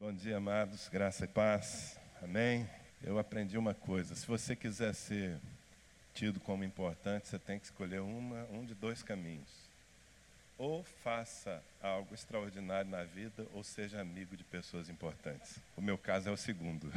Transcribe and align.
Bom 0.00 0.14
dia, 0.14 0.38
amados, 0.38 0.88
graça 0.88 1.26
e 1.26 1.28
paz. 1.28 2.00
Amém. 2.22 2.66
Eu 3.02 3.18
aprendi 3.18 3.58
uma 3.58 3.74
coisa: 3.74 4.14
se 4.14 4.26
você 4.26 4.56
quiser 4.56 4.94
ser 4.94 5.38
tido 6.14 6.40
como 6.40 6.64
importante, 6.64 7.28
você 7.28 7.38
tem 7.38 7.58
que 7.58 7.66
escolher 7.66 8.00
uma, 8.00 8.44
um 8.44 8.64
de 8.64 8.74
dois 8.74 9.02
caminhos. 9.02 9.50
Ou 10.56 10.82
faça 10.82 11.62
algo 11.82 12.14
extraordinário 12.14 12.90
na 12.90 13.04
vida, 13.04 13.46
ou 13.52 13.62
seja 13.62 14.00
amigo 14.00 14.38
de 14.38 14.44
pessoas 14.44 14.88
importantes. 14.88 15.58
O 15.76 15.82
meu 15.82 15.98
caso 15.98 16.30
é 16.30 16.32
o 16.32 16.36
segundo. 16.36 16.90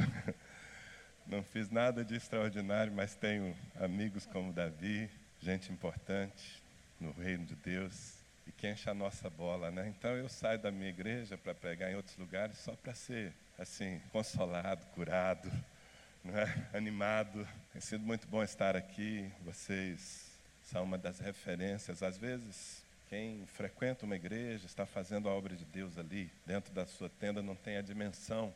Não 1.28 1.42
fiz 1.42 1.68
nada 1.68 2.02
de 2.02 2.14
extraordinário, 2.14 2.90
mas 2.90 3.14
tenho 3.14 3.54
amigos 3.78 4.24
como 4.24 4.50
Davi, 4.50 5.10
gente 5.42 5.70
importante 5.70 6.62
no 6.98 7.12
reino 7.12 7.44
de 7.44 7.54
Deus 7.56 8.13
e 8.46 8.52
que 8.52 8.68
enche 8.68 8.88
a 8.88 8.94
nossa 8.94 9.30
bola, 9.30 9.70
né? 9.70 9.88
Então 9.88 10.16
eu 10.16 10.28
saio 10.28 10.58
da 10.58 10.70
minha 10.70 10.88
igreja 10.88 11.36
para 11.36 11.54
pregar 11.54 11.90
em 11.90 11.96
outros 11.96 12.16
lugares 12.16 12.58
só 12.58 12.74
para 12.76 12.94
ser 12.94 13.32
assim 13.58 14.00
consolado, 14.10 14.84
curado, 14.88 15.50
né? 16.22 16.68
animado. 16.72 17.46
Tem 17.72 17.80
sido 17.80 18.04
muito 18.04 18.26
bom 18.28 18.42
estar 18.42 18.76
aqui. 18.76 19.30
Vocês 19.42 20.30
são 20.62 20.84
uma 20.84 20.98
das 20.98 21.18
referências. 21.18 22.02
Às 22.02 22.18
vezes 22.18 22.84
quem 23.08 23.46
frequenta 23.46 24.04
uma 24.04 24.16
igreja 24.16 24.66
está 24.66 24.84
fazendo 24.86 25.28
a 25.28 25.32
obra 25.32 25.54
de 25.54 25.64
Deus 25.64 25.98
ali 25.98 26.30
dentro 26.46 26.72
da 26.72 26.86
sua 26.86 27.08
tenda 27.08 27.42
não 27.42 27.54
tem 27.54 27.76
a 27.76 27.82
dimensão 27.82 28.54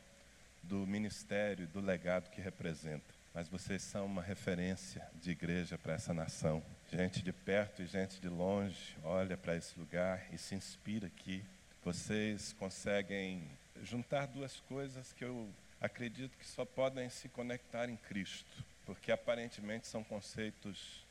do 0.62 0.86
ministério, 0.86 1.66
do 1.68 1.80
legado 1.80 2.30
que 2.30 2.40
representa 2.40 3.18
mas 3.38 3.48
vocês 3.48 3.82
são 3.82 4.06
uma 4.06 4.20
referência 4.20 5.06
de 5.14 5.30
igreja 5.30 5.78
para 5.78 5.94
essa 5.94 6.12
nação. 6.12 6.60
Gente 6.90 7.22
de 7.22 7.34
perto 7.34 7.82
e 7.82 7.86
gente 7.86 8.18
de 8.18 8.30
longe 8.30 8.96
olha 9.04 9.36
para 9.36 9.54
esse 9.54 9.78
lugar 9.78 10.24
e 10.32 10.38
se 10.38 10.54
inspira 10.54 11.06
aqui. 11.06 11.44
Vocês 11.84 12.54
conseguem 12.54 13.46
juntar 13.82 14.26
duas 14.26 14.58
coisas 14.60 15.12
que 15.12 15.22
eu 15.22 15.50
acredito 15.82 16.36
que 16.38 16.46
só 16.46 16.64
podem 16.64 17.10
se 17.10 17.28
conectar 17.28 17.90
em 17.90 17.96
Cristo, 17.96 18.64
porque 18.86 19.12
aparentemente 19.12 19.86
são 19.86 20.02
conceitos 20.02 21.04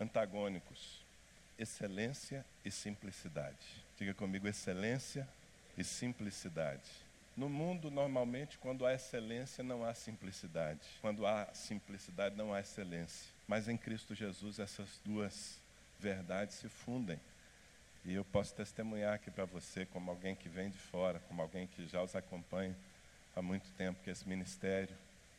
antagônicos: 0.00 1.00
excelência 1.56 2.44
e 2.64 2.70
simplicidade. 2.70 3.84
Diga 3.96 4.12
comigo, 4.12 4.48
excelência 4.48 5.28
e 5.78 5.84
simplicidade. 5.84 6.90
No 7.36 7.48
mundo, 7.48 7.88
normalmente, 7.88 8.58
quando 8.58 8.84
há 8.84 8.94
excelência, 8.94 9.62
não 9.62 9.84
há 9.84 9.94
simplicidade. 9.94 10.80
Quando 11.00 11.24
há 11.24 11.46
simplicidade, 11.54 12.36
não 12.36 12.52
há 12.52 12.58
excelência. 12.58 13.30
Mas 13.50 13.66
em 13.66 13.76
Cristo 13.76 14.14
Jesus, 14.14 14.60
essas 14.60 15.00
duas 15.04 15.58
verdades 15.98 16.54
se 16.54 16.68
fundem. 16.68 17.18
E 18.04 18.14
eu 18.14 18.24
posso 18.24 18.54
testemunhar 18.54 19.14
aqui 19.14 19.28
para 19.28 19.44
você, 19.44 19.84
como 19.86 20.08
alguém 20.08 20.36
que 20.36 20.48
vem 20.48 20.70
de 20.70 20.78
fora, 20.78 21.18
como 21.26 21.42
alguém 21.42 21.66
que 21.66 21.84
já 21.88 22.00
os 22.00 22.14
acompanha 22.14 22.76
há 23.34 23.42
muito 23.42 23.68
tempo, 23.72 23.98
que 24.04 24.10
esse 24.10 24.28
ministério, 24.28 24.96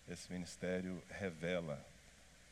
esse 0.09 0.30
ministério 0.30 1.02
revela 1.09 1.81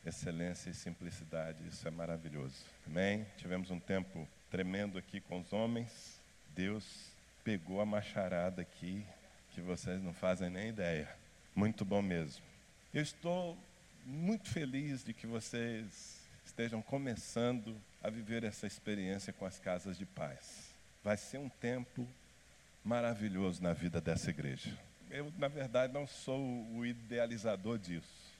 excelência 0.02 0.70
e 0.70 0.74
simplicidade. 0.74 1.58
Isso 1.68 1.86
é 1.86 1.90
maravilhoso. 1.90 2.64
Amém? 2.86 3.26
Tivemos 3.36 3.70
um 3.70 3.78
tempo 3.78 4.26
tremendo 4.50 4.96
aqui 4.96 5.20
com 5.20 5.40
os 5.40 5.52
homens. 5.52 6.18
Deus 6.54 7.10
pegou 7.44 7.82
a 7.82 7.84
macharada 7.84 8.62
aqui 8.62 9.04
que 9.50 9.60
vocês 9.60 10.02
não 10.02 10.14
fazem 10.14 10.48
nem 10.48 10.70
ideia. 10.70 11.14
Muito 11.54 11.84
bom 11.84 12.00
mesmo. 12.00 12.42
Eu 12.94 13.02
estou 13.02 13.58
muito 14.10 14.48
feliz 14.48 15.04
de 15.04 15.14
que 15.14 15.26
vocês 15.26 16.20
estejam 16.44 16.82
começando 16.82 17.76
a 18.02 18.10
viver 18.10 18.42
essa 18.42 18.66
experiência 18.66 19.32
com 19.32 19.46
as 19.46 19.58
casas 19.60 19.96
de 19.96 20.04
paz. 20.04 20.70
Vai 21.02 21.16
ser 21.16 21.38
um 21.38 21.48
tempo 21.48 22.06
maravilhoso 22.84 23.62
na 23.62 23.72
vida 23.72 24.00
dessa 24.00 24.30
igreja. 24.30 24.76
Eu, 25.10 25.32
na 25.38 25.46
verdade, 25.48 25.92
não 25.92 26.06
sou 26.06 26.40
o 26.74 26.84
idealizador 26.84 27.78
disso. 27.78 28.30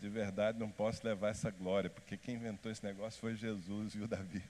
De 0.00 0.08
verdade, 0.08 0.58
não 0.58 0.70
posso 0.70 1.04
levar 1.04 1.30
essa 1.30 1.50
glória, 1.50 1.90
porque 1.90 2.16
quem 2.16 2.36
inventou 2.36 2.70
esse 2.70 2.84
negócio 2.84 3.20
foi 3.20 3.34
Jesus 3.34 3.94
e 3.94 3.98
o 3.98 4.06
Davi. 4.06 4.42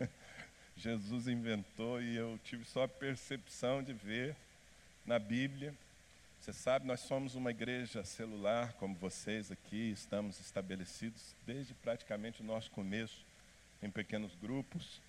Jesus 0.76 1.26
inventou 1.26 2.00
e 2.00 2.14
eu 2.14 2.38
tive 2.44 2.64
só 2.64 2.84
a 2.84 2.88
percepção 2.88 3.82
de 3.82 3.92
ver 3.92 4.36
na 5.04 5.18
Bíblia. 5.18 5.74
Você 6.40 6.52
sabe, 6.52 6.86
nós 6.86 7.00
somos 7.00 7.34
uma 7.34 7.50
igreja 7.50 8.04
celular, 8.04 8.72
como 8.74 8.94
vocês 8.94 9.50
aqui, 9.50 9.90
estamos 9.90 10.40
estabelecidos 10.40 11.34
desde 11.44 11.74
praticamente 11.74 12.40
o 12.40 12.44
nosso 12.44 12.70
começo, 12.70 13.26
em 13.82 13.90
pequenos 13.90 14.34
grupos. 14.36 15.00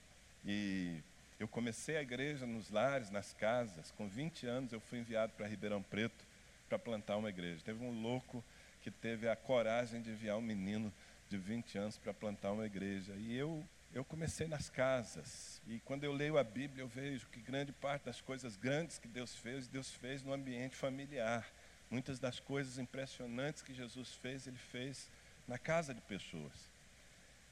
E 0.44 1.02
eu 1.40 1.48
comecei 1.48 1.96
a 1.96 2.02
igreja 2.02 2.46
nos 2.46 2.70
lares, 2.70 3.10
nas 3.10 3.32
casas. 3.32 3.92
Com 3.92 4.10
20 4.10 4.48
anos 4.48 4.74
eu 4.74 4.82
fui 4.82 5.00
enviado 5.00 5.32
para 5.34 5.48
Ribeirão 5.48 5.82
Preto 5.84 6.26
para 6.68 6.80
plantar 6.80 7.16
uma 7.16 7.30
igreja. 7.30 7.62
Teve 7.64 7.84
um 7.86 8.02
louco 8.02 8.44
que 8.82 8.92
teve 8.92 9.30
a 9.30 9.36
coragem 9.36 10.02
de 10.02 10.10
enviar 10.10 10.36
um 10.36 10.42
menino 10.42 10.92
de 11.30 11.38
20 11.38 11.78
anos 11.78 11.98
para 11.98 12.14
plantar 12.14 12.52
uma 12.52 12.66
igreja. 12.66 13.14
E 13.16 13.36
eu 13.36 13.64
eu 13.94 14.04
comecei 14.06 14.48
nas 14.48 14.70
casas. 14.70 15.62
E 15.68 15.80
quando 15.80 16.04
eu 16.04 16.14
leio 16.14 16.38
a 16.38 16.44
Bíblia, 16.44 16.84
eu 16.84 16.88
vejo 16.88 17.28
que 17.28 17.40
grande 17.40 17.72
parte 17.72 18.06
das 18.06 18.22
coisas 18.22 18.56
grandes 18.56 19.00
que 19.00 19.08
Deus 19.08 19.36
fez, 19.36 19.68
Deus 19.68 19.92
fez 19.92 20.24
no 20.24 20.34
ambiente 20.34 20.76
familiar. 20.76 21.48
Muitas 21.90 22.20
das 22.20 22.40
coisas 22.40 22.78
impressionantes 22.78 23.64
que 23.64 23.74
Jesus 23.74 24.14
fez, 24.14 24.46
ele 24.46 24.58
fez 24.58 25.10
na 25.48 25.58
casa 25.58 25.94
de 25.94 26.02
pessoas. 26.02 26.54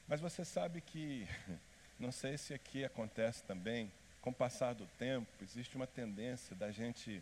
Mas 0.07 0.21
você 0.21 0.45
sabe 0.45 0.79
que, 0.79 1.27
não 1.99 2.11
sei 2.11 2.37
se 2.37 2.53
aqui 2.53 2.85
acontece 2.85 3.43
também, 3.43 3.91
com 4.21 4.29
o 4.29 4.33
passar 4.33 4.73
do 4.73 4.85
tempo, 4.99 5.27
existe 5.41 5.75
uma 5.75 5.87
tendência 5.87 6.55
da 6.55 6.71
gente 6.71 7.21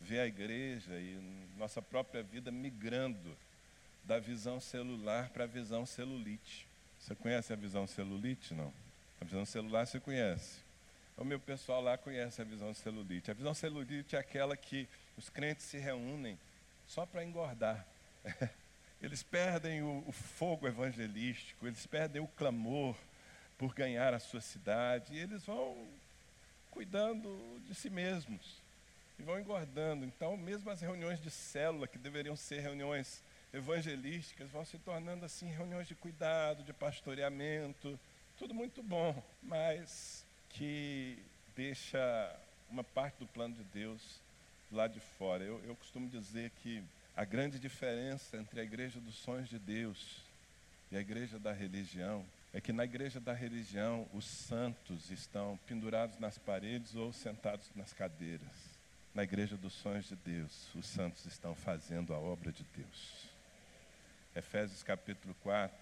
ver 0.00 0.20
a 0.20 0.26
igreja 0.26 0.94
e 0.98 1.18
nossa 1.56 1.82
própria 1.82 2.22
vida 2.22 2.50
migrando 2.50 3.36
da 4.04 4.18
visão 4.18 4.60
celular 4.60 5.30
para 5.30 5.44
a 5.44 5.46
visão 5.46 5.84
celulite. 5.84 6.67
Você 7.08 7.14
conhece 7.14 7.54
a 7.54 7.56
visão 7.56 7.86
celulite? 7.86 8.52
Não. 8.52 8.70
A 9.18 9.24
visão 9.24 9.42
celular 9.46 9.86
você 9.86 9.98
conhece. 9.98 10.58
O 11.16 11.24
meu 11.24 11.40
pessoal 11.40 11.80
lá 11.80 11.96
conhece 11.96 12.42
a 12.42 12.44
visão 12.44 12.74
celulite. 12.74 13.30
A 13.30 13.34
visão 13.34 13.54
celulite 13.54 14.14
é 14.14 14.18
aquela 14.18 14.54
que 14.54 14.86
os 15.16 15.30
crentes 15.30 15.64
se 15.64 15.78
reúnem 15.78 16.38
só 16.86 17.06
para 17.06 17.24
engordar. 17.24 17.86
Eles 19.00 19.22
perdem 19.22 19.82
o, 19.82 20.04
o, 20.06 20.12
fogo 20.12 20.66
evangelístico, 20.66 21.68
eles 21.68 21.86
perdem 21.86 22.20
o 22.20 22.26
clamor 22.26 22.96
por 23.56 23.72
ganhar 23.72 24.12
a 24.12 24.18
sua 24.18 24.40
cidade, 24.40 25.14
e 25.14 25.18
eles 25.20 25.46
vão 25.46 25.86
cuidando 26.72 27.62
de 27.64 27.76
si 27.76 27.88
mesmos 27.88 28.60
e 29.16 29.22
vão 29.22 29.38
engordando. 29.38 30.04
Então, 30.04 30.36
mesmo 30.36 30.68
as 30.68 30.80
reuniões 30.80 31.22
de 31.22 31.30
célula, 31.30 31.86
que 31.86 31.96
deveriam 31.96 32.34
ser 32.34 32.58
reuniões 32.58 33.22
evangelísticas 33.52 34.50
vão 34.50 34.64
se 34.64 34.78
tornando 34.78 35.24
assim 35.24 35.46
reuniões 35.50 35.88
de 35.88 35.94
cuidado, 35.94 36.62
de 36.62 36.72
pastoreamento, 36.72 37.98
tudo 38.36 38.54
muito 38.54 38.82
bom, 38.82 39.22
mas 39.42 40.24
que 40.50 41.18
deixa 41.56 41.98
uma 42.70 42.84
parte 42.84 43.18
do 43.18 43.26
plano 43.26 43.54
de 43.54 43.64
Deus 43.64 44.20
lá 44.70 44.86
de 44.86 45.00
fora. 45.00 45.42
Eu, 45.42 45.60
eu 45.64 45.74
costumo 45.76 46.08
dizer 46.08 46.50
que 46.62 46.82
a 47.16 47.24
grande 47.24 47.58
diferença 47.58 48.36
entre 48.36 48.60
a 48.60 48.62
igreja 48.62 49.00
dos 49.00 49.16
sonhos 49.16 49.48
de 49.48 49.58
Deus 49.58 50.22
e 50.90 50.96
a 50.96 51.00
igreja 51.00 51.38
da 51.38 51.52
religião 51.52 52.24
é 52.52 52.60
que 52.60 52.72
na 52.72 52.84
igreja 52.84 53.20
da 53.20 53.32
religião 53.32 54.06
os 54.12 54.24
santos 54.24 55.10
estão 55.10 55.58
pendurados 55.66 56.18
nas 56.18 56.38
paredes 56.38 56.94
ou 56.94 57.12
sentados 57.12 57.70
nas 57.74 57.92
cadeiras. 57.92 58.78
Na 59.14 59.22
igreja 59.22 59.56
dos 59.56 59.72
sonhos 59.72 60.06
de 60.06 60.16
Deus, 60.16 60.74
os 60.74 60.86
santos 60.86 61.26
estão 61.26 61.54
fazendo 61.54 62.14
a 62.14 62.18
obra 62.18 62.52
de 62.52 62.64
Deus. 62.76 63.27
Efésios 64.38 64.84
capítulo 64.84 65.34
4, 65.42 65.76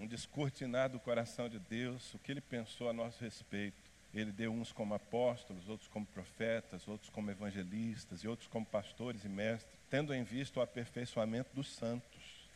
um 0.00 0.06
descortinar 0.06 0.90
do 0.90 0.98
coração 0.98 1.48
de 1.48 1.60
Deus, 1.60 2.12
o 2.12 2.18
que 2.18 2.32
ele 2.32 2.40
pensou 2.40 2.90
a 2.90 2.92
nosso 2.92 3.22
respeito. 3.22 3.76
Ele 4.12 4.32
deu 4.32 4.52
uns 4.52 4.72
como 4.72 4.94
apóstolos, 4.94 5.68
outros 5.68 5.88
como 5.88 6.04
profetas, 6.06 6.88
outros 6.88 7.08
como 7.08 7.30
evangelistas 7.30 8.24
e 8.24 8.28
outros 8.28 8.48
como 8.48 8.66
pastores 8.66 9.24
e 9.24 9.28
mestres, 9.28 9.72
tendo 9.88 10.12
em 10.12 10.24
vista 10.24 10.58
o 10.58 10.62
aperfeiçoamento 10.62 11.54
dos 11.54 11.72
santos 11.72 12.48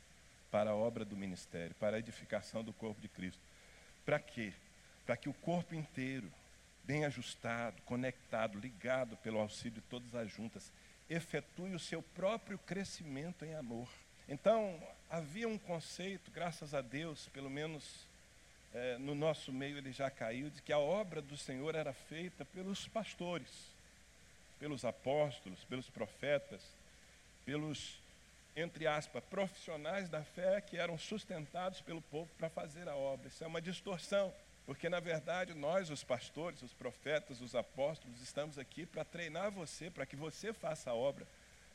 para 0.50 0.70
a 0.70 0.74
obra 0.74 1.04
do 1.04 1.16
ministério, 1.16 1.74
para 1.76 1.96
a 1.96 2.00
edificação 2.00 2.64
do 2.64 2.72
corpo 2.72 3.00
de 3.00 3.08
Cristo. 3.08 3.40
Para 4.04 4.18
quê? 4.18 4.52
Para 5.06 5.16
que 5.16 5.28
o 5.28 5.34
corpo 5.34 5.72
inteiro, 5.72 6.28
bem 6.82 7.04
ajustado, 7.04 7.80
conectado, 7.82 8.58
ligado 8.58 9.16
pelo 9.18 9.38
auxílio 9.38 9.80
de 9.80 9.82
todas 9.82 10.16
as 10.16 10.32
juntas, 10.32 10.72
efetue 11.08 11.76
o 11.76 11.78
seu 11.78 12.02
próprio 12.02 12.58
crescimento 12.58 13.44
em 13.44 13.54
amor 13.54 13.88
então, 14.32 14.80
havia 15.10 15.46
um 15.46 15.58
conceito, 15.58 16.30
graças 16.30 16.72
a 16.72 16.80
Deus, 16.80 17.28
pelo 17.28 17.50
menos 17.50 18.06
é, 18.74 18.96
no 18.98 19.14
nosso 19.14 19.52
meio 19.52 19.76
ele 19.76 19.92
já 19.92 20.10
caiu, 20.10 20.48
de 20.48 20.62
que 20.62 20.72
a 20.72 20.78
obra 20.78 21.20
do 21.20 21.36
Senhor 21.36 21.74
era 21.74 21.92
feita 21.92 22.44
pelos 22.46 22.88
pastores, 22.88 23.50
pelos 24.58 24.84
apóstolos, 24.84 25.62
pelos 25.64 25.88
profetas, 25.90 26.62
pelos, 27.44 27.98
entre 28.56 28.86
aspas, 28.86 29.22
profissionais 29.24 30.08
da 30.08 30.22
fé 30.22 30.60
que 30.60 30.78
eram 30.78 30.96
sustentados 30.96 31.80
pelo 31.82 32.00
povo 32.00 32.30
para 32.38 32.48
fazer 32.48 32.88
a 32.88 32.96
obra. 32.96 33.28
Isso 33.28 33.44
é 33.44 33.46
uma 33.46 33.60
distorção. 33.60 34.32
Porque, 34.64 34.88
na 34.88 35.00
verdade, 35.00 35.54
nós, 35.54 35.90
os 35.90 36.04
pastores, 36.04 36.62
os 36.62 36.72
profetas, 36.72 37.40
os 37.40 37.54
apóstolos, 37.54 38.22
estamos 38.22 38.58
aqui 38.58 38.86
para 38.86 39.04
treinar 39.04 39.50
você, 39.50 39.90
para 39.90 40.06
que 40.06 40.14
você 40.14 40.52
faça 40.52 40.90
a 40.90 40.94
obra. 40.94 41.26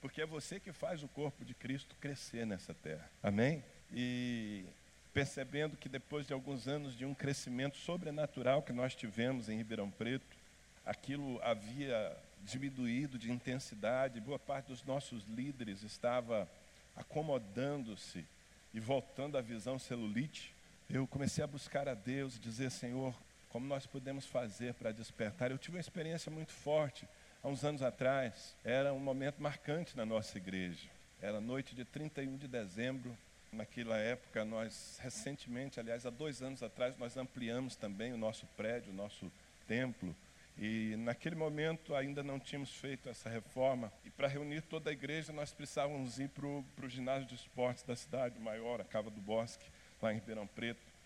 Porque 0.02 0.22
é 0.22 0.26
você 0.26 0.60
que 0.60 0.72
faz 0.72 1.04
o 1.04 1.08
corpo 1.08 1.44
de 1.44 1.54
Cristo 1.54 1.96
crescer 2.00 2.46
nessa 2.46 2.74
terra. 2.74 3.10
Amém? 3.22 3.64
E 3.92 4.66
percebendo 5.14 5.76
que 5.76 5.90
depois 5.90 6.28
de 6.28 6.34
alguns 6.34 6.68
anos 6.68 6.96
de 6.96 7.06
um 7.06 7.14
crescimento 7.14 7.78
sobrenatural 7.78 8.62
que 8.62 8.72
nós 8.72 8.96
tivemos 8.96 9.50
em 9.50 9.58
Ribeirão 9.58 9.90
Preto, 9.90 10.38
aquilo 10.86 11.42
havia 11.42 12.16
diminuído 12.44 13.18
de 13.18 13.32
intensidade, 13.32 14.22
boa 14.22 14.40
parte 14.40 14.68
dos 14.68 14.84
nossos 14.84 15.24
líderes 15.26 15.84
estava 15.84 16.48
acomodando-se 16.96 18.26
e 18.74 18.80
voltando 18.80 19.38
à 19.38 19.42
visão 19.42 19.80
celulite, 19.80 20.54
eu 20.90 21.08
comecei 21.08 21.44
a 21.44 21.48
buscar 21.48 21.88
a 21.88 21.94
Deus 21.94 22.36
e 22.36 22.40
dizer, 22.40 22.72
Senhor, 22.72 23.14
como 23.50 23.66
nós 23.66 23.86
podemos 23.86 24.26
fazer 24.26 24.74
para 24.76 24.92
despertar? 24.92 25.52
Eu 25.52 25.58
tive 25.58 25.78
uma 25.78 25.82
experiência 25.82 26.32
muito 26.32 26.52
forte 26.54 27.08
há 27.44 27.48
uns 27.48 27.63
anos 27.63 27.81
atrás, 27.81 28.56
era 28.63 28.94
um 28.94 29.00
momento 29.00 29.42
marcante 29.42 29.95
na 29.95 30.06
nossa 30.06 30.38
igreja. 30.38 30.89
Era 31.22 31.39
noite 31.39 31.75
de 31.75 31.86
31 31.86 32.38
de 32.38 32.48
dezembro. 32.48 33.18
Naquela 33.51 33.98
época, 33.98 34.44
nós 34.44 35.00
recentemente, 35.01 35.80
aliás, 35.80 36.06
há 36.06 36.10
dois 36.10 36.42
anos 36.42 36.62
atrás, 36.62 36.98
nós 36.98 37.16
ampliamos 37.16 37.75
também 37.75 38.13
o 38.13 38.18
nosso 38.18 38.45
prédio, 38.57 38.92
o 38.92 38.95
nosso 38.95 39.31
templo. 39.68 40.16
E 40.60 40.95
naquele 40.98 41.36
momento 41.36 41.95
ainda 41.95 42.24
não 42.24 42.39
tínhamos 42.39 42.72
feito 42.72 43.10
essa 43.10 43.30
reforma. 43.30 43.92
E 44.04 44.10
para 44.10 44.28
reunir 44.28 44.62
toda 44.62 44.89
a 44.89 44.94
igreja, 44.94 45.31
nós 45.31 45.54
precisávamos 45.54 46.19
ir 46.19 46.30
para 46.30 46.45
o 46.48 46.89
ginásio 46.89 47.28
de 47.28 47.36
esportes 47.36 47.84
da 47.84 47.95
cidade 47.95 48.39
maior, 48.39 48.81
a 48.81 48.84
Cava 48.84 49.10
do 49.10 49.22
Bosque, 49.22 49.66
lá 50.01 50.12
em 50.12 50.16
Ribeirão 50.16 50.48
Preto. 50.48 50.97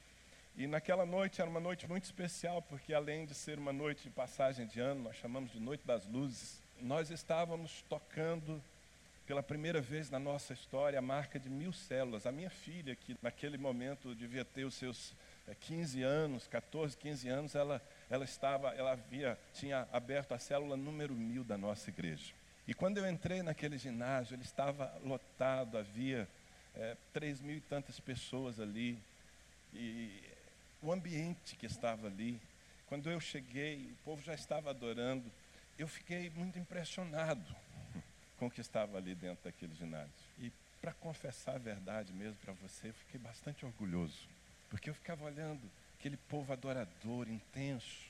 E 0.61 0.67
naquela 0.67 1.07
noite 1.07 1.41
era 1.41 1.49
uma 1.49 1.59
noite 1.59 1.89
muito 1.89 2.03
especial, 2.03 2.61
porque 2.61 2.93
além 2.93 3.25
de 3.25 3.33
ser 3.33 3.57
uma 3.57 3.73
noite 3.73 4.03
de 4.03 4.11
passagem 4.11 4.67
de 4.67 4.79
ano, 4.79 5.05
nós 5.05 5.15
chamamos 5.15 5.51
de 5.51 5.59
Noite 5.59 5.83
das 5.87 6.05
Luzes, 6.05 6.61
nós 6.79 7.09
estávamos 7.09 7.83
tocando 7.89 8.61
pela 9.25 9.41
primeira 9.41 9.81
vez 9.81 10.11
na 10.11 10.19
nossa 10.19 10.53
história 10.53 10.99
a 10.99 11.01
marca 11.01 11.39
de 11.39 11.49
mil 11.49 11.73
células. 11.73 12.27
A 12.27 12.31
minha 12.31 12.51
filha, 12.51 12.95
que 12.95 13.17
naquele 13.23 13.57
momento 13.57 14.13
devia 14.13 14.45
ter 14.45 14.63
os 14.63 14.75
seus 14.75 15.15
15 15.61 15.99
eh, 15.99 16.05
anos, 16.05 16.45
14, 16.45 16.95
15 16.95 17.27
anos, 17.27 17.55
ela 17.55 17.81
ela 18.07 18.23
estava, 18.23 18.69
ela 18.75 18.91
havia, 18.91 19.39
tinha 19.55 19.87
aberto 19.91 20.31
a 20.35 20.37
célula 20.37 20.77
número 20.77 21.15
mil 21.15 21.43
da 21.43 21.57
nossa 21.57 21.89
igreja. 21.89 22.35
E 22.67 22.75
quando 22.75 22.99
eu 22.99 23.09
entrei 23.09 23.41
naquele 23.41 23.79
ginásio, 23.79 24.35
ele 24.35 24.43
estava 24.43 24.93
lotado, 25.03 25.79
havia 25.79 26.29
é, 26.75 26.95
três 27.11 27.41
mil 27.41 27.57
e 27.57 27.61
tantas 27.61 27.99
pessoas 27.99 28.59
ali. 28.59 28.99
E 29.73 30.30
o 30.81 30.91
ambiente 30.91 31.55
que 31.55 31.65
estava 31.65 32.07
ali, 32.07 32.41
quando 32.87 33.09
eu 33.09 33.19
cheguei, 33.19 33.91
o 33.91 34.03
povo 34.03 34.21
já 34.21 34.33
estava 34.33 34.69
adorando, 34.69 35.31
eu 35.77 35.87
fiquei 35.87 36.29
muito 36.31 36.59
impressionado 36.59 37.55
com 38.37 38.47
o 38.47 38.51
que 38.51 38.61
estava 38.61 38.97
ali 38.97 39.15
dentro 39.15 39.43
daquele 39.43 39.73
ginásio. 39.75 40.11
E 40.39 40.51
para 40.81 40.93
confessar 40.93 41.55
a 41.55 41.59
verdade 41.59 42.11
mesmo 42.11 42.37
para 42.43 42.53
você, 42.53 42.89
eu 42.89 42.93
fiquei 42.93 43.19
bastante 43.19 43.65
orgulhoso, 43.65 44.27
porque 44.69 44.89
eu 44.89 44.93
ficava 44.93 45.23
olhando 45.25 45.61
aquele 45.99 46.17
povo 46.17 46.51
adorador, 46.51 47.29
intenso, 47.29 48.09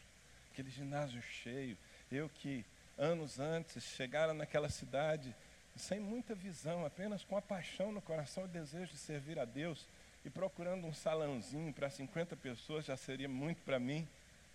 aquele 0.51 0.69
ginásio 0.69 1.21
cheio. 1.21 1.77
Eu 2.09 2.29
que 2.29 2.65
anos 2.97 3.39
antes 3.39 3.83
chegara 3.83 4.33
naquela 4.33 4.69
cidade 4.69 5.35
sem 5.75 5.99
muita 5.99 6.35
visão, 6.35 6.85
apenas 6.85 7.23
com 7.23 7.37
a 7.37 7.41
paixão 7.41 7.91
no 7.91 8.01
coração 8.01 8.45
e 8.45 8.49
desejo 8.49 8.91
de 8.91 8.97
servir 8.97 9.39
a 9.39 9.45
Deus 9.45 9.87
e 10.23 10.29
procurando 10.29 10.85
um 10.85 10.93
salãozinho 10.93 11.73
para 11.73 11.89
50 11.89 12.35
pessoas 12.37 12.85
já 12.85 12.95
seria 12.95 13.29
muito 13.29 13.61
para 13.63 13.79
mim. 13.79 14.07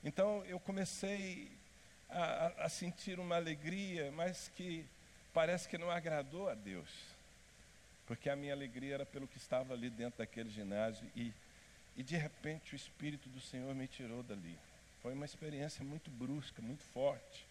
Então 0.04 0.44
eu 0.44 0.60
comecei 0.60 1.50
a, 2.08 2.64
a, 2.64 2.68
sentir 2.68 3.18
uma 3.18 3.36
alegria, 3.36 4.12
mas 4.12 4.50
que 4.54 4.84
parece 5.34 5.68
que 5.68 5.76
não 5.76 5.90
agradou 5.90 6.48
a 6.48 6.54
Deus, 6.54 6.88
porque 8.06 8.30
a 8.30 8.36
minha 8.36 8.52
alegria 8.52 8.94
era 8.94 9.06
pelo 9.06 9.26
que 9.26 9.36
estava 9.36 9.74
ali 9.74 9.90
dentro 9.90 10.18
daquele 10.18 10.50
ginásio 10.50 11.06
e 11.14 11.32
e 11.96 12.02
de 12.02 12.16
repente 12.16 12.74
o 12.74 12.76
Espírito 12.76 13.28
do 13.30 13.40
Senhor 13.40 13.74
me 13.74 13.88
tirou 13.88 14.22
dali. 14.22 14.58
Foi 15.02 15.14
uma 15.14 15.24
experiência 15.24 15.82
muito 15.82 16.10
brusca, 16.10 16.60
muito 16.60 16.84
forte. 16.84 17.46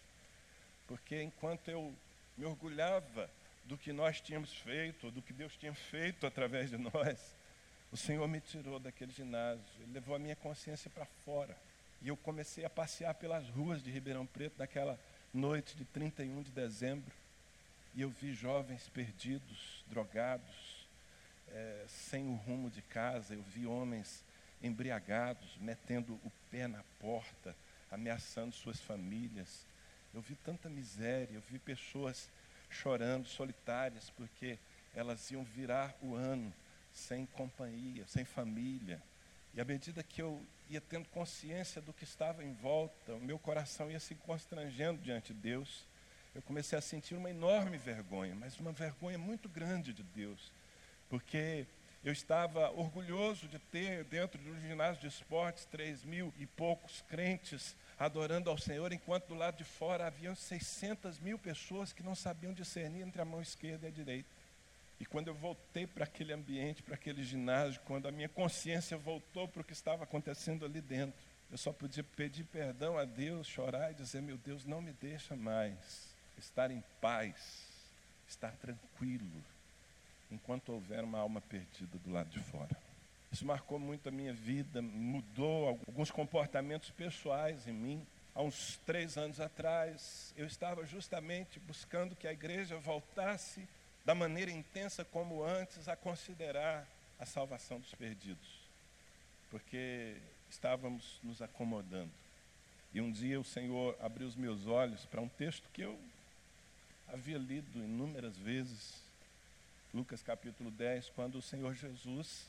Porque 0.86 1.20
enquanto 1.20 1.68
eu 1.68 1.92
me 2.36 2.44
orgulhava 2.44 3.28
do 3.64 3.76
que 3.76 3.92
nós 3.92 4.20
tínhamos 4.20 4.52
feito, 4.58 5.10
do 5.10 5.20
que 5.20 5.32
Deus 5.32 5.56
tinha 5.56 5.74
feito 5.74 6.26
através 6.26 6.70
de 6.70 6.78
nós, 6.78 7.34
o 7.92 7.96
Senhor 7.96 8.26
me 8.26 8.40
tirou 8.40 8.78
daquele 8.78 9.12
ginásio, 9.12 9.64
Ele 9.80 9.92
levou 9.92 10.14
a 10.14 10.18
minha 10.18 10.36
consciência 10.36 10.90
para 10.90 11.06
fora. 11.24 11.56
E 12.02 12.08
eu 12.08 12.16
comecei 12.16 12.64
a 12.64 12.70
passear 12.70 13.14
pelas 13.14 13.48
ruas 13.48 13.82
de 13.82 13.90
Ribeirão 13.90 14.26
Preto 14.26 14.58
naquela 14.58 14.98
noite 15.32 15.76
de 15.76 15.84
31 15.84 16.42
de 16.42 16.50
dezembro. 16.50 17.12
E 17.94 18.02
eu 18.02 18.10
vi 18.10 18.34
jovens 18.34 18.88
perdidos, 18.88 19.82
drogados, 19.86 20.86
é, 21.48 21.84
sem 21.88 22.28
o 22.28 22.34
rumo 22.34 22.68
de 22.68 22.82
casa. 22.82 23.34
Eu 23.34 23.42
vi 23.42 23.66
homens 23.66 24.22
embriagados, 24.62 25.56
metendo 25.58 26.14
o 26.24 26.32
pé 26.50 26.66
na 26.66 26.82
porta, 27.00 27.56
ameaçando 27.90 28.54
suas 28.54 28.80
famílias. 28.80 29.64
Eu 30.12 30.20
vi 30.20 30.34
tanta 30.36 30.68
miséria, 30.68 31.34
eu 31.34 31.42
vi 31.50 31.58
pessoas 31.58 32.28
chorando, 32.68 33.26
solitárias, 33.26 34.10
porque 34.10 34.58
elas 34.94 35.30
iam 35.30 35.44
virar 35.44 35.94
o 36.02 36.14
ano 36.14 36.52
sem 36.96 37.26
companhia, 37.26 38.04
sem 38.06 38.24
família. 38.24 39.02
E 39.54 39.60
à 39.60 39.64
medida 39.64 40.02
que 40.02 40.20
eu 40.20 40.42
ia 40.68 40.80
tendo 40.80 41.08
consciência 41.10 41.80
do 41.80 41.92
que 41.92 42.04
estava 42.04 42.42
em 42.42 42.54
volta, 42.54 43.14
o 43.14 43.20
meu 43.20 43.38
coração 43.38 43.90
ia 43.90 44.00
se 44.00 44.14
constrangendo 44.14 45.00
diante 45.02 45.32
de 45.32 45.40
Deus. 45.40 45.86
Eu 46.34 46.42
comecei 46.42 46.76
a 46.78 46.82
sentir 46.82 47.14
uma 47.14 47.30
enorme 47.30 47.76
vergonha, 47.76 48.34
mas 48.34 48.58
uma 48.58 48.72
vergonha 48.72 49.18
muito 49.18 49.48
grande 49.48 49.92
de 49.92 50.02
Deus, 50.02 50.52
porque 51.08 51.66
eu 52.04 52.12
estava 52.12 52.70
orgulhoso 52.70 53.48
de 53.48 53.58
ter 53.58 54.04
dentro 54.04 54.40
de 54.40 54.50
um 54.50 54.60
ginásio 54.60 55.00
de 55.00 55.08
esportes 55.08 55.64
três 55.66 56.04
mil 56.04 56.32
e 56.38 56.46
poucos 56.46 57.02
crentes 57.08 57.74
adorando 57.98 58.50
ao 58.50 58.58
Senhor, 58.58 58.92
enquanto 58.92 59.28
do 59.28 59.34
lado 59.34 59.56
de 59.56 59.64
fora 59.64 60.06
haviam 60.06 60.34
600 60.34 61.18
mil 61.18 61.38
pessoas 61.38 61.92
que 61.92 62.02
não 62.02 62.14
sabiam 62.14 62.52
discernir 62.52 63.02
entre 63.02 63.20
a 63.20 63.24
mão 63.24 63.40
esquerda 63.40 63.86
e 63.86 63.88
a 63.88 63.92
direita. 63.92 64.35
E 64.98 65.04
quando 65.04 65.28
eu 65.28 65.34
voltei 65.34 65.86
para 65.86 66.04
aquele 66.04 66.32
ambiente, 66.32 66.82
para 66.82 66.94
aquele 66.94 67.22
ginásio, 67.22 67.80
quando 67.84 68.08
a 68.08 68.12
minha 68.12 68.28
consciência 68.28 68.96
voltou 68.96 69.46
para 69.46 69.60
o 69.60 69.64
que 69.64 69.72
estava 69.72 70.04
acontecendo 70.04 70.64
ali 70.64 70.80
dentro, 70.80 71.14
eu 71.50 71.58
só 71.58 71.72
podia 71.72 72.02
pedir 72.02 72.44
perdão 72.44 72.98
a 72.98 73.04
Deus, 73.04 73.46
chorar 73.46 73.92
e 73.92 73.94
dizer: 73.94 74.22
Meu 74.22 74.36
Deus, 74.36 74.64
não 74.64 74.80
me 74.80 74.92
deixa 74.92 75.36
mais 75.36 76.14
estar 76.38 76.70
em 76.70 76.82
paz, 77.00 77.68
estar 78.26 78.52
tranquilo, 78.56 79.44
enquanto 80.30 80.72
houver 80.72 81.04
uma 81.04 81.18
alma 81.18 81.40
perdida 81.40 81.98
do 81.98 82.10
lado 82.10 82.30
de 82.30 82.40
fora. 82.40 82.76
Isso 83.30 83.44
marcou 83.44 83.78
muito 83.78 84.08
a 84.08 84.12
minha 84.12 84.32
vida, 84.32 84.80
mudou 84.80 85.68
alguns 85.68 86.10
comportamentos 86.10 86.90
pessoais 86.90 87.66
em 87.68 87.72
mim. 87.72 88.06
Há 88.34 88.42
uns 88.42 88.78
três 88.84 89.16
anos 89.16 89.40
atrás, 89.40 90.32
eu 90.36 90.46
estava 90.46 90.84
justamente 90.84 91.58
buscando 91.60 92.16
que 92.16 92.26
a 92.26 92.32
igreja 92.32 92.78
voltasse 92.78 93.66
da 94.06 94.14
maneira 94.14 94.52
intensa 94.52 95.04
como 95.04 95.42
antes 95.42 95.88
a 95.88 95.96
considerar 95.96 96.86
a 97.18 97.26
salvação 97.26 97.80
dos 97.80 97.92
perdidos, 97.92 98.60
porque 99.50 100.16
estávamos 100.48 101.18
nos 101.24 101.42
acomodando. 101.42 102.12
E 102.94 103.00
um 103.00 103.10
dia 103.10 103.40
o 103.40 103.44
Senhor 103.44 103.98
abriu 104.00 104.28
os 104.28 104.36
meus 104.36 104.64
olhos 104.68 105.04
para 105.06 105.20
um 105.20 105.28
texto 105.28 105.68
que 105.72 105.82
eu 105.82 105.98
havia 107.08 107.36
lido 107.36 107.80
inúmeras 107.80 108.36
vezes, 108.36 109.02
Lucas 109.92 110.22
capítulo 110.22 110.70
10, 110.70 111.10
quando 111.16 111.38
o 111.38 111.42
Senhor 111.42 111.74
Jesus 111.74 112.46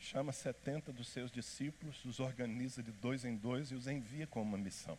chama 0.00 0.32
70 0.32 0.92
dos 0.92 1.06
seus 1.06 1.30
discípulos, 1.30 2.04
os 2.04 2.18
organiza 2.18 2.82
de 2.82 2.90
dois 2.90 3.24
em 3.24 3.36
dois 3.36 3.70
e 3.70 3.76
os 3.76 3.86
envia 3.86 4.26
com 4.26 4.42
uma 4.42 4.58
missão. 4.58 4.98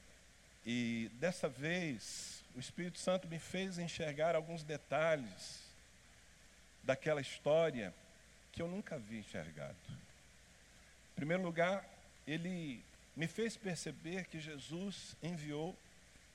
E 0.66 1.12
dessa 1.20 1.50
vez, 1.50 2.39
o 2.56 2.60
Espírito 2.60 3.00
Santo 3.00 3.28
me 3.28 3.40
fez 3.40 3.78
enxergar 3.78 4.36
alguns 4.36 4.64
detalhes 4.64 5.62
daquela 6.84 7.22
história 7.22 7.94
que 8.52 8.62
eu 8.62 8.68
nunca 8.68 8.96
havia 8.96 9.20
enxergado. 9.20 9.78
Em 11.12 11.16
primeiro 11.16 11.44
lugar, 11.44 11.86
ele 12.26 12.84
me 13.16 13.28
fez 13.28 13.58
perceber 13.58 14.26
que 14.26 14.40
Jesus 14.40 15.16
enviou 15.22 15.76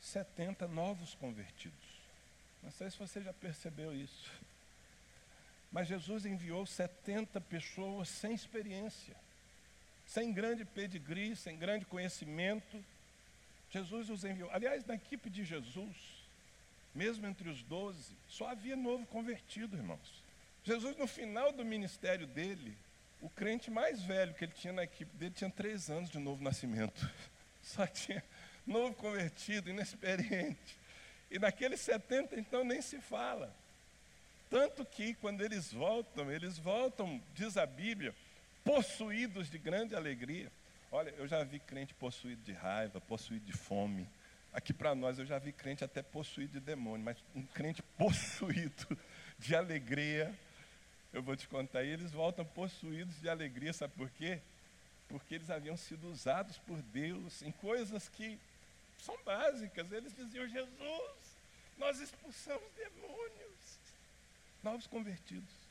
70 0.00 0.68
novos 0.68 1.14
convertidos. 1.14 1.94
Não 2.62 2.70
sei 2.70 2.90
se 2.90 2.98
você 2.98 3.22
já 3.22 3.32
percebeu 3.32 3.94
isso. 3.94 4.30
Mas 5.72 5.88
Jesus 5.88 6.24
enviou 6.24 6.64
70 6.64 7.40
pessoas 7.40 8.08
sem 8.08 8.32
experiência, 8.32 9.16
sem 10.06 10.32
grande 10.32 10.64
pedigree, 10.64 11.34
sem 11.34 11.56
grande 11.56 11.84
conhecimento. 11.84 12.82
Jesus 13.74 14.08
os 14.08 14.22
enviou. 14.22 14.48
Aliás, 14.52 14.84
na 14.84 14.94
equipe 14.94 15.28
de 15.28 15.42
Jesus, 15.44 15.96
mesmo 16.94 17.26
entre 17.26 17.48
os 17.48 17.60
doze, 17.64 18.14
só 18.28 18.48
havia 18.48 18.76
novo 18.76 19.04
convertido, 19.06 19.76
irmãos. 19.76 20.22
Jesus, 20.62 20.96
no 20.96 21.08
final 21.08 21.50
do 21.50 21.64
ministério 21.64 22.24
dele, 22.24 22.76
o 23.20 23.28
crente 23.28 23.72
mais 23.72 24.00
velho 24.00 24.32
que 24.32 24.44
ele 24.44 24.52
tinha 24.52 24.72
na 24.72 24.84
equipe 24.84 25.10
dele 25.16 25.34
tinha 25.34 25.50
três 25.50 25.90
anos 25.90 26.08
de 26.08 26.20
novo 26.20 26.40
nascimento. 26.40 27.10
Só 27.62 27.84
tinha 27.84 28.22
novo 28.64 28.94
convertido, 28.94 29.68
inexperiente. 29.70 30.78
E 31.28 31.40
naqueles 31.40 31.80
70, 31.80 32.38
então, 32.38 32.62
nem 32.62 32.80
se 32.80 33.00
fala. 33.00 33.52
Tanto 34.48 34.84
que, 34.84 35.14
quando 35.14 35.42
eles 35.42 35.72
voltam, 35.72 36.30
eles 36.30 36.58
voltam, 36.58 37.20
diz 37.34 37.56
a 37.56 37.66
Bíblia, 37.66 38.14
possuídos 38.62 39.50
de 39.50 39.58
grande 39.58 39.96
alegria. 39.96 40.52
Olha, 40.96 41.12
eu 41.18 41.26
já 41.26 41.42
vi 41.42 41.58
crente 41.58 41.92
possuído 41.92 42.40
de 42.44 42.52
raiva, 42.52 43.00
possuído 43.00 43.44
de 43.44 43.52
fome. 43.52 44.08
Aqui 44.52 44.72
para 44.72 44.94
nós 44.94 45.18
eu 45.18 45.26
já 45.26 45.40
vi 45.40 45.50
crente 45.52 45.82
até 45.82 46.00
possuído 46.04 46.52
de 46.52 46.60
demônio, 46.60 47.04
mas 47.04 47.16
um 47.34 47.42
crente 47.42 47.82
possuído 47.98 48.96
de 49.36 49.56
alegria, 49.56 50.32
eu 51.12 51.20
vou 51.20 51.34
te 51.34 51.48
contar, 51.48 51.82
e 51.82 51.88
eles 51.88 52.12
voltam 52.12 52.44
possuídos 52.44 53.20
de 53.20 53.28
alegria, 53.28 53.72
sabe 53.72 53.92
por 53.94 54.08
quê? 54.08 54.40
Porque 55.08 55.34
eles 55.34 55.50
haviam 55.50 55.76
sido 55.76 56.08
usados 56.08 56.58
por 56.58 56.80
Deus 56.80 57.42
em 57.42 57.50
coisas 57.50 58.08
que 58.08 58.38
são 59.00 59.18
básicas. 59.24 59.90
Eles 59.90 60.14
diziam: 60.14 60.46
Jesus, 60.46 61.36
nós 61.76 61.98
expulsamos 61.98 62.70
demônios, 62.76 63.80
novos 64.62 64.86
convertidos. 64.86 65.63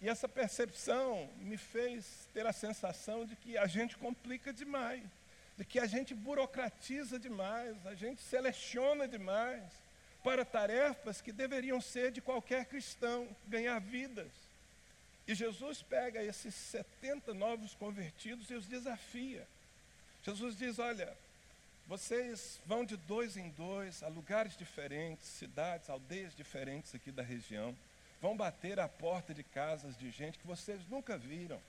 E 0.00 0.08
essa 0.08 0.28
percepção 0.28 1.30
me 1.38 1.56
fez 1.56 2.28
ter 2.32 2.46
a 2.46 2.52
sensação 2.52 3.24
de 3.24 3.36
que 3.36 3.56
a 3.56 3.66
gente 3.66 3.96
complica 3.96 4.52
demais, 4.52 5.02
de 5.56 5.64
que 5.64 5.78
a 5.78 5.86
gente 5.86 6.14
burocratiza 6.14 7.18
demais, 7.18 7.86
a 7.86 7.94
gente 7.94 8.20
seleciona 8.20 9.06
demais 9.06 9.62
para 10.22 10.44
tarefas 10.44 11.20
que 11.20 11.32
deveriam 11.32 11.80
ser 11.80 12.10
de 12.10 12.20
qualquer 12.20 12.64
cristão, 12.66 13.28
ganhar 13.46 13.78
vidas. 13.78 14.30
E 15.26 15.34
Jesus 15.34 15.82
pega 15.82 16.22
esses 16.22 16.54
70 16.54 17.32
novos 17.32 17.74
convertidos 17.74 18.50
e 18.50 18.54
os 18.54 18.66
desafia. 18.66 19.46
Jesus 20.22 20.56
diz: 20.56 20.78
Olha, 20.78 21.14
vocês 21.86 22.60
vão 22.66 22.84
de 22.84 22.96
dois 22.96 23.36
em 23.36 23.50
dois 23.50 24.02
a 24.02 24.08
lugares 24.08 24.56
diferentes, 24.56 25.26
cidades, 25.28 25.88
aldeias 25.88 26.34
diferentes 26.34 26.94
aqui 26.94 27.10
da 27.10 27.22
região 27.22 27.74
vão 28.20 28.36
bater 28.36 28.80
à 28.80 28.88
porta 28.88 29.34
de 29.34 29.42
casas 29.42 29.96
de 29.96 30.10
gente 30.10 30.38
que 30.38 30.46
vocês 30.46 30.86
nunca 30.88 31.16
viram. 31.16 31.60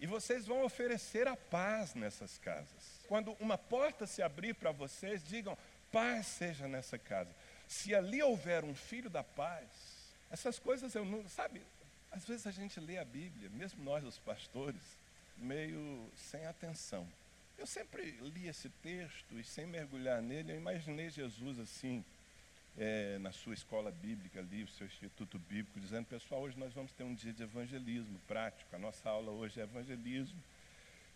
E 0.00 0.06
vocês 0.06 0.46
vão 0.46 0.64
oferecer 0.64 1.26
a 1.26 1.36
paz 1.36 1.94
nessas 1.94 2.38
casas. 2.38 3.00
Quando 3.08 3.36
uma 3.40 3.58
porta 3.58 4.06
se 4.06 4.22
abrir 4.22 4.54
para 4.54 4.70
vocês, 4.70 5.24
digam: 5.24 5.58
paz 5.90 6.26
seja 6.26 6.68
nessa 6.68 6.96
casa. 6.98 7.30
Se 7.66 7.94
ali 7.94 8.22
houver 8.22 8.64
um 8.64 8.74
filho 8.74 9.10
da 9.10 9.24
paz, 9.24 9.66
essas 10.30 10.58
coisas 10.58 10.94
eu 10.94 11.04
não. 11.04 11.28
Sabe, 11.28 11.62
às 12.10 12.24
vezes 12.24 12.46
a 12.46 12.52
gente 12.52 12.78
lê 12.78 12.98
a 12.98 13.04
Bíblia, 13.04 13.50
mesmo 13.50 13.82
nós, 13.82 14.04
os 14.04 14.18
pastores, 14.18 14.80
meio 15.36 16.10
sem 16.16 16.46
atenção. 16.46 17.06
Eu 17.58 17.66
sempre 17.66 18.12
li 18.20 18.46
esse 18.46 18.68
texto 18.68 19.38
e, 19.38 19.42
sem 19.42 19.66
mergulhar 19.66 20.22
nele, 20.22 20.52
eu 20.52 20.56
imaginei 20.56 21.10
Jesus 21.10 21.58
assim, 21.58 22.04
é, 22.78 23.18
na 23.18 23.32
sua 23.32 23.54
escola 23.54 23.90
bíblica 23.90 24.38
ali, 24.38 24.62
o 24.62 24.68
seu 24.68 24.86
instituto 24.86 25.38
bíblico, 25.38 25.80
dizendo, 25.80 26.06
pessoal, 26.06 26.42
hoje 26.42 26.58
nós 26.58 26.72
vamos 26.72 26.92
ter 26.92 27.02
um 27.02 27.14
dia 27.14 27.32
de 27.32 27.42
evangelismo 27.42 28.18
prático, 28.26 28.74
a 28.74 28.78
nossa 28.78 29.10
aula 29.10 29.32
hoje 29.32 29.60
é 29.60 29.64
evangelismo. 29.64 30.40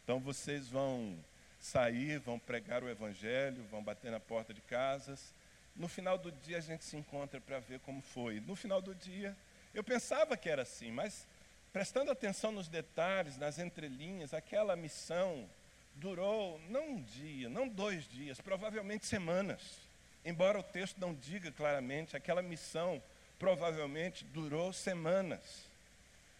Então 0.02 0.18
vocês 0.18 0.68
vão 0.68 1.16
sair, 1.60 2.18
vão 2.18 2.38
pregar 2.38 2.82
o 2.82 2.88
evangelho, 2.88 3.62
vão 3.70 3.82
bater 3.82 4.10
na 4.10 4.18
porta 4.18 4.52
de 4.52 4.60
casas. 4.60 5.32
No 5.76 5.86
final 5.86 6.18
do 6.18 6.32
dia 6.32 6.58
a 6.58 6.60
gente 6.60 6.84
se 6.84 6.96
encontra 6.96 7.40
para 7.40 7.60
ver 7.60 7.78
como 7.80 8.02
foi. 8.02 8.40
No 8.40 8.56
final 8.56 8.82
do 8.82 8.94
dia, 8.94 9.36
eu 9.72 9.84
pensava 9.84 10.36
que 10.36 10.48
era 10.48 10.62
assim, 10.62 10.90
mas 10.90 11.26
prestando 11.72 12.10
atenção 12.10 12.50
nos 12.50 12.68
detalhes, 12.68 13.36
nas 13.36 13.58
entrelinhas, 13.60 14.34
aquela 14.34 14.74
missão 14.74 15.48
durou 15.94 16.60
não 16.68 16.90
um 16.90 17.02
dia, 17.02 17.48
não 17.48 17.68
dois 17.68 18.08
dias, 18.08 18.40
provavelmente 18.40 19.06
semanas. 19.06 19.91
Embora 20.24 20.58
o 20.58 20.62
texto 20.62 20.98
não 20.98 21.14
diga 21.14 21.50
claramente, 21.50 22.16
aquela 22.16 22.42
missão 22.42 23.02
provavelmente 23.38 24.24
durou 24.24 24.72
semanas. 24.72 25.64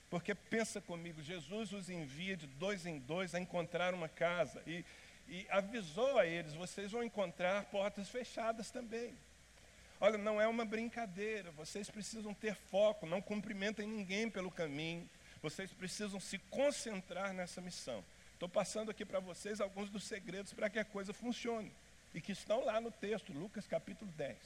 Porque 0.09 0.35
pensa 0.35 0.81
comigo, 0.81 1.21
Jesus 1.21 1.73
os 1.73 1.91
envia 1.91 2.37
de 2.37 2.47
dois 2.47 2.87
em 2.87 2.99
dois 2.99 3.35
a 3.35 3.41
encontrar 3.41 3.93
uma 3.93 4.09
casa 4.09 4.63
e, 4.67 4.85
e 5.27 5.47
avisou 5.51 6.17
a 6.19 6.27
eles: 6.27 6.55
vocês 6.55 6.93
vão 6.93 7.03
encontrar 7.03 7.65
portas 7.65 8.09
fechadas 8.09 8.71
também. 8.71 9.15
Olha, 10.01 10.19
não 10.19 10.41
é 10.41 10.47
uma 10.47 10.65
brincadeira, 10.65 11.51
vocês 11.53 11.89
precisam 11.89 12.35
ter 12.35 12.55
foco, 12.55 13.07
não 13.07 13.23
cumprimentem 13.23 13.87
ninguém 13.87 14.29
pelo 14.29 14.51
caminho, 14.51 15.09
vocês 15.41 15.73
precisam 15.73 16.21
se 16.21 16.39
concentrar 16.39 17.33
nessa 17.33 17.61
missão. 17.61 18.05
Estou 18.35 18.49
passando 18.49 18.91
aqui 18.91 19.05
para 19.05 19.21
vocês 19.21 19.61
alguns 19.61 19.91
dos 19.91 20.05
segredos 20.05 20.53
para 20.53 20.69
que 20.69 20.79
a 20.79 20.85
coisa 20.85 21.13
funcione 21.13 21.73
e 22.15 22.21
que 22.21 22.33
estão 22.33 22.65
lá 22.65 22.81
no 22.81 22.91
texto, 22.91 23.33
Lucas 23.33 23.67
capítulo 23.67 24.11
10. 24.13 24.37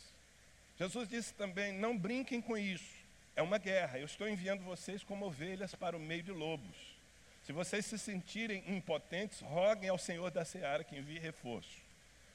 Jesus 0.78 1.08
disse 1.08 1.35
também: 1.35 1.73
Não 1.73 1.96
brinquem 1.96 2.40
com 2.40 2.56
isso, 2.56 2.94
é 3.35 3.42
uma 3.42 3.58
guerra. 3.58 3.99
Eu 3.99 4.06
estou 4.06 4.28
enviando 4.28 4.62
vocês 4.62 5.02
como 5.02 5.26
ovelhas 5.26 5.75
para 5.75 5.96
o 5.96 6.00
meio 6.00 6.23
de 6.23 6.32
lobos. 6.32 6.96
Se 7.42 7.52
vocês 7.52 7.87
se 7.87 7.99
sentirem 7.99 8.64
impotentes, 8.66 9.40
roguem 9.40 9.88
ao 9.88 9.99
Senhor 9.99 10.30
da 10.30 10.44
seara 10.44 10.82
que 10.82 10.96
envie 10.96 11.18
reforço. 11.18 11.80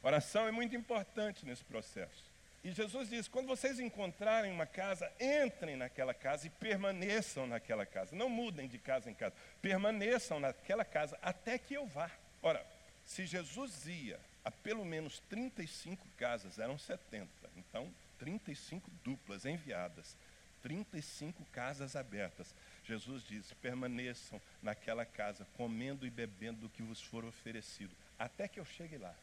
Oração 0.02 0.48
é 0.48 0.52
muito 0.52 0.76
importante 0.76 1.46
nesse 1.46 1.64
processo. 1.64 2.32
E 2.64 2.72
Jesus 2.72 3.10
diz: 3.10 3.28
quando 3.28 3.48
vocês 3.48 3.80
encontrarem 3.80 4.52
uma 4.52 4.66
casa, 4.66 5.12
entrem 5.20 5.76
naquela 5.76 6.14
casa 6.14 6.48
e 6.48 6.50
permaneçam 6.50 7.48
naquela 7.48 7.86
casa. 7.86 8.16
Não 8.16 8.30
mudem 8.30 8.68
de 8.68 8.78
casa 8.78 9.10
em 9.10 9.14
casa, 9.14 9.36
permaneçam 9.62 10.40
naquela 10.40 10.86
casa 10.86 11.18
até 11.22 11.58
que 11.58 11.74
eu 11.74 11.86
vá. 11.86 12.10
Ora, 12.42 12.66
se 13.06 13.26
Jesus 13.26 13.86
ia 13.86 14.20
a 14.44 14.52
pelo 14.52 14.84
menos 14.84 15.20
35 15.30 16.06
casas, 16.18 16.58
eram 16.60 16.78
70. 16.78 17.28
Então, 17.56 17.92
35 18.20 18.90
duplas 19.04 19.46
enviadas, 19.46 20.16
35 20.62 21.44
casas 21.46 21.96
abertas. 21.96 22.54
Jesus 22.84 23.24
disse: 23.24 23.56
permaneçam 23.56 24.42
naquela 24.62 25.06
casa, 25.06 25.46
comendo 25.58 26.06
e 26.06 26.10
bebendo 26.10 26.62
do 26.62 26.70
que 26.70 26.84
vos 26.84 27.02
for 27.02 27.26
oferecido, 27.26 27.96
até 28.18 28.48
que 28.48 28.60
eu 28.60 28.66
chegue 28.66 28.98
lá. 28.98 29.14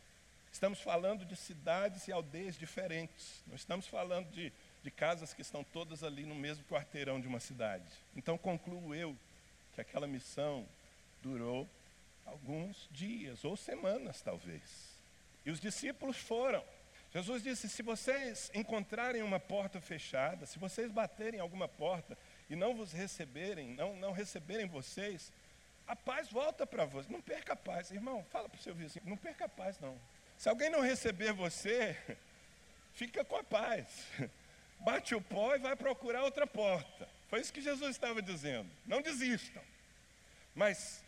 Estamos 0.53 0.81
falando 0.81 1.25
de 1.25 1.37
cidades 1.37 2.09
e 2.09 2.13
aldeias 2.13 2.59
diferentes, 2.59 3.43
não 3.47 3.55
estamos 3.55 3.87
falando 3.87 4.31
de, 4.31 4.53
de 4.83 4.91
casas 4.91 5.35
que 5.35 5.43
estão 5.43 5.63
todas 5.63 6.03
ali 6.03 6.25
no 6.25 6.35
mesmo 6.35 6.65
quarteirão 6.65 7.21
de 7.21 7.29
uma 7.29 7.39
cidade. 7.39 7.85
Então, 8.17 8.39
concluo 8.39 8.95
eu 8.95 9.17
que 9.75 9.81
aquela 9.81 10.07
missão 10.07 10.67
durou 11.23 11.69
alguns 12.25 12.89
dias 12.91 13.45
ou 13.45 13.57
semanas, 13.57 14.21
talvez. 14.23 14.98
E 15.49 15.51
os 15.51 15.59
discípulos 15.59 16.19
foram. 16.19 16.63
Jesus 17.11 17.43
disse: 17.43 17.71
se 17.71 17.83
vocês 17.83 18.51
encontrarem 18.53 19.23
uma 19.23 19.41
porta 19.41 19.81
fechada, 19.81 20.45
se 20.45 20.59
vocês 20.59 20.93
baterem 20.93 21.41
alguma 21.41 21.67
porta 21.67 22.19
e 22.51 22.55
não 22.55 22.75
vos 22.75 22.93
receberem, 22.93 23.69
não, 23.69 23.97
não 23.97 24.13
receberem 24.13 24.67
vocês, 24.67 25.33
a 25.87 25.97
paz 25.97 26.29
volta 26.31 26.67
para 26.67 26.85
vocês. 26.85 27.11
Não 27.11 27.23
perca 27.23 27.55
a 27.55 27.57
paz. 27.57 27.91
Irmão, 27.91 28.23
fala 28.29 28.47
para 28.47 28.59
o 28.59 28.63
seu 28.63 28.75
vizinho, 28.75 29.07
não 29.07 29.17
perca 29.17 29.47
a 29.47 29.49
paz 29.49 29.81
não. 29.81 29.99
Se 30.37 30.51
alguém 30.51 30.69
não 30.69 30.83
receber 30.83 31.33
você, 31.33 31.97
fica 32.93 33.25
com 33.25 33.37
a 33.37 33.43
paz. 33.43 34.05
Bate 34.81 35.15
o 35.15 35.21
pó 35.23 35.55
e 35.55 35.61
vai 35.61 35.75
procurar 35.77 36.25
outra 36.25 36.47
porta. 36.47 37.09
Foi 37.29 37.41
isso 37.41 37.55
que 37.55 37.63
Jesus 37.63 37.93
estava 37.93 38.21
dizendo. 38.21 38.71
Não 38.85 39.01
desistam. 39.01 39.63
Mas 40.55 41.03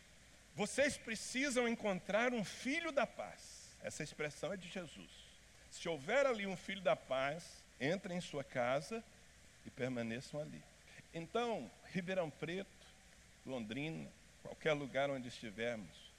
vocês 0.56 0.97
precisam 0.97 1.68
encontrar 1.68 2.32
um 2.32 2.42
filho 2.42 2.90
da 2.90 3.06
paz. 3.06 3.60
Essa 3.82 4.02
expressão 4.02 4.52
é 4.52 4.56
de 4.56 4.68
Jesus. 4.68 5.10
Se 5.70 5.88
houver 5.88 6.26
ali 6.26 6.46
um 6.46 6.56
filho 6.56 6.82
da 6.82 6.96
paz, 6.96 7.62
entrem 7.80 8.18
em 8.18 8.20
sua 8.20 8.44
casa 8.44 9.02
e 9.64 9.70
permaneçam 9.70 10.40
ali. 10.40 10.62
Então, 11.14 11.70
Ribeirão 11.87 12.30
Preto, 12.30 12.87
Londrina, 13.46 14.10
qualquer 14.42 14.72
lugar 14.72 15.10
onde 15.10 15.28
estivermos, 15.28 16.12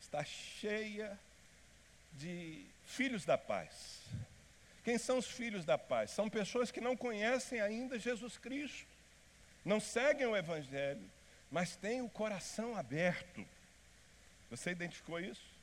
está 0.00 0.24
cheia 0.24 1.18
de 2.12 2.64
filhos 2.84 3.24
da 3.24 3.38
paz. 3.38 4.02
Quem 4.84 4.98
são 4.98 5.18
os 5.18 5.26
filhos 5.26 5.64
da 5.64 5.76
paz? 5.76 6.10
São 6.10 6.30
pessoas 6.30 6.70
que 6.70 6.80
não 6.80 6.96
conhecem 6.96 7.60
ainda 7.60 7.98
Jesus 7.98 8.38
Cristo, 8.38 8.86
não 9.64 9.80
seguem 9.80 10.26
o 10.26 10.36
Evangelho, 10.36 11.10
mas 11.50 11.76
têm 11.76 12.00
o 12.00 12.08
coração 12.08 12.76
aberto. 12.76 13.46
Você 14.50 14.70
identificou 14.70 15.20
isso? 15.20 15.57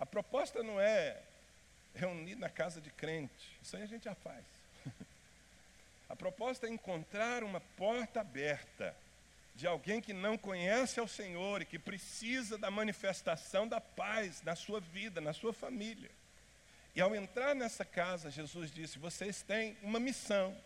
A 0.00 0.06
proposta 0.06 0.62
não 0.62 0.80
é 0.80 1.20
reunir 1.94 2.34
na 2.34 2.48
casa 2.48 2.80
de 2.80 2.90
crente, 2.90 3.58
isso 3.62 3.76
aí 3.76 3.82
a 3.82 3.86
gente 3.86 4.04
já 4.04 4.14
faz. 4.14 4.44
A 6.08 6.16
proposta 6.16 6.66
é 6.66 6.70
encontrar 6.70 7.44
uma 7.44 7.60
porta 7.60 8.20
aberta 8.20 8.96
de 9.54 9.66
alguém 9.66 10.00
que 10.00 10.14
não 10.14 10.38
conhece 10.38 10.98
ao 10.98 11.06
Senhor 11.06 11.60
e 11.60 11.66
que 11.66 11.78
precisa 11.78 12.56
da 12.56 12.70
manifestação 12.70 13.68
da 13.68 13.80
paz 13.80 14.42
na 14.42 14.56
sua 14.56 14.80
vida, 14.80 15.20
na 15.20 15.34
sua 15.34 15.52
família. 15.52 16.10
E 16.96 17.00
ao 17.00 17.14
entrar 17.14 17.54
nessa 17.54 17.84
casa, 17.84 18.30
Jesus 18.30 18.70
disse: 18.70 18.98
vocês 18.98 19.42
têm 19.42 19.76
uma 19.82 20.00
missão, 20.00 20.56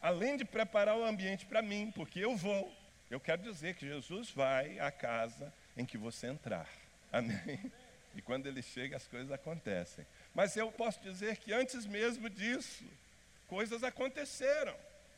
além 0.00 0.36
de 0.36 0.44
preparar 0.44 0.96
o 0.96 1.04
ambiente 1.04 1.46
para 1.46 1.62
mim, 1.62 1.90
porque 1.96 2.20
eu 2.20 2.36
vou, 2.36 2.70
Eu 3.10 3.18
quero 3.18 3.42
dizer 3.42 3.74
que 3.74 3.86
Jesus 3.86 4.30
vai 4.30 4.78
à 4.78 4.90
casa 4.90 5.52
em 5.76 5.84
que 5.84 5.98
você 5.98 6.28
entrar. 6.28 6.68
Amém? 7.10 7.72
E 8.14 8.22
quando 8.22 8.46
ele 8.46 8.62
chega, 8.62 8.96
as 8.96 9.06
coisas 9.06 9.30
acontecem. 9.30 10.06
Mas 10.34 10.56
eu 10.56 10.70
posso 10.70 11.00
dizer 11.00 11.36
que 11.36 11.52
antes 11.52 11.86
mesmo 11.86 12.28
disso, 12.28 12.84
coisas 13.48 13.82
aconteceram. 13.82 14.74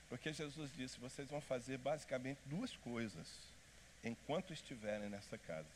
Porque 0.09 0.33
Jesus 0.33 0.71
disse: 0.77 0.99
vocês 0.99 1.29
vão 1.29 1.41
fazer 1.41 1.79
basicamente 1.79 2.39
duas 2.47 2.77
coisas 2.77 3.27
enquanto 4.03 4.53
estiverem 4.53 5.09
nessa 5.09 5.39
casa. 5.39 5.67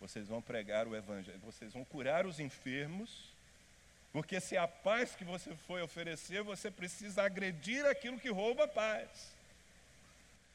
Vocês 0.00 0.28
vão 0.28 0.40
pregar 0.40 0.86
o 0.86 0.96
Evangelho, 0.96 1.38
vocês 1.40 1.72
vão 1.72 1.84
curar 1.84 2.26
os 2.26 2.40
enfermos, 2.40 3.30
porque 4.12 4.40
se 4.40 4.56
a 4.56 4.66
paz 4.66 5.14
que 5.14 5.24
você 5.24 5.54
foi 5.66 5.82
oferecer, 5.82 6.42
você 6.42 6.70
precisa 6.70 7.22
agredir 7.22 7.84
aquilo 7.86 8.18
que 8.18 8.30
rouba 8.30 8.64
a 8.64 8.68
paz. 8.68 9.08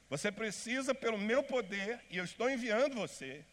Você 0.10 0.32
precisa, 0.32 0.94
pelo 0.94 1.18
meu 1.18 1.44
poder, 1.44 2.00
e 2.10 2.18
eu 2.18 2.24
estou 2.24 2.50
enviando 2.50 2.96
você, 2.96 3.44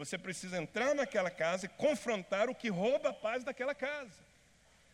você 0.00 0.16
precisa 0.16 0.56
entrar 0.56 0.94
naquela 0.94 1.30
casa 1.30 1.66
e 1.66 1.68
confrontar 1.68 2.48
o 2.48 2.54
que 2.54 2.70
rouba 2.70 3.10
a 3.10 3.12
paz 3.12 3.44
daquela 3.44 3.74
casa. 3.74 4.24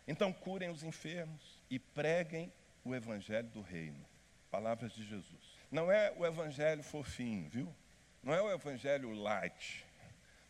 Então, 0.04 0.32
curem 0.32 0.68
os 0.68 0.82
enfermos 0.82 1.60
e 1.70 1.78
preguem 1.78 2.52
o 2.84 2.92
evangelho 2.92 3.46
do 3.50 3.60
reino. 3.60 4.04
Palavras 4.50 4.92
de 4.92 5.06
Jesus. 5.06 5.56
Não 5.70 5.92
é 5.92 6.12
o 6.16 6.26
evangelho 6.26 6.82
fofinho, 6.82 7.48
viu? 7.48 7.72
Não 8.20 8.34
é 8.34 8.42
o 8.42 8.50
evangelho 8.50 9.12
light. 9.12 9.86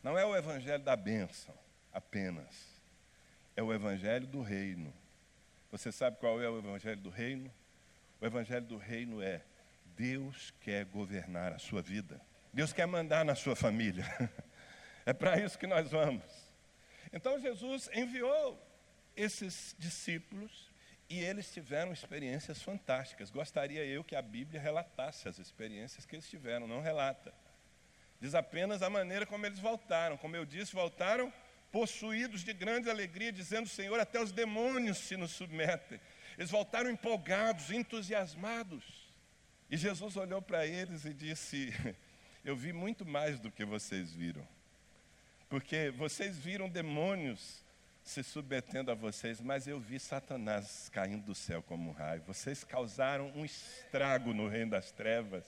Não 0.02 0.18
é 0.18 0.24
o 0.24 0.34
evangelho 0.34 0.82
da 0.82 0.96
bênção 0.96 1.54
apenas. 1.92 2.80
É 3.54 3.62
o 3.62 3.74
evangelho 3.74 4.26
do 4.26 4.40
reino. 4.40 4.90
Você 5.70 5.92
sabe 5.92 6.16
qual 6.16 6.40
é 6.40 6.48
o 6.48 6.56
evangelho 6.56 7.02
do 7.02 7.10
reino? 7.10 7.52
O 8.22 8.24
evangelho 8.24 8.64
do 8.64 8.78
reino 8.78 9.20
é 9.20 9.42
Deus 9.98 10.54
quer 10.62 10.86
governar 10.86 11.52
a 11.52 11.58
sua 11.58 11.82
vida. 11.82 12.18
Deus 12.54 12.72
quer 12.72 12.86
mandar 12.86 13.22
na 13.22 13.34
sua 13.34 13.54
família. 13.54 14.06
É 15.06 15.12
para 15.12 15.40
isso 15.40 15.56
que 15.56 15.68
nós 15.68 15.90
vamos. 15.90 16.24
Então 17.12 17.40
Jesus 17.40 17.88
enviou 17.94 18.60
esses 19.16 19.74
discípulos 19.78 20.68
e 21.08 21.20
eles 21.20 21.52
tiveram 21.52 21.92
experiências 21.92 22.60
fantásticas. 22.60 23.30
Gostaria 23.30 23.84
eu 23.84 24.02
que 24.02 24.16
a 24.16 24.20
Bíblia 24.20 24.60
relatasse 24.60 25.28
as 25.28 25.38
experiências 25.38 26.04
que 26.04 26.16
eles 26.16 26.28
tiveram, 26.28 26.66
não 26.66 26.80
relata. 26.80 27.32
Diz 28.20 28.34
apenas 28.34 28.82
a 28.82 28.90
maneira 28.90 29.24
como 29.24 29.46
eles 29.46 29.60
voltaram. 29.60 30.16
Como 30.16 30.34
eu 30.34 30.44
disse, 30.44 30.74
voltaram 30.74 31.32
possuídos 31.70 32.42
de 32.42 32.52
grande 32.52 32.90
alegria, 32.90 33.30
dizendo: 33.30 33.68
Senhor, 33.68 34.00
até 34.00 34.20
os 34.20 34.32
demônios 34.32 34.98
se 34.98 35.16
nos 35.16 35.30
submetem. 35.30 36.00
Eles 36.36 36.50
voltaram 36.50 36.90
empolgados, 36.90 37.70
entusiasmados. 37.70 38.84
E 39.70 39.76
Jesus 39.76 40.16
olhou 40.16 40.42
para 40.42 40.66
eles 40.66 41.04
e 41.04 41.14
disse: 41.14 41.72
Eu 42.44 42.56
vi 42.56 42.72
muito 42.72 43.06
mais 43.06 43.38
do 43.38 43.52
que 43.52 43.64
vocês 43.64 44.12
viram. 44.12 44.55
Porque 45.48 45.90
vocês 45.90 46.36
viram 46.36 46.68
demônios 46.68 47.64
se 48.02 48.22
submetendo 48.22 48.90
a 48.90 48.94
vocês, 48.94 49.40
mas 49.40 49.66
eu 49.66 49.80
vi 49.80 49.98
Satanás 49.98 50.88
caindo 50.88 51.24
do 51.24 51.34
céu 51.34 51.62
como 51.62 51.90
um 51.90 51.92
raio. 51.92 52.22
Vocês 52.22 52.62
causaram 52.62 53.32
um 53.34 53.44
estrago 53.44 54.32
no 54.32 54.48
reino 54.48 54.70
das 54.72 54.92
trevas. 54.92 55.44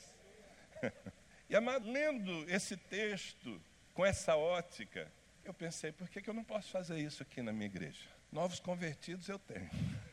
e 1.49 1.57
lendo 1.59 2.51
esse 2.51 2.77
texto 2.77 3.61
com 3.95 4.05
essa 4.05 4.37
ótica, 4.37 5.11
eu 5.45 5.55
pensei, 5.55 5.93
por 5.93 6.09
que, 6.09 6.21
que 6.21 6.29
eu 6.29 6.35
não 6.35 6.45
posso 6.45 6.69
fazer 6.71 6.99
isso 6.99 7.23
aqui 7.23 7.43
na 7.43 7.53
minha 7.53 7.67
igreja? 7.67 8.09
Novos 8.31 8.61
convertidos 8.61 9.29
eu 9.29 9.39
tenho. 9.39 9.71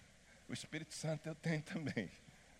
O 0.47 0.53
Espírito 0.53 0.93
Santo 0.93 1.27
eu 1.27 1.33
tenho 1.33 1.63
também. 1.63 2.11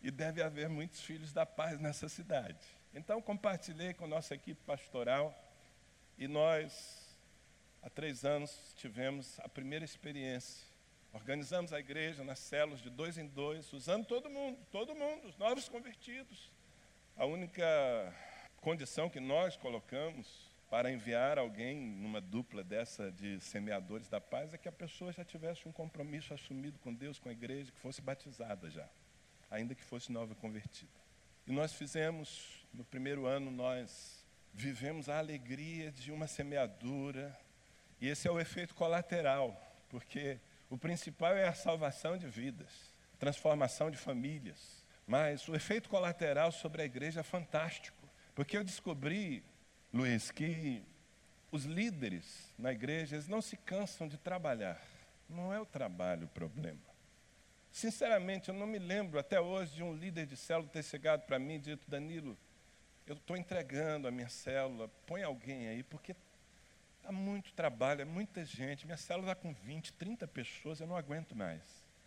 E 0.02 0.10
deve 0.10 0.42
haver 0.42 0.68
muitos 0.68 1.02
filhos 1.02 1.32
da 1.32 1.46
paz 1.46 1.80
nessa 1.80 2.10
cidade. 2.10 2.58
Então 2.96 3.22
compartilhei 3.22 3.94
com 3.94 4.06
a 4.06 4.08
nossa 4.08 4.34
equipe 4.34 4.60
pastoral 4.66 5.32
e 6.18 6.28
nós 6.28 7.05
há 7.86 7.90
três 7.90 8.26
anos 8.26 8.74
tivemos 8.78 9.40
a 9.42 9.48
primeira 9.48 9.86
experiência. 9.86 10.66
Organizamos 11.14 11.72
a 11.72 11.80
igreja 11.80 12.24
nas 12.24 12.40
células 12.40 12.82
de 12.82 12.90
dois 12.90 13.18
em 13.18 13.28
dois, 13.28 13.72
usando 13.72 14.06
todo 14.06 14.28
mundo, 14.28 14.58
todo 14.72 14.96
mundo, 14.96 15.28
os 15.28 15.38
novos 15.38 15.70
convertidos. 15.70 16.52
A 17.16 17.26
única 17.26 17.64
condição 18.58 19.08
que 19.08 19.20
nós 19.20 19.56
colocamos 19.56 20.50
para 20.68 20.92
enviar 20.92 21.38
alguém 21.38 21.80
numa 21.80 22.20
dupla 22.20 22.64
dessa 22.64 23.12
de 23.12 23.40
semeadores 23.40 24.10
da 24.10 24.20
paz 24.20 24.54
é 24.54 24.58
que 24.58 24.68
a 24.68 24.72
pessoa 24.72 25.14
já 25.14 25.24
tivesse 25.24 25.68
um 25.68 25.72
compromisso 25.72 26.34
assumido 26.34 26.80
com 26.80 26.92
Deus, 26.92 27.20
com 27.20 27.30
a 27.30 27.32
igreja, 27.32 27.72
que 27.72 27.80
fosse 27.80 28.02
batizada 28.02 28.70
já, 28.70 28.90
ainda 29.50 29.76
que 29.76 29.84
fosse 29.84 30.12
nova 30.12 30.34
convertida. 30.34 30.92
E 31.46 31.52
nós 31.52 31.72
fizemos, 31.72 32.66
no 32.74 32.84
primeiro 32.84 33.28
ano, 33.28 33.52
nós 33.52 34.26
vivemos 34.52 35.08
a 35.08 35.20
alegria 35.20 35.92
de 35.92 36.12
uma 36.12 36.28
semeadura 36.28 37.38
e 38.00 38.08
esse 38.08 38.28
é 38.28 38.32
o 38.32 38.40
efeito 38.40 38.76
colateral, 38.76 39.56
porque 39.90 40.40
o 40.70 40.78
principal 40.78 41.36
é 41.36 41.48
a 41.48 41.54
salvação 41.54 42.18
de 42.18 42.28
vidas, 42.28 42.94
transformação 43.18 43.90
de 43.90 43.98
famílias. 43.98 44.84
Mas 45.08 45.48
o 45.48 45.56
efeito 45.56 45.88
colateral 45.88 46.52
sobre 46.52 46.82
a 46.82 46.86
igreja 46.86 47.20
é 47.20 47.24
fantástico, 47.24 48.10
porque 48.34 48.58
eu 48.58 48.64
descobri, 48.64 49.44
Luiz, 49.94 50.32
que 50.32 50.84
os 51.52 51.66
líderes 51.66 52.54
na 52.58 52.72
igreja 52.72 53.16
eles 53.16 53.28
não 53.28 53.42
se 53.42 53.56
cansam 53.56 54.08
de 54.08 54.18
trabalhar. 54.18 54.82
Não 55.30 55.54
é 55.54 55.60
o 55.60 55.66
trabalho 55.66 56.26
o 56.26 56.30
problema. 56.30 56.96
Sinceramente, 57.72 58.50
eu 58.50 58.56
não 58.56 58.68
me 58.68 58.80
lembro 58.80 59.20
até 59.20 59.40
hoje 59.40 59.76
de 59.76 59.84
um 59.84 59.94
líder 59.94 60.26
de 60.26 60.36
célula 60.36 60.70
ter 60.70 60.84
chegado 60.84 61.22
para 61.26 61.38
mim 61.38 61.56
e 61.56 61.60
dito: 61.60 61.90
Danilo, 61.90 62.38
eu 63.06 63.16
estou 63.16 63.38
entregando 63.38 64.08
a 64.08 64.12
minha 64.12 64.30
célula, 64.30 64.88
põe 65.06 65.24
alguém 65.24 65.68
aí, 65.68 65.84
porque 65.84 66.16
Dá 67.06 67.12
muito 67.12 67.54
trabalho, 67.54 68.02
é 68.02 68.06
muita 68.06 68.44
gente. 68.44 68.84
Minha 68.84 68.98
célula 68.98 69.32
está 69.32 69.40
com 69.40 69.54
20, 69.54 69.94
30 69.94 70.28
pessoas, 70.28 70.80
eu 70.80 70.88
não 70.88 70.98
aguento 70.98 71.36
mais. 71.36 71.62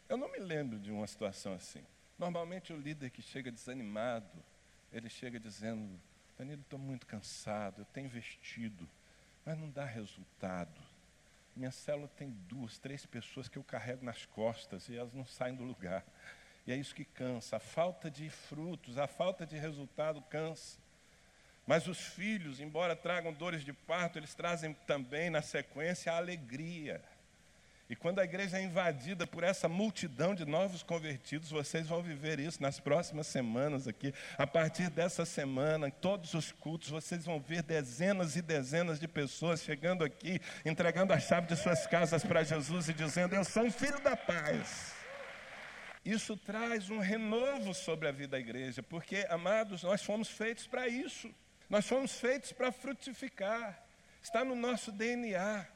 Eu 0.08 0.16
não 0.16 0.28
me 0.28 0.40
lembro 0.40 0.76
de 0.76 0.90
uma 0.90 1.06
situação 1.06 1.52
assim. 1.52 1.84
Normalmente 2.18 2.72
o 2.72 2.76
líder 2.76 3.10
que 3.10 3.22
chega 3.22 3.52
desanimado, 3.52 4.42
ele 4.92 5.08
chega 5.08 5.38
dizendo, 5.38 5.88
Danilo, 6.36 6.62
estou 6.62 6.80
muito 6.80 7.06
cansado, 7.06 7.82
eu 7.82 7.84
tenho 7.84 8.06
investido, 8.06 8.88
mas 9.46 9.56
não 9.56 9.70
dá 9.70 9.84
resultado. 9.84 10.82
Minha 11.54 11.70
célula 11.70 12.08
tem 12.16 12.30
duas, 12.48 12.76
três 12.80 13.06
pessoas 13.06 13.48
que 13.48 13.56
eu 13.56 13.62
carrego 13.62 14.04
nas 14.04 14.26
costas 14.26 14.88
e 14.88 14.96
elas 14.96 15.14
não 15.14 15.24
saem 15.24 15.54
do 15.54 15.62
lugar. 15.62 16.04
E 16.66 16.72
é 16.72 16.76
isso 16.76 16.92
que 16.92 17.04
cansa. 17.04 17.58
A 17.58 17.60
falta 17.60 18.10
de 18.10 18.28
frutos, 18.28 18.98
a 18.98 19.06
falta 19.06 19.46
de 19.46 19.56
resultado 19.56 20.20
cansa. 20.22 20.76
Mas 21.68 21.86
os 21.86 21.98
filhos, 22.00 22.60
embora 22.60 22.96
tragam 22.96 23.30
dores 23.30 23.62
de 23.62 23.74
parto, 23.74 24.18
eles 24.18 24.34
trazem 24.34 24.72
também 24.86 25.28
na 25.28 25.42
sequência 25.42 26.10
a 26.10 26.16
alegria. 26.16 26.98
E 27.90 27.94
quando 27.94 28.20
a 28.20 28.24
igreja 28.24 28.56
é 28.56 28.62
invadida 28.62 29.26
por 29.26 29.44
essa 29.44 29.68
multidão 29.68 30.34
de 30.34 30.46
novos 30.46 30.82
convertidos, 30.82 31.50
vocês 31.50 31.86
vão 31.86 32.02
viver 32.02 32.40
isso 32.40 32.62
nas 32.62 32.80
próximas 32.80 33.26
semanas 33.26 33.86
aqui. 33.86 34.14
A 34.38 34.46
partir 34.46 34.88
dessa 34.88 35.26
semana, 35.26 35.88
em 35.88 35.90
todos 35.90 36.32
os 36.32 36.50
cultos, 36.52 36.88
vocês 36.88 37.26
vão 37.26 37.38
ver 37.38 37.62
dezenas 37.62 38.34
e 38.34 38.40
dezenas 38.40 38.98
de 38.98 39.06
pessoas 39.06 39.62
chegando 39.62 40.02
aqui, 40.02 40.40
entregando 40.64 41.12
a 41.12 41.20
chave 41.20 41.48
de 41.48 41.56
suas 41.56 41.86
casas 41.86 42.24
para 42.24 42.42
Jesus 42.44 42.88
e 42.88 42.94
dizendo: 42.94 43.34
Eu 43.34 43.44
sou 43.44 43.64
um 43.64 43.70
filho 43.70 44.00
da 44.00 44.16
paz. 44.16 44.94
Isso 46.02 46.34
traz 46.34 46.88
um 46.88 46.98
renovo 46.98 47.74
sobre 47.74 48.08
a 48.08 48.12
vida 48.12 48.28
da 48.28 48.40
igreja, 48.40 48.82
porque, 48.82 49.26
amados, 49.28 49.82
nós 49.82 50.02
fomos 50.02 50.30
feitos 50.30 50.66
para 50.66 50.88
isso. 50.88 51.30
Nós 51.68 51.86
fomos 51.86 52.12
feitos 52.18 52.50
para 52.50 52.72
frutificar, 52.72 53.84
está 54.22 54.42
no 54.42 54.56
nosso 54.56 54.90
DNA. 54.90 55.66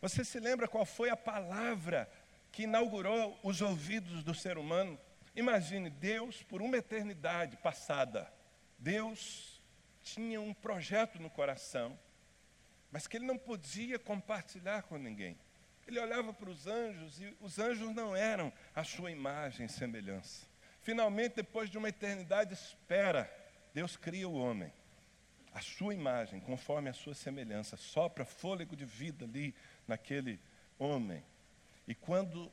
Você 0.00 0.24
se 0.24 0.38
lembra 0.38 0.68
qual 0.68 0.86
foi 0.86 1.10
a 1.10 1.16
palavra 1.16 2.08
que 2.52 2.62
inaugurou 2.62 3.36
os 3.42 3.60
ouvidos 3.60 4.22
do 4.22 4.32
ser 4.32 4.56
humano? 4.56 4.98
Imagine 5.34 5.90
Deus 5.90 6.44
por 6.44 6.62
uma 6.62 6.76
eternidade 6.76 7.56
passada. 7.56 8.32
Deus 8.78 9.60
tinha 10.04 10.40
um 10.40 10.54
projeto 10.54 11.20
no 11.20 11.28
coração, 11.28 11.98
mas 12.92 13.08
que 13.08 13.16
ele 13.16 13.26
não 13.26 13.36
podia 13.36 13.98
compartilhar 13.98 14.84
com 14.84 14.96
ninguém. 14.96 15.36
Ele 15.88 15.98
olhava 15.98 16.32
para 16.32 16.48
os 16.48 16.68
anjos 16.68 17.20
e 17.20 17.36
os 17.40 17.58
anjos 17.58 17.92
não 17.92 18.14
eram 18.14 18.52
a 18.72 18.84
sua 18.84 19.10
imagem 19.10 19.66
e 19.66 19.68
semelhança. 19.68 20.46
Finalmente, 20.80 21.36
depois 21.36 21.68
de 21.68 21.76
uma 21.76 21.88
eternidade, 21.88 22.54
espera, 22.54 23.28
Deus 23.74 23.96
cria 23.96 24.28
o 24.28 24.34
homem 24.34 24.72
a 25.58 25.60
sua 25.60 25.92
imagem, 25.92 26.38
conforme 26.38 26.88
a 26.88 26.92
sua 26.92 27.14
semelhança, 27.14 27.76
sopra 27.76 28.24
fôlego 28.24 28.76
de 28.76 28.84
vida 28.84 29.24
ali 29.24 29.52
naquele 29.88 30.38
homem. 30.78 31.20
E 31.86 31.96
quando 31.96 32.50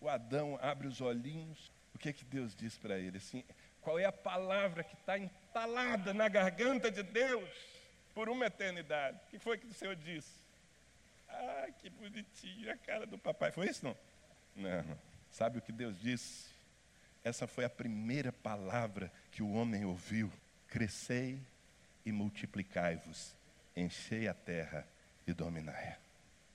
o 0.00 0.08
Adão 0.08 0.56
abre 0.62 0.86
os 0.86 1.00
olhinhos, 1.00 1.72
o 1.92 1.98
que 1.98 2.08
é 2.08 2.12
que 2.12 2.24
Deus 2.24 2.54
diz 2.54 2.78
para 2.78 2.98
ele? 2.98 3.18
Assim, 3.18 3.44
qual 3.80 3.98
é 3.98 4.04
a 4.04 4.12
palavra 4.12 4.84
que 4.84 4.94
está 4.94 5.18
entalada 5.18 6.14
na 6.14 6.28
garganta 6.28 6.88
de 6.88 7.02
Deus 7.02 7.50
por 8.14 8.28
uma 8.28 8.46
eternidade? 8.46 9.18
O 9.26 9.30
que 9.30 9.40
foi 9.40 9.58
que 9.58 9.66
o 9.66 9.74
Senhor 9.74 9.96
disse? 9.96 10.40
Ah, 11.28 11.66
que 11.80 11.90
bonitinho 11.90 12.70
a 12.70 12.76
cara 12.76 13.06
do 13.06 13.18
papai. 13.18 13.50
Foi 13.50 13.68
isso 13.68 13.84
não? 13.84 13.96
Não. 14.54 14.98
Sabe 15.32 15.58
o 15.58 15.62
que 15.62 15.72
Deus 15.72 15.98
disse? 16.00 16.48
Essa 17.24 17.48
foi 17.48 17.64
a 17.64 17.70
primeira 17.70 18.30
palavra 18.30 19.12
que 19.32 19.42
o 19.42 19.50
homem 19.52 19.84
ouviu 19.84 20.30
crescei 20.68 21.40
e 22.06 22.12
multiplicai-vos, 22.12 23.34
enchei 23.76 24.28
a 24.28 24.32
terra 24.32 24.86
e 25.26 25.34
dominai. 25.34 25.98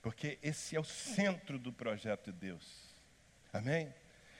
Porque 0.00 0.38
esse 0.42 0.74
é 0.74 0.80
o 0.80 0.84
centro 0.84 1.58
do 1.58 1.72
projeto 1.72 2.32
de 2.32 2.38
Deus. 2.38 2.92
Amém? 3.52 3.94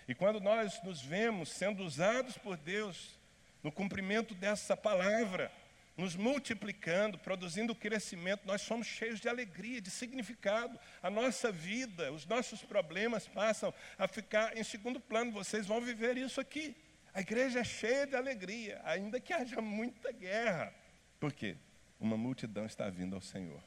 E 0.08 0.14
quando 0.14 0.40
nós 0.40 0.82
nos 0.82 1.00
vemos 1.00 1.50
sendo 1.50 1.84
usados 1.84 2.36
por 2.38 2.56
Deus 2.56 3.20
no 3.62 3.70
cumprimento 3.70 4.34
dessa 4.34 4.76
palavra, 4.76 5.52
nos 5.96 6.16
multiplicando, 6.16 7.18
produzindo 7.18 7.74
crescimento, 7.74 8.46
nós 8.46 8.62
somos 8.62 8.86
cheios 8.86 9.20
de 9.20 9.28
alegria, 9.28 9.80
de 9.80 9.90
significado. 9.90 10.80
A 11.02 11.10
nossa 11.10 11.52
vida, 11.52 12.10
os 12.10 12.26
nossos 12.26 12.62
problemas 12.62 13.28
passam 13.28 13.72
a 13.98 14.08
ficar 14.08 14.56
em 14.56 14.64
segundo 14.64 14.98
plano. 14.98 15.30
Vocês 15.30 15.66
vão 15.66 15.80
viver 15.80 16.16
isso 16.16 16.40
aqui. 16.40 16.74
A 17.14 17.20
igreja 17.20 17.60
é 17.60 17.64
cheia 17.64 18.06
de 18.06 18.16
alegria, 18.16 18.80
ainda 18.84 19.20
que 19.20 19.34
haja 19.34 19.60
muita 19.60 20.10
guerra. 20.10 20.74
Por 21.22 21.32
quê? 21.32 21.54
Uma 22.00 22.16
multidão 22.16 22.66
está 22.66 22.90
vindo 22.90 23.14
ao 23.14 23.20
Senhor. 23.20 23.62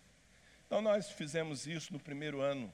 Então 0.68 0.82
nós 0.82 1.10
fizemos 1.12 1.65
isso 1.65 1.94
no 1.94 2.00
primeiro 2.02 2.41
ano. 2.41 2.74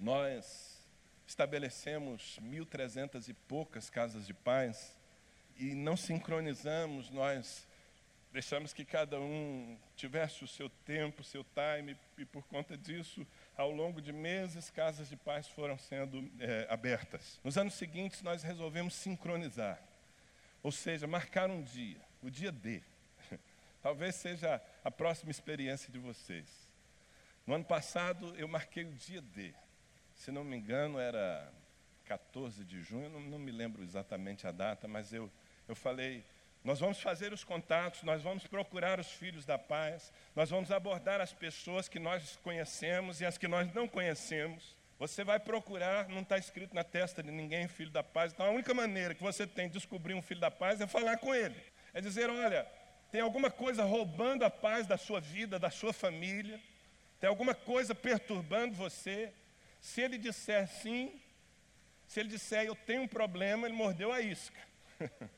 Nós 0.00 0.82
estabelecemos 1.26 2.40
1.300 2.42 3.28
e 3.28 3.34
poucas 3.34 3.90
casas 3.90 4.26
de 4.26 4.32
paz 4.32 4.96
e 5.58 5.74
não 5.74 5.94
sincronizamos, 5.94 7.10
nós 7.10 7.68
deixamos 8.32 8.72
que 8.72 8.82
cada 8.82 9.20
um 9.20 9.76
tivesse 9.94 10.42
o 10.42 10.48
seu 10.48 10.70
tempo, 10.70 11.20
o 11.20 11.24
seu 11.24 11.44
time, 11.44 11.94
e 12.16 12.24
por 12.24 12.44
conta 12.44 12.78
disso, 12.78 13.26
ao 13.54 13.70
longo 13.70 14.00
de 14.00 14.10
meses, 14.10 14.70
casas 14.70 15.10
de 15.10 15.18
paz 15.18 15.48
foram 15.48 15.76
sendo 15.76 16.26
é, 16.40 16.66
abertas. 16.70 17.38
Nos 17.44 17.58
anos 17.58 17.74
seguintes, 17.74 18.22
nós 18.22 18.42
resolvemos 18.42 18.94
sincronizar, 18.94 19.78
ou 20.62 20.72
seja, 20.72 21.06
marcar 21.06 21.50
um 21.50 21.62
dia, 21.62 22.00
o 22.22 22.30
dia 22.30 22.50
D. 22.50 22.80
Talvez 23.84 24.14
seja 24.14 24.62
a 24.82 24.90
próxima 24.90 25.30
experiência 25.30 25.92
de 25.92 25.98
vocês. 25.98 26.48
No 27.46 27.52
ano 27.52 27.66
passado, 27.66 28.34
eu 28.34 28.48
marquei 28.48 28.86
o 28.86 28.94
dia 28.94 29.20
D. 29.20 29.52
Se 30.14 30.32
não 30.32 30.42
me 30.42 30.56
engano, 30.56 30.98
era 30.98 31.52
14 32.06 32.64
de 32.64 32.80
junho, 32.80 33.10
não, 33.10 33.20
não 33.20 33.38
me 33.38 33.52
lembro 33.52 33.82
exatamente 33.82 34.46
a 34.46 34.52
data, 34.52 34.88
mas 34.88 35.12
eu, 35.12 35.30
eu 35.68 35.76
falei: 35.76 36.24
nós 36.64 36.80
vamos 36.80 36.98
fazer 36.98 37.34
os 37.34 37.44
contatos, 37.44 38.02
nós 38.04 38.22
vamos 38.22 38.46
procurar 38.46 38.98
os 38.98 39.12
filhos 39.12 39.44
da 39.44 39.58
paz, 39.58 40.10
nós 40.34 40.48
vamos 40.48 40.70
abordar 40.70 41.20
as 41.20 41.34
pessoas 41.34 41.86
que 41.86 41.98
nós 41.98 42.36
conhecemos 42.36 43.20
e 43.20 43.26
as 43.26 43.36
que 43.36 43.46
nós 43.46 43.70
não 43.74 43.86
conhecemos. 43.86 44.74
Você 44.98 45.22
vai 45.22 45.38
procurar, 45.38 46.08
não 46.08 46.22
está 46.22 46.38
escrito 46.38 46.74
na 46.74 46.84
testa 46.84 47.22
de 47.22 47.30
ninguém 47.30 47.68
filho 47.68 47.90
da 47.90 48.02
paz. 48.02 48.32
Então 48.32 48.46
a 48.46 48.50
única 48.50 48.72
maneira 48.72 49.14
que 49.14 49.22
você 49.22 49.46
tem 49.46 49.66
de 49.66 49.74
descobrir 49.74 50.14
um 50.14 50.22
filho 50.22 50.40
da 50.40 50.50
paz 50.50 50.80
é 50.80 50.86
falar 50.86 51.18
com 51.18 51.34
ele. 51.34 51.62
É 51.92 52.00
dizer: 52.00 52.30
olha, 52.30 52.66
tem 53.14 53.20
alguma 53.20 53.48
coisa 53.48 53.84
roubando 53.84 54.44
a 54.44 54.50
paz 54.50 54.88
da 54.88 54.98
sua 54.98 55.20
vida, 55.20 55.56
da 55.56 55.70
sua 55.70 55.92
família, 55.92 56.60
tem 57.20 57.28
alguma 57.28 57.54
coisa 57.54 57.94
perturbando 57.94 58.74
você. 58.74 59.32
Se 59.80 60.00
ele 60.00 60.18
disser 60.18 60.66
sim, 60.66 61.22
se 62.08 62.18
ele 62.18 62.28
disser 62.28 62.64
eu 62.64 62.74
tenho 62.74 63.02
um 63.02 63.06
problema, 63.06 63.68
ele 63.68 63.76
mordeu 63.76 64.10
a 64.10 64.20
isca. 64.20 64.58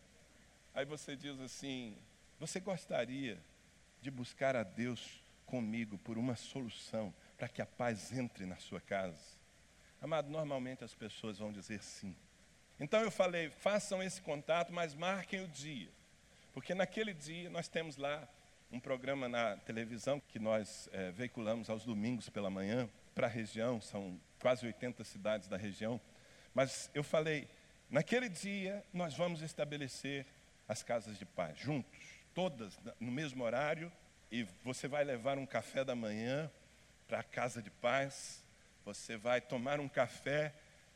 Aí 0.75 0.87
você 0.87 1.15
diz 1.15 1.39
assim: 1.39 1.99
você 2.41 2.61
gostaria 2.61 3.39
de 4.01 4.11
buscar 4.11 4.57
a 4.57 4.63
Deus 4.63 5.23
comigo 5.45 5.99
por 5.99 6.17
uma 6.17 6.35
solução 6.35 7.13
para 7.37 7.47
que 7.47 7.61
a 7.61 7.67
paz 7.67 8.11
entre 8.11 8.47
na 8.47 8.57
sua 8.57 8.81
casa? 8.81 9.37
Amado, 10.01 10.31
normalmente 10.31 10.83
as 10.83 10.95
pessoas 10.95 11.37
vão 11.37 11.53
dizer 11.53 11.83
sim. 11.83 12.17
Então 12.81 13.03
eu 13.03 13.11
falei: 13.11 13.51
façam 13.51 14.03
esse 14.03 14.23
contato, 14.23 14.73
mas 14.73 14.95
marquem 14.95 15.45
o 15.45 15.49
dia. 15.49 15.95
Porque 16.57 16.75
naquele 16.75 17.13
dia 17.13 17.51
nós 17.51 17.69
temos 17.69 17.99
lá 17.99 18.27
um 18.73 18.81
programa 18.81 19.29
na 19.29 19.59
televisão 19.59 20.19
que 20.19 20.39
nós 20.39 20.89
é, 20.91 21.11
veiculamos 21.11 21.69
aos 21.69 21.85
domingos 21.85 22.31
pela 22.31 22.49
manhã 22.49 22.89
para 23.15 23.27
a 23.27 23.31
região, 23.31 23.79
são 23.79 24.19
quase 24.41 24.65
80 24.65 25.05
cidades 25.05 25.49
da 25.49 25.59
região. 25.59 26.01
Mas 26.55 26.91
eu 26.95 27.05
falei, 27.05 27.47
naquele 27.91 28.31
dia 28.31 28.83
nós 28.91 29.13
vamos 29.15 29.43
estabelecer 29.43 30.25
as 30.67 30.83
casas 30.83 31.19
de 31.19 31.27
paz, 31.27 31.59
juntos, 31.59 32.01
todas 32.33 32.79
no 32.99 33.13
mesmo 33.13 33.45
horário, 33.45 33.93
e 34.33 34.45
você 34.65 34.89
vai 34.89 35.05
levar 35.05 35.37
um 35.37 35.45
café 35.45 35.85
da 35.85 35.95
manhã 35.95 36.51
para 37.07 37.21
a 37.21 37.23
casa 37.23 37.61
de 37.61 37.71
paz, 37.71 38.43
você 38.83 39.19
vai 39.19 39.43
tomar 39.43 39.79
um 39.79 39.91
café 39.91 40.55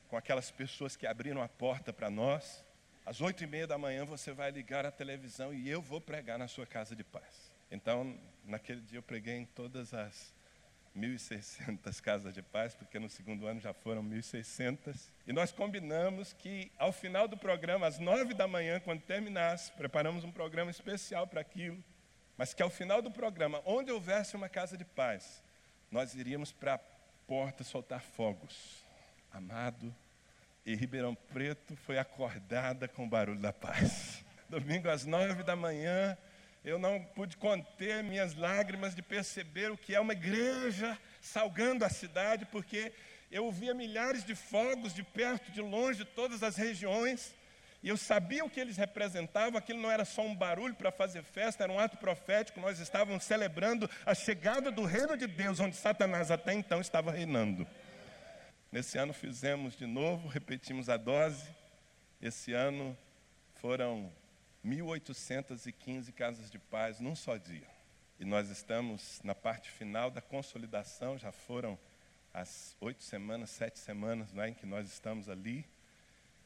com 0.09 0.17
aquelas 0.17 0.51
pessoas 0.51 0.97
que 0.97 1.07
abriram 1.07 1.43
a 1.43 1.49
porta 1.49 1.93
para 1.93 2.09
nós, 2.09 2.65
às 3.11 3.21
oito 3.21 3.43
e 3.43 3.47
meia 3.49 3.67
da 3.67 3.77
manhã 3.77 4.05
você 4.05 4.31
vai 4.31 4.53
ligar 4.53 4.87
a 4.87 4.91
televisão 4.93 5.53
e 5.53 5.69
eu 5.69 5.83
vou 5.83 6.01
pregar 6.01 6.39
na 6.39 6.47
sua 6.47 6.65
casa 6.65 6.95
de 6.95 7.03
paz. 7.03 7.51
Então, 7.69 8.17
naquele 8.45 8.81
dia 8.83 8.99
eu 8.99 9.03
preguei 9.03 9.35
em 9.35 9.47
todas 9.47 9.93
as 9.93 10.33
1.600 10.97 11.99
casas 12.01 12.33
de 12.33 12.41
paz, 12.41 12.73
porque 12.73 13.01
no 13.01 13.11
segundo 13.11 13.49
ano 13.49 13.59
já 13.59 13.73
foram 13.73 14.01
1.600. 14.05 15.11
E 15.27 15.33
nós 15.33 15.51
combinamos 15.51 16.33
que 16.35 16.71
ao 16.79 16.93
final 16.93 17.27
do 17.27 17.37
programa, 17.37 17.89
às 17.89 17.99
nove 17.99 18.33
da 18.33 18.47
manhã, 18.47 18.79
quando 18.79 19.01
terminasse, 19.01 19.73
preparamos 19.73 20.23
um 20.23 20.31
programa 20.31 20.71
especial 20.71 21.27
para 21.27 21.41
aquilo, 21.41 21.83
mas 22.37 22.55
que 22.55 22.63
ao 22.63 22.71
final 22.71 23.03
do 23.03 23.11
programa, 23.11 23.61
onde 23.65 23.91
houvesse 23.91 24.37
uma 24.37 24.49
casa 24.49 24.77
de 24.77 24.85
paz, 24.85 25.43
nós 25.91 26.15
iríamos 26.15 26.53
para 26.53 26.75
a 26.75 26.81
porta 27.27 27.65
soltar 27.65 28.03
fogos. 28.03 28.85
Amado, 29.33 29.93
e 30.65 30.75
Ribeirão 30.75 31.15
Preto 31.15 31.75
foi 31.77 31.99
acordada 31.99 32.87
com 32.87 33.05
o 33.05 33.09
barulho 33.09 33.41
da 33.41 33.53
paz. 33.53 34.25
Domingo 34.49 34.89
às 34.89 35.07
nove 35.07 35.43
da 35.43 35.57
manhã, 35.57 36.17
eu 36.65 36.79
não 36.79 37.03
pude 37.03 37.37
conter 37.37 38.03
minhas 38.03 38.35
lágrimas 38.35 38.95
de 38.95 39.03
perceber 39.03 39.71
o 39.71 39.79
que 39.79 39.95
é 39.95 40.01
uma 40.01 40.13
igreja 40.13 40.99
salgando 41.21 41.85
a 41.85 41.89
cidade, 41.89 42.45
porque 42.47 42.93
eu 43.31 43.51
via 43.51 43.73
milhares 43.73 44.25
de 44.25 44.35
fogos 44.35 44.93
de 44.93 45.03
perto, 45.03 45.51
de 45.53 45.61
longe, 45.61 45.99
de 45.99 46.05
todas 46.05 46.43
as 46.43 46.57
regiões, 46.57 47.35
e 47.83 47.89
eu 47.89 47.97
sabia 47.97 48.45
o 48.45 48.51
que 48.51 48.61
eles 48.61 48.77
representavam, 48.77 49.57
aquilo 49.57 49.81
não 49.81 49.91
era 49.91 50.05
só 50.05 50.21
um 50.21 50.35
barulho 50.35 50.75
para 50.75 50.93
fazer 50.93 51.23
festa, 51.23 51.65
era 51.65 51.73
um 51.73 51.79
ato 51.79 51.97
profético, 51.97 52.61
nós 52.61 52.79
estávamos 52.79 53.25
celebrando 53.25 53.89
a 54.05 54.15
chegada 54.15 54.71
do 54.71 54.85
reino 54.85 55.17
de 55.17 55.27
Deus, 55.27 55.61
onde 55.61 55.77
Satanás 55.77 56.31
até 56.31 56.53
então 56.53 56.81
estava 56.81 57.11
reinando. 57.11 57.67
Nesse 58.73 58.97
ano 58.99 59.13
fizemos 59.13 59.77
de 59.77 59.85
novo, 59.85 60.29
repetimos 60.29 60.89
a 60.89 60.97
dose. 60.97 61.45
Esse 62.23 62.53
ano 62.53 62.97
foram 63.57 64.13
1.815 64.65 66.13
casas 66.13 66.49
de 66.49 66.59
paz 66.61 67.01
num 67.01 67.17
só 67.17 67.37
dia. 67.37 67.67
E 68.21 68.25
nós 68.25 68.49
estamos 68.49 69.21
na 69.25 69.35
parte 69.35 69.69
final 69.69 70.09
da 70.09 70.21
consolidação, 70.21 71.19
já 71.19 71.33
foram 71.33 71.77
as 72.33 72.77
oito 72.81 73.03
semanas, 73.03 73.51
sete 73.51 73.81
semanas 73.81 74.33
né, 74.33 74.51
em 74.51 74.55
que 74.55 74.67
nós 74.67 74.87
estamos 74.87 75.29
ali. 75.29 75.69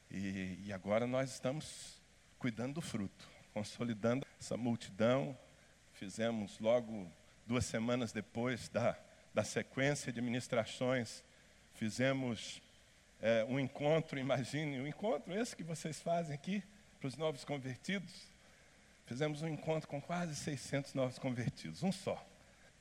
E, 0.09 0.57
e 0.65 0.73
agora 0.73 1.05
nós 1.05 1.29
estamos 1.29 2.01
cuidando 2.39 2.73
do 2.73 2.81
fruto, 2.81 3.29
consolidando 3.53 4.25
essa 4.39 4.57
multidão. 4.57 5.37
Fizemos 5.93 6.57
logo 6.57 7.07
duas 7.45 7.65
semanas 7.65 8.11
depois 8.11 8.67
da, 8.67 8.97
da 9.31 9.43
sequência 9.43 10.11
de 10.11 10.21
ministrações 10.23 11.23
fizemos 11.75 12.61
é, 13.21 13.43
um 13.45 13.59
encontro, 13.59 14.17
imagine, 14.19 14.79
um 14.79 14.87
encontro 14.87 15.33
esse 15.33 15.55
que 15.55 15.63
vocês 15.63 15.99
fazem 15.99 16.33
aqui 16.33 16.63
para 16.99 17.07
os 17.07 17.15
novos 17.15 17.43
convertidos. 17.43 18.27
Fizemos 19.05 19.41
um 19.41 19.47
encontro 19.47 19.87
com 19.87 20.01
quase 20.01 20.35
600 20.35 20.93
novos 20.93 21.19
convertidos, 21.19 21.83
um 21.83 21.91
só. 21.91 22.23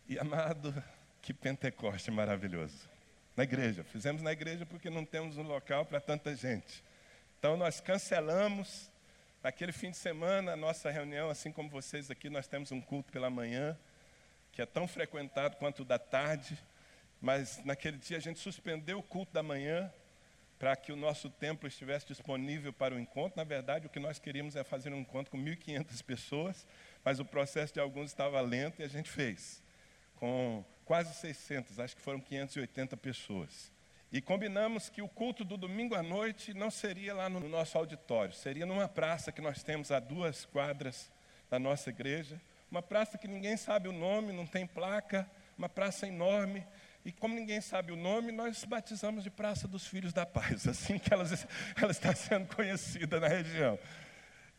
E 0.09 0.18
amado, 0.18 0.83
que 1.20 1.35
Pentecoste 1.35 2.11
maravilhoso. 2.11 2.88
Na 3.37 3.44
igreja, 3.44 3.83
fizemos 3.85 4.22
na 4.22 4.33
igreja 4.33 4.64
porque 4.64 4.88
não 4.88 5.04
temos 5.04 5.37
um 5.37 5.42
local 5.42 5.85
para 5.85 6.00
tanta 6.00 6.35
gente. 6.35 6.83
Então 7.38 7.57
nós 7.57 7.80
cancelamos 7.80 8.90
naquele 9.42 9.72
fim 9.72 9.90
de 9.90 9.96
semana 9.98 10.52
a 10.52 10.57
nossa 10.57 10.90
reunião, 10.90 11.28
assim 11.28 11.52
como 11.52 11.68
vocês 11.68 12.11
aqui, 12.11 12.30
nós 12.30 12.46
temos 12.46 12.72
um 12.72 12.80
culto 12.80 13.12
pela 13.12 13.28
manhã, 13.28 13.76
que 14.52 14.62
é 14.62 14.66
tão 14.66 14.88
frequentado 14.88 15.57
quanto 15.57 15.83
o 15.83 15.85
da 15.85 15.98
tarde 15.98 16.57
mas 17.24 17.64
naquele 17.64 17.96
dia 17.96 18.18
a 18.18 18.20
gente 18.20 18.38
suspendeu 18.38 18.98
o 18.98 19.02
culto 19.02 19.32
da 19.32 19.42
manhã 19.42 19.90
para 20.58 20.76
que 20.76 20.92
o 20.92 20.96
nosso 20.96 21.30
templo 21.30 21.66
estivesse 21.66 22.06
disponível 22.06 22.70
para 22.70 22.94
o 22.94 22.98
encontro. 22.98 23.38
Na 23.38 23.44
verdade, 23.44 23.87
o 23.87 23.88
que 23.88 23.98
nós 23.98 24.18
queríamos 24.18 24.56
é 24.56 24.62
fazer 24.62 24.92
um 24.92 24.98
encontro 24.98 25.30
com 25.30 25.38
1.500 25.38 26.02
pessoas, 26.02 26.66
mas 27.02 27.20
o 27.20 27.24
processo 27.24 27.72
de 27.72 27.80
alguns 27.80 28.10
estava 28.10 28.38
lento 28.42 28.80
e 28.80 28.84
a 28.84 28.88
gente 28.88 29.10
fez, 29.10 29.62
com 30.16 30.62
quase 30.84 31.14
600, 31.14 31.80
acho 31.80 31.96
que 31.96 32.02
foram 32.02 32.20
580 32.20 32.94
pessoas. 32.98 33.72
E 34.12 34.20
combinamos 34.20 34.90
que 34.90 35.00
o 35.00 35.08
culto 35.08 35.46
do 35.46 35.56
domingo 35.56 35.94
à 35.94 36.02
noite 36.02 36.52
não 36.52 36.70
seria 36.70 37.14
lá 37.14 37.30
no 37.30 37.40
nosso 37.48 37.78
auditório, 37.78 38.34
seria 38.34 38.66
numa 38.66 38.87
praça 38.87 39.32
que 39.32 39.40
nós 39.40 39.62
temos 39.62 39.90
a 39.90 39.98
duas 39.98 40.44
quadras 40.44 41.10
da 41.48 41.58
nossa 41.58 41.88
igreja, 41.88 42.38
uma 42.70 42.82
praça 42.82 43.16
que 43.16 43.26
ninguém 43.26 43.56
sabe 43.56 43.88
o 43.88 43.92
nome, 43.92 44.30
não 44.30 44.46
tem 44.46 44.66
placa, 44.66 45.26
uma 45.56 45.70
praça 45.70 46.06
enorme, 46.06 46.66
e 47.05 47.12
como 47.12 47.35
ninguém 47.35 47.61
sabe 47.61 47.93
o 47.93 47.97
nome, 47.97 48.33
nós 48.33 48.64
batizamos 48.64 49.23
de 49.23 49.31
Praça 49.31 49.69
dos 49.69 49.87
Filhos 49.87 50.12
da 50.12 50.25
Paz, 50.25 50.67
assim 50.69 50.99
que 50.99 51.12
ela, 51.12 51.25
ela 51.77 51.90
está 51.90 52.14
sendo 52.14 52.47
conhecida 52.55 53.21
na 53.21 53.29
região. 53.29 53.79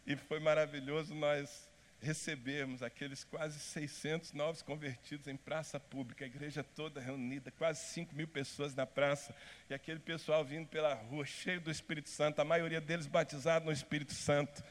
E 0.06 0.16
foi 0.16 0.40
maravilhoso, 0.40 1.16
nós 1.16 1.68
recebermos 2.00 2.84
aqueles 2.84 3.24
quase 3.24 3.60
600 3.60 4.34
novos 4.34 4.62
convertidos 4.62 5.28
em 5.28 5.36
praça 5.36 5.80
pública, 5.80 6.24
a 6.24 6.28
igreja 6.28 6.64
toda 6.64 7.02
reunida, 7.02 7.50
quase 7.50 7.84
5 7.94 8.14
mil 8.14 8.28
pessoas 8.28 8.76
na 8.76 8.86
praça, 8.86 9.36
e 9.68 9.74
aquele 9.74 10.00
pessoal 10.00 10.46
vindo 10.46 10.68
pela 10.68 10.94
rua, 10.94 11.26
cheio 11.26 11.60
do 11.60 11.72
Espírito 11.72 12.10
Santo, 12.10 12.40
a 12.40 12.46
maioria 12.46 12.80
deles 12.80 13.08
batizado 13.08 13.66
no 13.66 13.72
Espírito 13.72 14.14
Santo, 14.14 14.64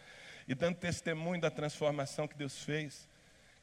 e 0.46 0.54
dando 0.54 0.76
testemunho 0.76 1.40
da 1.40 1.50
transformação 1.50 2.28
que 2.28 2.36
Deus 2.36 2.62
fez. 2.62 3.08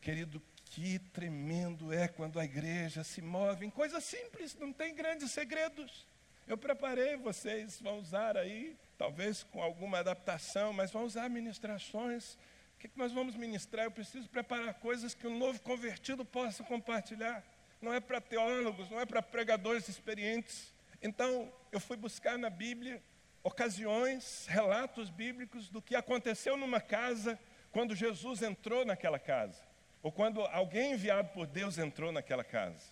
Querido, 0.01 0.41
que 0.71 0.99
tremendo 1.13 1.93
é 1.93 2.07
quando 2.07 2.39
a 2.39 2.43
igreja 2.43 3.03
se 3.03 3.21
move 3.21 3.65
em 3.65 3.69
coisas 3.69 4.03
simples, 4.03 4.57
não 4.59 4.73
tem 4.73 4.93
grandes 4.93 5.31
segredos. 5.31 6.05
Eu 6.47 6.57
preparei, 6.57 7.15
vocês 7.15 7.79
vão 7.79 7.99
usar 7.99 8.35
aí, 8.35 8.75
talvez 8.97 9.43
com 9.43 9.61
alguma 9.61 9.99
adaptação, 9.99 10.73
mas 10.73 10.91
vão 10.91 11.03
usar 11.03 11.29
ministrações 11.29 12.37
que, 12.81 12.87
que 12.87 12.97
nós 12.97 13.11
vamos 13.11 13.35
ministrar? 13.35 13.85
Eu 13.85 13.91
preciso 13.91 14.27
preparar 14.27 14.73
coisas 14.73 15.13
que 15.13 15.27
o 15.27 15.29
novo 15.29 15.61
convertido 15.61 16.25
possa 16.25 16.63
compartilhar. 16.63 17.43
Não 17.79 17.93
é 17.93 17.99
para 17.99 18.19
teólogos, 18.19 18.89
não 18.89 18.99
é 18.99 19.05
para 19.05 19.21
pregadores 19.21 19.87
experientes. 19.87 20.73
Então, 20.99 21.51
eu 21.71 21.79
fui 21.79 21.95
buscar 21.95 22.39
na 22.39 22.49
Bíblia 22.49 23.01
ocasiões, 23.43 24.47
relatos 24.47 25.11
bíblicos 25.11 25.69
do 25.69 25.79
que 25.79 25.95
aconteceu 25.95 26.57
numa 26.57 26.81
casa 26.81 27.39
quando 27.71 27.95
Jesus 27.95 28.41
entrou 28.41 28.83
naquela 28.83 29.19
casa, 29.19 29.61
ou 30.01 30.11
quando 30.11 30.41
alguém 30.41 30.93
enviado 30.93 31.29
por 31.29 31.45
Deus 31.47 31.77
entrou 31.77 32.11
naquela 32.11 32.43
casa. 32.43 32.85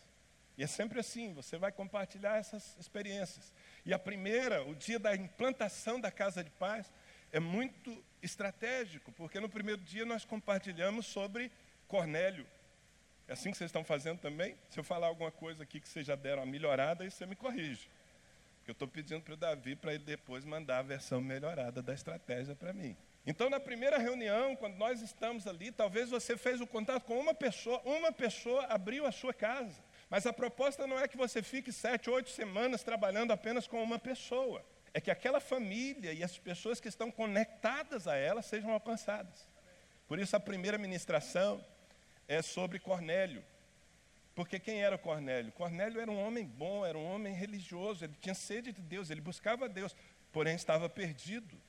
E 0.57 0.63
é 0.63 0.67
sempre 0.67 0.99
assim, 0.99 1.33
você 1.33 1.57
vai 1.57 1.71
compartilhar 1.71 2.37
essas 2.37 2.75
experiências. 2.77 3.53
E 3.85 3.93
a 3.93 3.97
primeira, 3.97 4.63
o 4.63 4.75
dia 4.75 4.99
da 4.99 5.15
implantação 5.15 5.99
da 5.99 6.11
casa 6.11 6.43
de 6.43 6.49
paz, 6.51 6.91
é 7.31 7.39
muito 7.39 8.03
estratégico, 8.21 9.11
porque 9.13 9.39
no 9.39 9.47
primeiro 9.47 9.81
dia 9.81 10.05
nós 10.05 10.25
compartilhamos 10.25 11.05
sobre 11.05 11.51
Cornélio. 11.87 12.45
É 13.27 13.33
assim 13.33 13.51
que 13.51 13.57
vocês 13.57 13.69
estão 13.69 13.83
fazendo 13.83 14.19
também? 14.19 14.57
Se 14.69 14.79
eu 14.79 14.83
falar 14.83 15.07
alguma 15.07 15.31
coisa 15.31 15.63
aqui 15.63 15.79
que 15.79 15.87
vocês 15.87 16.05
já 16.05 16.15
deram 16.15 16.43
uma 16.43 16.51
melhorada, 16.51 17.03
aí 17.03 17.11
você 17.11 17.25
me 17.25 17.35
corrige. 17.35 17.87
Porque 18.57 18.71
eu 18.71 18.73
estou 18.73 18.87
pedindo 18.87 19.21
para 19.21 19.35
o 19.35 19.37
Davi 19.37 19.75
para 19.75 19.93
ele 19.93 20.03
depois 20.03 20.43
mandar 20.43 20.79
a 20.79 20.81
versão 20.81 21.21
melhorada 21.21 21.81
da 21.81 21.93
estratégia 21.93 22.55
para 22.55 22.73
mim. 22.73 22.97
Então, 23.25 23.49
na 23.49 23.59
primeira 23.59 23.97
reunião, 23.97 24.55
quando 24.55 24.75
nós 24.75 25.01
estamos 25.01 25.45
ali, 25.45 25.71
talvez 25.71 26.09
você 26.09 26.37
fez 26.37 26.61
o 26.61 26.67
contato 26.67 27.03
com 27.03 27.19
uma 27.19 27.33
pessoa, 27.33 27.81
uma 27.85 28.11
pessoa 28.11 28.65
abriu 28.65 29.05
a 29.05 29.11
sua 29.11 29.33
casa. 29.33 29.83
Mas 30.09 30.25
a 30.25 30.33
proposta 30.33 30.87
não 30.87 30.99
é 30.99 31.07
que 31.07 31.17
você 31.17 31.43
fique 31.43 31.71
sete, 31.71 32.09
oito 32.09 32.29
semanas 32.29 32.81
trabalhando 32.81 33.31
apenas 33.31 33.67
com 33.67 33.83
uma 33.83 33.99
pessoa 33.99 34.65
é 34.93 35.01
que 35.01 35.11
aquela 35.11 35.39
família 35.39 36.13
e 36.13 36.23
as 36.23 36.37
pessoas 36.37 36.79
que 36.79 36.87
estão 36.87 37.11
conectadas 37.11 38.07
a 38.07 38.15
ela 38.15 38.41
sejam 38.41 38.71
alcançadas. 38.71 39.47
Por 40.07 40.19
isso 40.19 40.35
a 40.35 40.39
primeira 40.39 40.77
ministração 40.77 41.63
é 42.27 42.41
sobre 42.41 42.79
Cornélio. 42.79 43.43
Porque 44.33 44.59
quem 44.59 44.81
era 44.81 44.97
Cornélio? 44.97 45.51
Cornélio 45.51 45.99
era 45.99 46.09
um 46.09 46.19
homem 46.19 46.45
bom, 46.45 46.85
era 46.85 46.97
um 46.97 47.05
homem 47.05 47.33
religioso, 47.33 48.05
ele 48.05 48.15
tinha 48.19 48.33
sede 48.33 48.71
de 48.71 48.81
Deus, 48.81 49.09
ele 49.09 49.21
buscava 49.21 49.67
Deus, 49.67 49.95
porém 50.31 50.55
estava 50.55 50.87
perdido, 50.87 51.59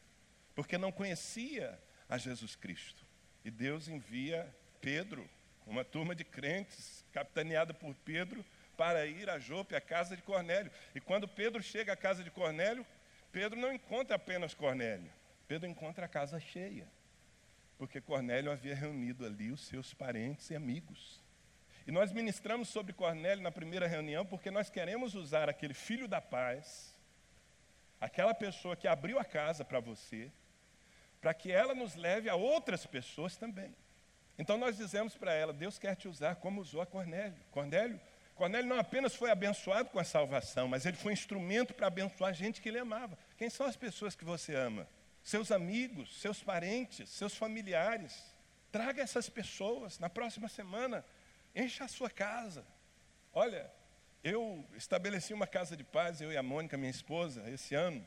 porque 0.54 0.78
não 0.78 0.92
conhecia 0.92 1.78
a 2.08 2.18
Jesus 2.18 2.56
Cristo. 2.56 3.04
E 3.44 3.50
Deus 3.50 3.88
envia 3.88 4.54
Pedro, 4.80 5.28
uma 5.66 5.84
turma 5.84 6.14
de 6.14 6.24
crentes, 6.24 7.04
capitaneada 7.12 7.72
por 7.72 7.94
Pedro, 7.96 8.44
para 8.76 9.06
ir 9.06 9.28
a 9.28 9.38
Jope, 9.38 9.74
a 9.74 9.80
casa 9.80 10.16
de 10.16 10.22
Cornélio. 10.22 10.72
E 10.94 11.00
quando 11.00 11.28
Pedro 11.28 11.62
chega 11.62 11.92
à 11.92 11.96
casa 11.96 12.24
de 12.24 12.30
Cornélio, 12.30 12.86
Pedro 13.30 13.58
não 13.58 13.72
encontra 13.72 14.16
apenas 14.16 14.54
Cornélio, 14.54 15.10
Pedro 15.46 15.68
encontra 15.68 16.06
a 16.06 16.08
casa 16.08 16.40
cheia, 16.40 16.88
porque 17.78 18.00
Cornélio 18.00 18.50
havia 18.50 18.74
reunido 18.74 19.24
ali 19.24 19.50
os 19.50 19.66
seus 19.66 19.94
parentes 19.94 20.50
e 20.50 20.56
amigos. 20.56 21.20
E 21.86 21.92
nós 21.92 22.12
ministramos 22.12 22.68
sobre 22.68 22.92
Cornélio 22.92 23.42
na 23.42 23.50
primeira 23.50 23.86
reunião 23.86 24.24
porque 24.26 24.50
nós 24.50 24.68
queremos 24.68 25.14
usar 25.14 25.48
aquele 25.48 25.74
filho 25.74 26.06
da 26.06 26.20
paz, 26.20 26.94
aquela 28.00 28.34
pessoa 28.34 28.76
que 28.76 28.88
abriu 28.88 29.18
a 29.18 29.24
casa 29.24 29.64
para 29.64 29.80
você, 29.80 30.30
para 31.20 31.34
que 31.34 31.52
ela 31.52 31.74
nos 31.74 31.94
leve 31.94 32.28
a 32.28 32.34
outras 32.34 32.86
pessoas 32.86 33.36
também. 33.36 33.74
Então 34.38 34.56
nós 34.56 34.76
dizemos 34.76 35.16
para 35.16 35.32
ela: 35.32 35.52
Deus 35.52 35.78
quer 35.78 35.94
te 35.94 36.08
usar 36.08 36.36
como 36.36 36.60
usou 36.60 36.80
a 36.80 36.86
Cornélio. 36.86 37.36
Cornélio 37.50 38.00
Cornélio 38.40 38.70
não 38.70 38.78
apenas 38.78 39.14
foi 39.14 39.30
abençoado 39.30 39.90
com 39.90 39.98
a 39.98 40.04
salvação, 40.04 40.66
mas 40.66 40.86
ele 40.86 40.96
foi 40.96 41.12
instrumento 41.12 41.74
para 41.74 41.88
abençoar 41.88 42.30
a 42.30 42.32
gente 42.32 42.62
que 42.62 42.70
ele 42.70 42.78
amava. 42.78 43.18
Quem 43.36 43.50
são 43.50 43.66
as 43.66 43.76
pessoas 43.76 44.16
que 44.16 44.24
você 44.24 44.54
ama? 44.54 44.88
Seus 45.22 45.52
amigos, 45.52 46.18
seus 46.18 46.42
parentes, 46.42 47.10
seus 47.10 47.36
familiares. 47.36 48.24
Traga 48.72 49.02
essas 49.02 49.28
pessoas 49.28 49.98
na 49.98 50.08
próxima 50.08 50.48
semana, 50.48 51.04
encha 51.54 51.84
a 51.84 51.88
sua 51.88 52.08
casa. 52.08 52.64
Olha, 53.30 53.70
eu 54.24 54.66
estabeleci 54.74 55.34
uma 55.34 55.46
casa 55.46 55.76
de 55.76 55.84
paz, 55.84 56.22
eu 56.22 56.32
e 56.32 56.36
a 56.38 56.42
Mônica, 56.42 56.78
minha 56.78 56.90
esposa, 56.90 57.46
esse 57.50 57.74
ano, 57.74 58.02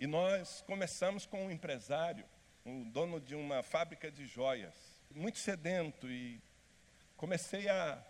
e 0.00 0.06
nós 0.06 0.62
começamos 0.62 1.26
com 1.26 1.44
um 1.44 1.50
empresário, 1.50 2.24
um 2.64 2.88
dono 2.88 3.20
de 3.20 3.34
uma 3.34 3.62
fábrica 3.62 4.10
de 4.10 4.26
joias, 4.26 4.74
muito 5.14 5.38
sedento, 5.38 6.10
e 6.10 6.40
comecei 7.18 7.68
a 7.68 8.02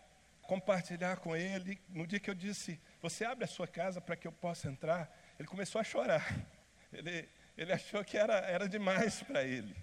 compartilhar 0.42 1.16
com 1.16 1.34
ele. 1.34 1.80
No 1.88 2.06
dia 2.06 2.20
que 2.20 2.30
eu 2.30 2.34
disse, 2.34 2.80
você 3.02 3.24
abre 3.24 3.44
a 3.44 3.48
sua 3.48 3.66
casa 3.66 4.00
para 4.00 4.14
que 4.14 4.28
eu 4.28 4.30
possa 4.30 4.68
entrar, 4.68 5.12
ele 5.36 5.48
começou 5.48 5.80
a 5.80 5.84
chorar. 5.84 6.24
Ele, 6.92 7.28
ele 7.56 7.72
achou 7.72 8.04
que 8.04 8.18
era, 8.18 8.34
era 8.38 8.68
demais 8.68 9.22
para 9.22 9.44
ele. 9.44 9.76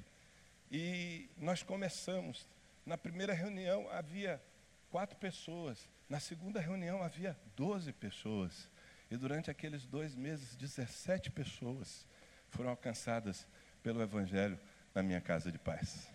E 0.69 1.29
nós 1.37 1.63
começamos. 1.63 2.45
Na 2.85 2.97
primeira 2.97 3.31
reunião 3.33 3.89
havia 3.89 4.43
quatro 4.89 5.15
pessoas. 5.15 5.87
Na 6.09 6.19
segunda 6.19 6.59
reunião 6.59 7.01
havia 7.01 7.39
doze 7.55 7.93
pessoas. 7.93 8.69
E 9.09 9.15
durante 9.15 9.49
aqueles 9.49 9.85
dois 9.85 10.15
meses, 10.15 10.55
17 10.55 11.31
pessoas 11.31 12.05
foram 12.49 12.69
alcançadas 12.69 13.47
pelo 13.81 14.01
Evangelho 14.01 14.59
na 14.93 15.01
minha 15.01 15.21
casa 15.21 15.51
de 15.51 15.57
paz. 15.57 16.07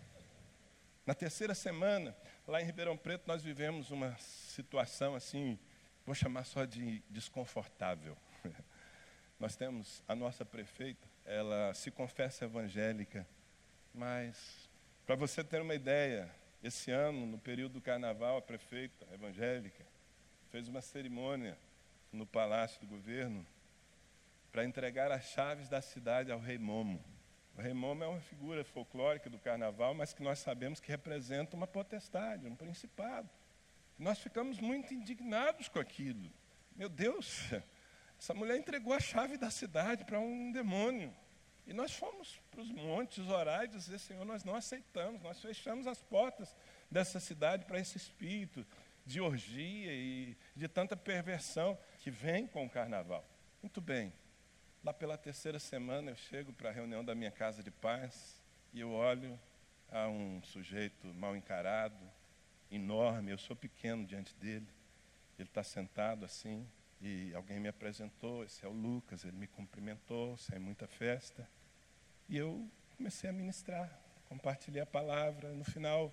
Na 1.06 1.14
terceira 1.14 1.54
semana, 1.54 2.14
lá 2.46 2.60
em 2.60 2.64
Ribeirão 2.64 2.96
Preto, 2.96 3.24
nós 3.26 3.42
vivemos 3.42 3.90
uma 3.90 4.16
situação 4.18 5.14
assim, 5.14 5.58
vou 6.04 6.14
chamar 6.14 6.44
só 6.44 6.64
de 6.64 7.02
desconfortável. 7.08 8.16
Nós 9.40 9.56
temos 9.56 10.02
a 10.06 10.14
nossa 10.14 10.44
prefeita, 10.44 11.08
ela 11.24 11.74
se 11.74 11.90
confessa 11.90 12.44
evangélica, 12.44 13.26
mas 13.92 14.68
para 15.04 15.16
você 15.16 15.42
ter 15.42 15.60
uma 15.60 15.74
ideia, 15.74 16.30
esse 16.62 16.92
ano, 16.92 17.26
no 17.26 17.38
período 17.38 17.72
do 17.72 17.80
carnaval, 17.80 18.36
a 18.36 18.42
prefeita 18.42 19.04
evangélica 19.12 19.84
fez 20.50 20.68
uma 20.68 20.80
cerimônia 20.80 21.58
no 22.12 22.26
palácio 22.26 22.80
do 22.80 22.86
governo 22.86 23.46
para 24.52 24.64
entregar 24.64 25.10
as 25.10 25.24
chaves 25.24 25.68
da 25.68 25.80
cidade 25.80 26.30
ao 26.30 26.38
rei 26.38 26.58
Momo. 26.58 27.02
O 27.56 27.62
rei 27.62 27.72
Momo 27.72 28.04
é 28.04 28.06
uma 28.06 28.20
figura 28.20 28.62
folclórica 28.64 29.30
do 29.30 29.38
carnaval, 29.38 29.94
mas 29.94 30.12
que 30.12 30.22
nós 30.22 30.38
sabemos 30.38 30.78
que 30.78 30.90
representa 30.90 31.56
uma 31.56 31.66
potestade, 31.66 32.46
um 32.46 32.54
principado. 32.54 33.28
Nós 33.98 34.18
ficamos 34.18 34.58
muito 34.58 34.92
indignados 34.92 35.68
com 35.68 35.78
aquilo. 35.78 36.30
Meu 36.76 36.88
Deus, 36.88 37.50
essa 38.18 38.34
mulher 38.34 38.58
entregou 38.58 38.92
a 38.92 39.00
chave 39.00 39.36
da 39.36 39.50
cidade 39.50 40.04
para 40.04 40.20
um 40.20 40.52
demônio. 40.52 41.14
E 41.66 41.72
nós 41.72 41.94
fomos 41.94 42.40
para 42.50 42.60
os 42.60 42.70
montes 42.70 43.26
orar 43.28 43.64
e 43.64 43.68
dizer: 43.68 43.98
Senhor, 43.98 44.24
nós 44.24 44.44
não 44.44 44.54
aceitamos, 44.54 45.22
nós 45.22 45.40
fechamos 45.40 45.86
as 45.86 46.02
portas 46.02 46.54
dessa 46.90 47.20
cidade 47.20 47.64
para 47.64 47.78
esse 47.78 47.96
espírito 47.96 48.66
de 49.04 49.20
orgia 49.20 49.92
e 49.92 50.36
de 50.54 50.68
tanta 50.68 50.96
perversão 50.96 51.78
que 52.02 52.10
vem 52.10 52.48
com 52.48 52.66
o 52.66 52.68
carnaval. 52.68 53.24
Muito 53.62 53.80
bem, 53.80 54.12
lá 54.82 54.92
pela 54.92 55.16
terceira 55.16 55.60
semana 55.60 56.10
eu 56.10 56.16
chego 56.16 56.52
para 56.52 56.68
a 56.68 56.72
reunião 56.72 57.04
da 57.04 57.14
minha 57.14 57.30
casa 57.30 57.62
de 57.62 57.70
paz 57.70 58.42
e 58.74 58.80
eu 58.80 58.90
olho 58.90 59.38
a 59.88 60.08
um 60.08 60.42
sujeito 60.42 61.06
mal 61.14 61.36
encarado, 61.36 62.04
enorme, 62.72 63.30
eu 63.30 63.38
sou 63.38 63.54
pequeno 63.54 64.04
diante 64.04 64.34
dele. 64.34 64.66
Ele 65.38 65.48
está 65.48 65.62
sentado 65.62 66.24
assim, 66.24 66.66
e 67.00 67.32
alguém 67.34 67.60
me 67.60 67.68
apresentou, 67.68 68.42
esse 68.42 68.64
é 68.64 68.68
o 68.68 68.72
Lucas, 68.72 69.24
ele 69.24 69.36
me 69.36 69.46
cumprimentou, 69.46 70.36
sem 70.36 70.58
muita 70.58 70.88
festa. 70.88 71.48
E 72.28 72.36
eu 72.36 72.68
comecei 72.96 73.30
a 73.30 73.32
ministrar, 73.32 73.88
compartilhei 74.28 74.82
a 74.82 74.86
palavra. 74.86 75.52
No 75.52 75.64
final, 75.64 76.12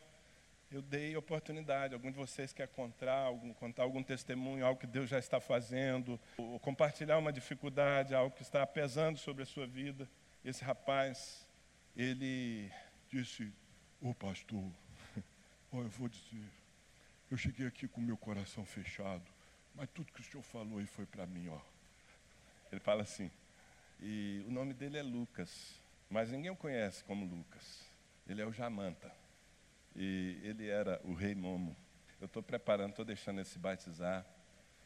eu 0.72 0.82
dei 0.82 1.16
oportunidade. 1.16 1.94
Algum 1.94 2.12
de 2.12 2.18
vocês 2.18 2.54
quer 2.54 2.68
contar 2.68 3.18
algum, 3.18 3.54
contar 3.54 3.84
algum 3.84 4.04
testemunho, 4.04 4.66
algo 4.66 4.80
que 4.80 4.88
Deus 4.88 5.10
já 5.10 5.20
está 5.20 5.40
fazendo, 5.40 6.20
ou 6.38 6.60
compartilhar 6.60 7.18
uma 7.18 7.34
dificuldade, 7.34 8.14
algo 8.14 8.36
que 8.36 8.44
está 8.44 8.66
pesando 8.66 9.18
sobre 9.18 9.44
a 9.44 9.46
sua 9.46 9.66
vida. 9.66 10.10
Esse 10.44 10.64
rapaz, 10.64 11.48
ele 11.96 12.72
disse: 13.10 13.52
Ô 14.02 14.10
oh, 14.10 14.14
pastor, 14.14 14.64
Olha, 15.72 15.84
eu 15.84 15.90
vou 15.90 16.10
dizer, 16.10 16.50
eu 17.30 17.38
cheguei 17.38 17.68
aqui 17.68 17.88
com 17.88 18.02
meu 18.02 18.18
coração 18.18 18.66
fechado, 18.66 19.24
mas 19.76 19.88
tudo 19.94 20.12
que 20.12 20.22
o 20.22 20.24
senhor 20.24 20.42
falou 20.42 20.80
aí 20.80 20.88
foi 20.88 21.06
para 21.06 21.28
mim, 21.28 21.48
ó. 21.50 21.60
Ele 22.72 22.80
fala 22.80 23.04
assim, 23.04 23.30
e 24.00 24.44
o 24.48 24.52
nome 24.52 24.74
dele 24.74 24.98
é 24.98 25.04
Lucas, 25.04 25.80
mas 26.10 26.32
ninguém 26.32 26.50
o 26.50 26.56
conhece 26.56 27.04
como 27.04 27.26
Lucas. 27.26 27.84
Ele 28.28 28.42
é 28.42 28.46
o 28.46 28.52
Jamanta. 28.52 29.12
E 29.96 30.40
ele 30.44 30.68
era 30.68 31.00
o 31.04 31.14
rei 31.14 31.36
Momo. 31.36 31.76
Eu 32.20 32.26
estou 32.26 32.44
preparando, 32.44 32.92
estou 32.92 33.06
deixando 33.06 33.42
esse 33.42 33.58
batizar, 33.58 34.26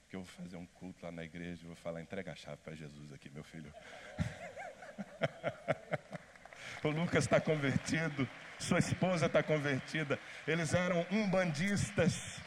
que 0.10 0.16
eu 0.16 0.22
vou 0.22 0.44
fazer 0.44 0.58
um 0.58 0.66
culto 0.66 1.04
lá 1.04 1.12
na 1.12 1.24
igreja, 1.24 1.66
vou 1.66 1.76
falar, 1.76 2.02
entrega 2.02 2.32
a 2.32 2.36
chave 2.36 2.58
para 2.58 2.76
Jesus 2.76 3.12
aqui, 3.12 3.30
meu 3.30 3.44
filho. 3.44 3.74
o 6.84 6.90
Lucas 6.90 7.24
está 7.24 7.42
convertido, 7.42 8.28
sua 8.60 8.80
esposa 8.80 9.26
está 9.26 9.42
convertida. 9.42 10.20
Eles 10.48 10.74
eram 10.74 11.06
umbandistas, 11.12 12.40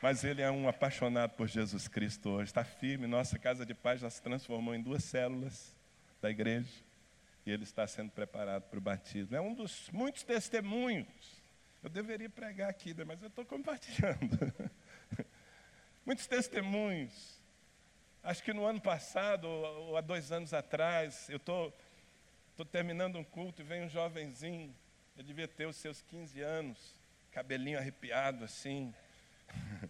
mas 0.00 0.24
ele 0.24 0.40
é 0.40 0.50
um 0.50 0.68
apaixonado 0.68 1.32
por 1.32 1.46
Jesus 1.46 1.88
Cristo 1.88 2.30
hoje. 2.30 2.50
Está 2.50 2.64
firme. 2.64 3.06
Nossa 3.06 3.38
casa 3.38 3.66
de 3.66 3.74
paz 3.74 4.00
já 4.00 4.08
se 4.08 4.22
transformou 4.22 4.74
em 4.74 4.82
duas 4.82 5.04
células 5.04 5.76
da 6.20 6.30
igreja 6.30 6.72
e 7.44 7.50
ele 7.50 7.64
está 7.64 7.86
sendo 7.86 8.10
preparado 8.10 8.64
para 8.64 8.78
o 8.78 8.82
batismo. 8.82 9.36
É 9.36 9.40
um 9.40 9.54
dos 9.54 9.90
muitos 9.90 10.22
testemunhos. 10.22 11.37
Eu 11.82 11.88
deveria 11.88 12.28
pregar 12.28 12.70
aqui, 12.70 12.92
né, 12.92 13.04
mas 13.04 13.22
eu 13.22 13.28
estou 13.28 13.44
compartilhando. 13.44 14.36
muitos 16.04 16.26
testemunhos. 16.26 17.38
Acho 18.22 18.42
que 18.42 18.52
no 18.52 18.64
ano 18.64 18.80
passado, 18.80 19.46
ou 19.46 19.96
há 19.96 20.00
dois 20.00 20.32
anos 20.32 20.52
atrás, 20.52 21.28
eu 21.28 21.36
estou 21.36 21.72
terminando 22.70 23.16
um 23.16 23.24
culto 23.24 23.62
e 23.62 23.64
vem 23.64 23.84
um 23.84 23.88
jovenzinho, 23.88 24.74
ele 25.16 25.26
devia 25.26 25.46
ter 25.46 25.66
os 25.66 25.76
seus 25.76 26.02
15 26.02 26.40
anos, 26.40 26.94
cabelinho 27.30 27.78
arrepiado 27.78 28.44
assim. 28.44 28.94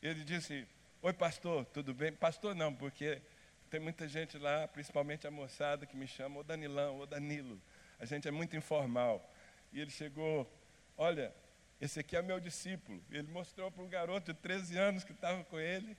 Ele 0.00 0.22
disse: 0.22 0.64
Oi, 1.02 1.12
pastor, 1.12 1.64
tudo 1.66 1.92
bem? 1.92 2.12
Pastor, 2.12 2.54
não, 2.54 2.72
porque 2.72 3.20
tem 3.68 3.80
muita 3.80 4.06
gente 4.06 4.38
lá, 4.38 4.68
principalmente 4.68 5.26
a 5.26 5.30
moçada, 5.30 5.86
que 5.86 5.96
me 5.96 6.06
chama, 6.06 6.38
ô 6.38 6.42
Danilão, 6.44 7.00
ô 7.00 7.06
Danilo. 7.06 7.60
A 7.98 8.04
gente 8.04 8.28
é 8.28 8.30
muito 8.30 8.56
informal. 8.56 9.28
E 9.72 9.80
ele 9.80 9.90
chegou: 9.90 10.48
Olha, 10.98 11.32
esse 11.80 12.00
aqui 12.00 12.16
é 12.16 12.20
meu 12.20 12.40
discípulo. 12.40 13.00
Ele 13.10 13.30
mostrou 13.30 13.70
para 13.70 13.82
um 13.82 13.88
garoto 13.88 14.32
de 14.32 14.38
13 14.40 14.76
anos 14.76 15.04
que 15.04 15.12
estava 15.12 15.44
com 15.44 15.58
ele. 15.58 15.96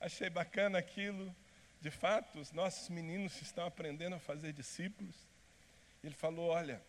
Achei 0.00 0.30
bacana 0.30 0.78
aquilo. 0.78 1.34
De 1.80 1.90
fato, 1.90 2.40
os 2.40 2.50
nossos 2.50 2.88
meninos 2.88 3.40
estão 3.42 3.66
aprendendo 3.66 4.16
a 4.16 4.18
fazer 4.18 4.52
discípulos. 4.54 5.14
Ele 6.02 6.14
falou: 6.14 6.48
Olha, 6.48 6.82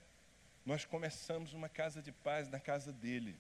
nós 0.66 0.86
começamos 0.86 1.54
uma 1.54 1.68
casa 1.68 2.02
de 2.02 2.12
paz 2.12 2.48
na 2.48 2.60
casa 2.60 2.94
dele. 2.94 3.38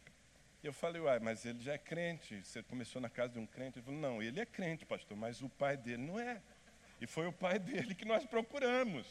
Eu 0.62 0.74
falei, 0.74 1.02
uai, 1.02 1.20
mas 1.20 1.46
ele 1.46 1.62
já 1.62 1.74
é 1.74 1.78
crente. 1.78 2.44
Você 2.44 2.62
começou 2.62 3.02
na 3.02 3.10
casa 3.10 3.34
de 3.34 3.40
um 3.40 3.46
crente? 3.46 3.80
Ele 3.80 3.86
falou, 3.86 4.00
não, 4.00 4.22
ele 4.22 4.42
é 4.42 4.46
crente, 4.46 4.86
pastor, 4.86 5.16
mas 5.16 5.42
o 5.42 5.48
pai 5.48 5.78
dele 5.78 6.04
não 6.04 6.20
é. 6.20 6.42
E 7.00 7.08
foi 7.08 7.28
o 7.28 7.32
pai 7.32 7.58
dele 7.58 7.96
que 7.96 8.04
nós 8.04 8.26
procuramos. 8.26 9.08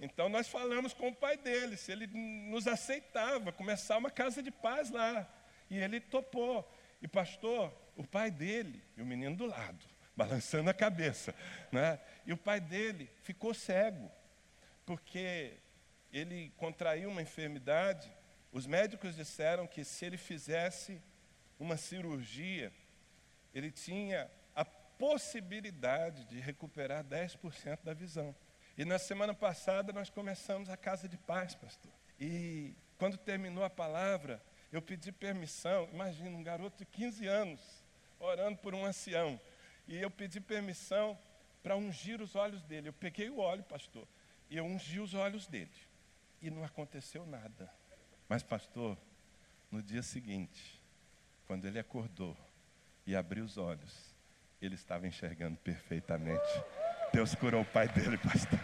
Então 0.00 0.28
nós 0.28 0.48
falamos 0.48 0.92
com 0.92 1.08
o 1.08 1.14
pai 1.14 1.36
dele, 1.36 1.76
se 1.76 1.90
ele 1.90 2.06
nos 2.06 2.66
aceitava, 2.66 3.52
começar 3.52 3.96
uma 3.96 4.10
casa 4.10 4.42
de 4.42 4.50
paz 4.50 4.90
lá. 4.90 5.28
E 5.68 5.76
ele 5.78 6.00
topou. 6.00 6.70
E 7.02 7.08
pastor, 7.08 7.72
o 7.96 8.04
pai 8.06 8.30
dele 8.30 8.82
e 8.96 9.02
o 9.02 9.06
menino 9.06 9.36
do 9.36 9.46
lado 9.46 9.84
balançando 10.18 10.68
a 10.68 10.74
cabeça. 10.74 11.32
Né? 11.70 12.00
E 12.26 12.32
o 12.32 12.36
pai 12.36 12.60
dele 12.60 13.08
ficou 13.22 13.54
cego, 13.54 14.10
porque 14.84 15.56
ele 16.12 16.52
contraiu 16.56 17.08
uma 17.08 17.22
enfermidade. 17.22 18.12
Os 18.50 18.66
médicos 18.66 19.14
disseram 19.14 19.64
que 19.64 19.84
se 19.84 20.04
ele 20.04 20.16
fizesse 20.16 21.00
uma 21.56 21.76
cirurgia, 21.76 22.72
ele 23.54 23.70
tinha 23.70 24.28
a 24.56 24.64
possibilidade 24.64 26.24
de 26.24 26.40
recuperar 26.40 27.04
10% 27.04 27.84
da 27.84 27.94
visão. 27.94 28.34
E 28.78 28.84
na 28.84 28.96
semana 28.96 29.34
passada 29.34 29.92
nós 29.92 30.08
começamos 30.08 30.70
a 30.70 30.76
casa 30.76 31.08
de 31.08 31.18
paz, 31.18 31.52
pastor. 31.56 31.90
E 32.20 32.72
quando 32.96 33.16
terminou 33.16 33.64
a 33.64 33.68
palavra, 33.68 34.40
eu 34.70 34.80
pedi 34.80 35.10
permissão. 35.10 35.88
Imagina 35.92 36.30
um 36.30 36.44
garoto 36.44 36.78
de 36.78 36.86
15 36.86 37.26
anos 37.26 37.60
orando 38.20 38.56
por 38.58 38.76
um 38.76 38.84
ancião. 38.84 39.40
E 39.88 39.96
eu 39.96 40.08
pedi 40.08 40.40
permissão 40.40 41.18
para 41.60 41.76
ungir 41.76 42.22
os 42.22 42.36
olhos 42.36 42.62
dele. 42.62 42.90
Eu 42.90 42.92
peguei 42.92 43.28
o 43.28 43.38
óleo, 43.38 43.64
pastor, 43.64 44.06
e 44.48 44.56
eu 44.56 44.64
ungi 44.64 45.00
os 45.00 45.12
olhos 45.12 45.48
dele. 45.48 45.74
E 46.40 46.48
não 46.48 46.62
aconteceu 46.62 47.26
nada. 47.26 47.68
Mas, 48.28 48.44
pastor, 48.44 48.96
no 49.72 49.82
dia 49.82 50.04
seguinte, 50.04 50.80
quando 51.48 51.64
ele 51.64 51.80
acordou 51.80 52.36
e 53.04 53.16
abriu 53.16 53.44
os 53.44 53.58
olhos, 53.58 54.14
ele 54.62 54.76
estava 54.76 55.08
enxergando 55.08 55.56
perfeitamente. 55.58 56.62
Deus 57.12 57.34
curou 57.34 57.62
o 57.62 57.64
pai 57.64 57.88
dele, 57.88 58.18
pastor. 58.22 58.60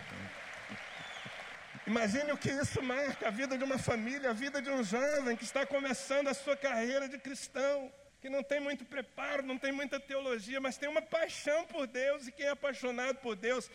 Imagine 1.86 2.32
o 2.32 2.38
que 2.38 2.50
isso 2.50 2.82
marca 2.82 3.28
a 3.28 3.30
vida 3.30 3.58
de 3.58 3.64
uma 3.64 3.78
família, 3.78 4.30
a 4.30 4.32
vida 4.32 4.62
de 4.62 4.70
um 4.70 4.82
jovem 4.82 5.36
que 5.36 5.44
está 5.44 5.66
começando 5.66 6.28
a 6.28 6.34
sua 6.34 6.56
carreira 6.56 7.08
de 7.08 7.18
cristão 7.18 7.92
que 8.24 8.30
não 8.30 8.42
tem 8.42 8.58
muito 8.58 8.86
preparo, 8.86 9.42
não 9.42 9.58
tem 9.58 9.70
muita 9.70 10.00
teologia, 10.00 10.58
mas 10.58 10.78
tem 10.78 10.88
uma 10.88 11.02
paixão 11.02 11.66
por 11.66 11.86
Deus, 11.86 12.26
e 12.26 12.32
quem 12.32 12.46
é 12.46 12.50
apaixonado 12.52 13.16
por 13.16 13.36
Deus 13.36 13.70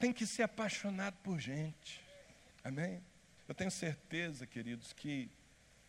tem 0.00 0.12
que 0.12 0.26
ser 0.26 0.42
apaixonado 0.42 1.16
por 1.22 1.38
gente. 1.38 2.00
Amém? 2.64 3.00
Eu 3.46 3.54
tenho 3.54 3.70
certeza, 3.70 4.48
queridos, 4.48 4.92
que 4.92 5.30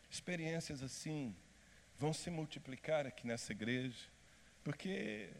experiências 0.08 0.84
assim 0.84 1.36
vão 1.98 2.14
se 2.14 2.30
multiplicar 2.30 3.08
aqui 3.08 3.26
nessa 3.26 3.54
igreja, 3.54 4.06
porque 4.64 5.32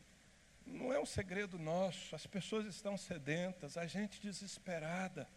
não 0.66 0.92
é 0.92 1.00
um 1.00 1.06
segredo 1.06 1.58
nosso, 1.58 2.16
as 2.16 2.26
pessoas 2.26 2.66
estão 2.66 2.98
sedentas, 2.98 3.78
a 3.78 3.86
gente 3.86 4.20
desesperada, 4.20 5.28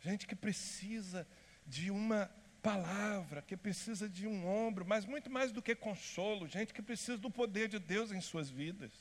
gente 0.00 0.26
que 0.26 0.34
precisa 0.34 1.26
de 1.66 1.90
uma 1.90 2.30
palavra, 2.62 3.42
que 3.42 3.56
precisa 3.56 4.08
de 4.08 4.26
um 4.26 4.46
ombro, 4.46 4.84
mas 4.86 5.04
muito 5.04 5.30
mais 5.30 5.52
do 5.52 5.62
que 5.62 5.74
consolo, 5.74 6.48
gente 6.48 6.72
que 6.74 6.82
precisa 6.82 7.18
do 7.18 7.30
poder 7.30 7.68
de 7.68 7.78
Deus 7.78 8.10
em 8.12 8.20
suas 8.20 8.50
vidas. 8.50 8.92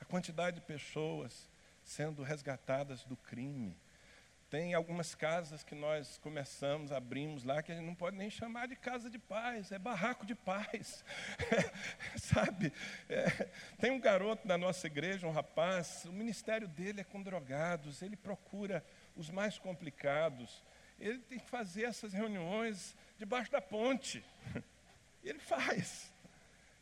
A 0.00 0.04
quantidade 0.04 0.56
de 0.60 0.66
pessoas 0.66 1.48
sendo 1.82 2.22
resgatadas 2.22 3.04
do 3.04 3.16
crime. 3.16 3.76
Tem 4.50 4.74
algumas 4.74 5.14
casas 5.14 5.62
que 5.62 5.74
nós 5.74 6.18
começamos, 6.18 6.90
abrimos 6.90 7.44
lá, 7.44 7.62
que 7.62 7.70
a 7.70 7.74
gente 7.76 7.86
não 7.86 7.94
pode 7.94 8.16
nem 8.16 8.28
chamar 8.28 8.66
de 8.66 8.74
casa 8.74 9.08
de 9.08 9.18
paz, 9.18 9.70
é 9.70 9.78
barraco 9.78 10.26
de 10.26 10.34
paz. 10.34 11.04
Sabe? 12.18 12.72
É, 13.08 13.48
tem 13.78 13.92
um 13.92 14.00
garoto 14.00 14.46
na 14.48 14.58
nossa 14.58 14.88
igreja, 14.88 15.26
um 15.26 15.32
rapaz, 15.32 16.04
o 16.04 16.12
ministério 16.12 16.66
dele 16.66 17.00
é 17.00 17.04
com 17.04 17.22
drogados, 17.22 18.02
ele 18.02 18.16
procura 18.16 18.84
os 19.16 19.30
mais 19.30 19.56
complicados 19.56 20.62
ele 21.00 21.18
tem 21.18 21.38
que 21.38 21.48
fazer 21.48 21.84
essas 21.84 22.12
reuniões 22.12 22.94
debaixo 23.18 23.50
da 23.50 23.60
ponte. 23.60 24.22
Ele 25.24 25.38
faz. 25.38 26.12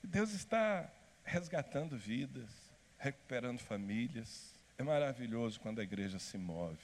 Deus 0.03 0.33
está 0.33 0.91
resgatando 1.25 1.97
vidas, 1.97 2.51
recuperando 2.99 3.61
famílias. 3.61 4.53
É 4.77 4.83
maravilhoso 4.83 5.61
quando 5.61 5.81
a 5.81 5.85
igreja 5.85 6.19
se 6.19 6.37
move. 6.37 6.79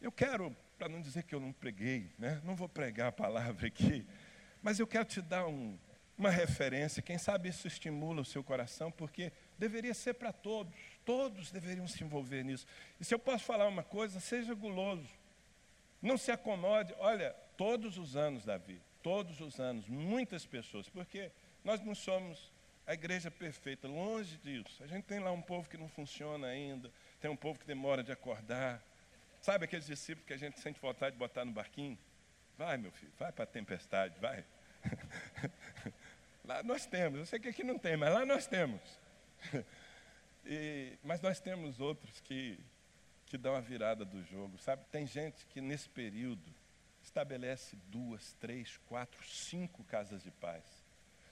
Eu 0.00 0.12
quero, 0.12 0.56
para 0.78 0.88
não 0.88 1.00
dizer 1.00 1.24
que 1.24 1.34
eu 1.34 1.40
não 1.40 1.52
preguei, 1.52 2.12
né? 2.18 2.40
não 2.44 2.54
vou 2.54 2.68
pregar 2.68 3.08
a 3.08 3.12
palavra 3.12 3.66
aqui, 3.66 4.06
mas 4.62 4.78
eu 4.78 4.86
quero 4.86 5.04
te 5.04 5.20
dar 5.20 5.46
um, 5.46 5.78
uma 6.16 6.30
referência. 6.30 7.02
Quem 7.02 7.18
sabe 7.18 7.48
isso 7.48 7.66
estimula 7.66 8.20
o 8.20 8.24
seu 8.24 8.42
coração, 8.42 8.90
porque 8.90 9.32
deveria 9.58 9.94
ser 9.94 10.14
para 10.14 10.32
todos. 10.32 10.74
Todos 11.04 11.50
deveriam 11.50 11.86
se 11.88 12.02
envolver 12.04 12.44
nisso. 12.44 12.66
E 13.00 13.04
se 13.04 13.14
eu 13.14 13.18
posso 13.18 13.44
falar 13.44 13.66
uma 13.66 13.82
coisa, 13.82 14.20
seja 14.20 14.54
guloso. 14.54 15.08
Não 16.00 16.16
se 16.16 16.30
acomode, 16.30 16.94
olha, 16.98 17.34
todos 17.56 17.98
os 17.98 18.14
anos, 18.14 18.44
Davi, 18.44 18.80
todos 19.02 19.40
os 19.40 19.58
anos, 19.58 19.88
muitas 19.88 20.46
pessoas, 20.46 20.88
porque 20.88 21.30
nós 21.64 21.80
não 21.80 21.94
somos 21.94 22.52
a 22.86 22.94
igreja 22.94 23.30
perfeita, 23.30 23.88
longe 23.88 24.38
disso. 24.38 24.82
A 24.82 24.86
gente 24.86 25.04
tem 25.04 25.18
lá 25.18 25.32
um 25.32 25.42
povo 25.42 25.68
que 25.68 25.76
não 25.76 25.88
funciona 25.88 26.46
ainda, 26.46 26.90
tem 27.20 27.30
um 27.30 27.36
povo 27.36 27.58
que 27.58 27.66
demora 27.66 28.02
de 28.02 28.12
acordar. 28.12 28.82
Sabe 29.40 29.64
aqueles 29.64 29.86
discípulos 29.86 30.26
que 30.26 30.32
a 30.32 30.36
gente 30.36 30.60
sente 30.60 30.80
vontade 30.80 31.12
de 31.12 31.18
botar 31.18 31.44
no 31.44 31.52
barquinho? 31.52 31.98
Vai, 32.56 32.76
meu 32.76 32.90
filho, 32.92 33.12
vai 33.18 33.30
para 33.30 33.44
a 33.44 33.46
tempestade, 33.46 34.18
vai. 34.20 34.44
lá 36.44 36.62
nós 36.62 36.86
temos, 36.86 37.20
eu 37.20 37.26
sei 37.26 37.38
que 37.38 37.48
aqui 37.48 37.62
não 37.62 37.78
tem, 37.78 37.96
mas 37.96 38.12
lá 38.12 38.24
nós 38.26 38.46
temos. 38.46 38.80
E, 40.50 40.96
mas 41.04 41.20
nós 41.20 41.38
temos 41.40 41.78
outros 41.78 42.22
que 42.22 42.58
que 43.28 43.36
dão 43.36 43.54
a 43.54 43.60
virada 43.60 44.04
do 44.04 44.22
jogo, 44.24 44.58
sabe? 44.58 44.84
Tem 44.90 45.06
gente 45.06 45.44
que 45.46 45.60
nesse 45.60 45.88
período 45.88 46.54
estabelece 47.02 47.76
duas, 47.86 48.32
três, 48.40 48.78
quatro, 48.88 49.22
cinco 49.26 49.84
casas 49.84 50.22
de 50.22 50.30
paz. 50.30 50.64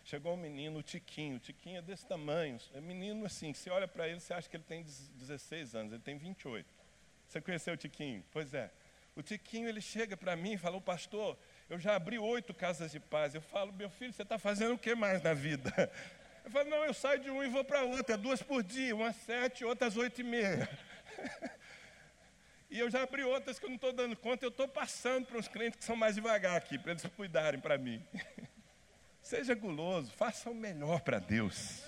Chegou 0.05 0.35
um 0.35 0.37
menino, 0.37 0.79
o 0.79 0.83
Tiquinho, 0.83 1.37
o 1.37 1.41
Tiquinho 1.41 1.79
é 1.79 1.83
desse 1.83 2.07
tamanho, 2.07 2.59
é 2.75 2.81
menino 2.81 3.27
assim, 3.27 3.53
você 3.53 3.71
olha 3.71 3.89
para 3.89 4.09
ele, 4.09 4.21
você 4.21 4.33
acha 4.33 4.49
que 4.49 4.57
ele 4.57 4.65
tem 4.65 4.83
16 4.83 5.75
anos, 5.75 5.93
ele 5.93 6.03
tem 6.03 6.17
28. 6.17 6.69
Você 7.27 7.41
conheceu 7.41 7.75
o 7.75 7.77
Tiquinho? 7.77 8.25
Pois 8.31 8.55
é. 8.55 8.71
O 9.15 9.23
Tiquinho, 9.23 9.69
ele 9.69 9.81
chega 9.81 10.17
para 10.17 10.37
mim 10.37 10.53
e 10.53 10.59
fala, 10.59 10.81
pastor, 10.81 11.39
eu 11.69 11.79
já 11.79 11.95
abri 11.95 12.19
oito 12.19 12.53
casas 12.53 12.93
de 12.93 13.01
paz. 13.01 13.35
Eu 13.35 13.41
falo, 13.41 13.73
meu 13.73 13.89
filho, 13.89 14.13
você 14.13 14.23
está 14.23 14.39
fazendo 14.39 14.75
o 14.75 14.79
que 14.79 14.95
mais 14.95 15.23
na 15.23 15.35
vida? 15.35 15.71
Eu 16.45 16.53
falo, 16.53 16.71
não, 16.71 16.85
eu 16.85 16.95
saio 16.95 17.19
de 17.19 17.29
um 17.29 17.43
e 17.43 17.49
vou 17.49 17.65
para 17.65 17.83
outra, 17.83 18.15
é 18.15 18.17
duas 18.17 18.41
por 18.41 18.63
dia, 18.63 18.95
umas 18.95 19.17
sete, 19.17 19.65
outras 19.65 19.97
oito 19.97 20.21
e 20.21 20.23
meia. 20.23 20.69
E 22.69 22.79
eu 22.79 22.91
já 22.91 23.03
abri 23.03 23.23
outras 23.23 23.59
que 23.59 23.65
eu 23.65 23.69
não 23.69 23.77
estou 23.77 23.93
dando 23.93 24.17
conta, 24.17 24.45
eu 24.45 24.49
estou 24.49 24.67
passando 24.67 25.27
para 25.27 25.39
os 25.39 25.47
clientes 25.47 25.79
que 25.79 25.85
são 25.85 25.95
mais 25.95 26.17
devagar 26.17 26.57
aqui, 26.57 26.79
para 26.79 26.93
eles 26.93 27.07
cuidarem 27.17 27.61
para 27.61 27.79
mim. 27.79 28.05
Seja 29.23 29.55
guloso, 29.55 30.13
faça 30.13 30.51
o 30.51 30.55
melhor 30.55 31.01
para 31.01 31.19
Deus. 31.19 31.83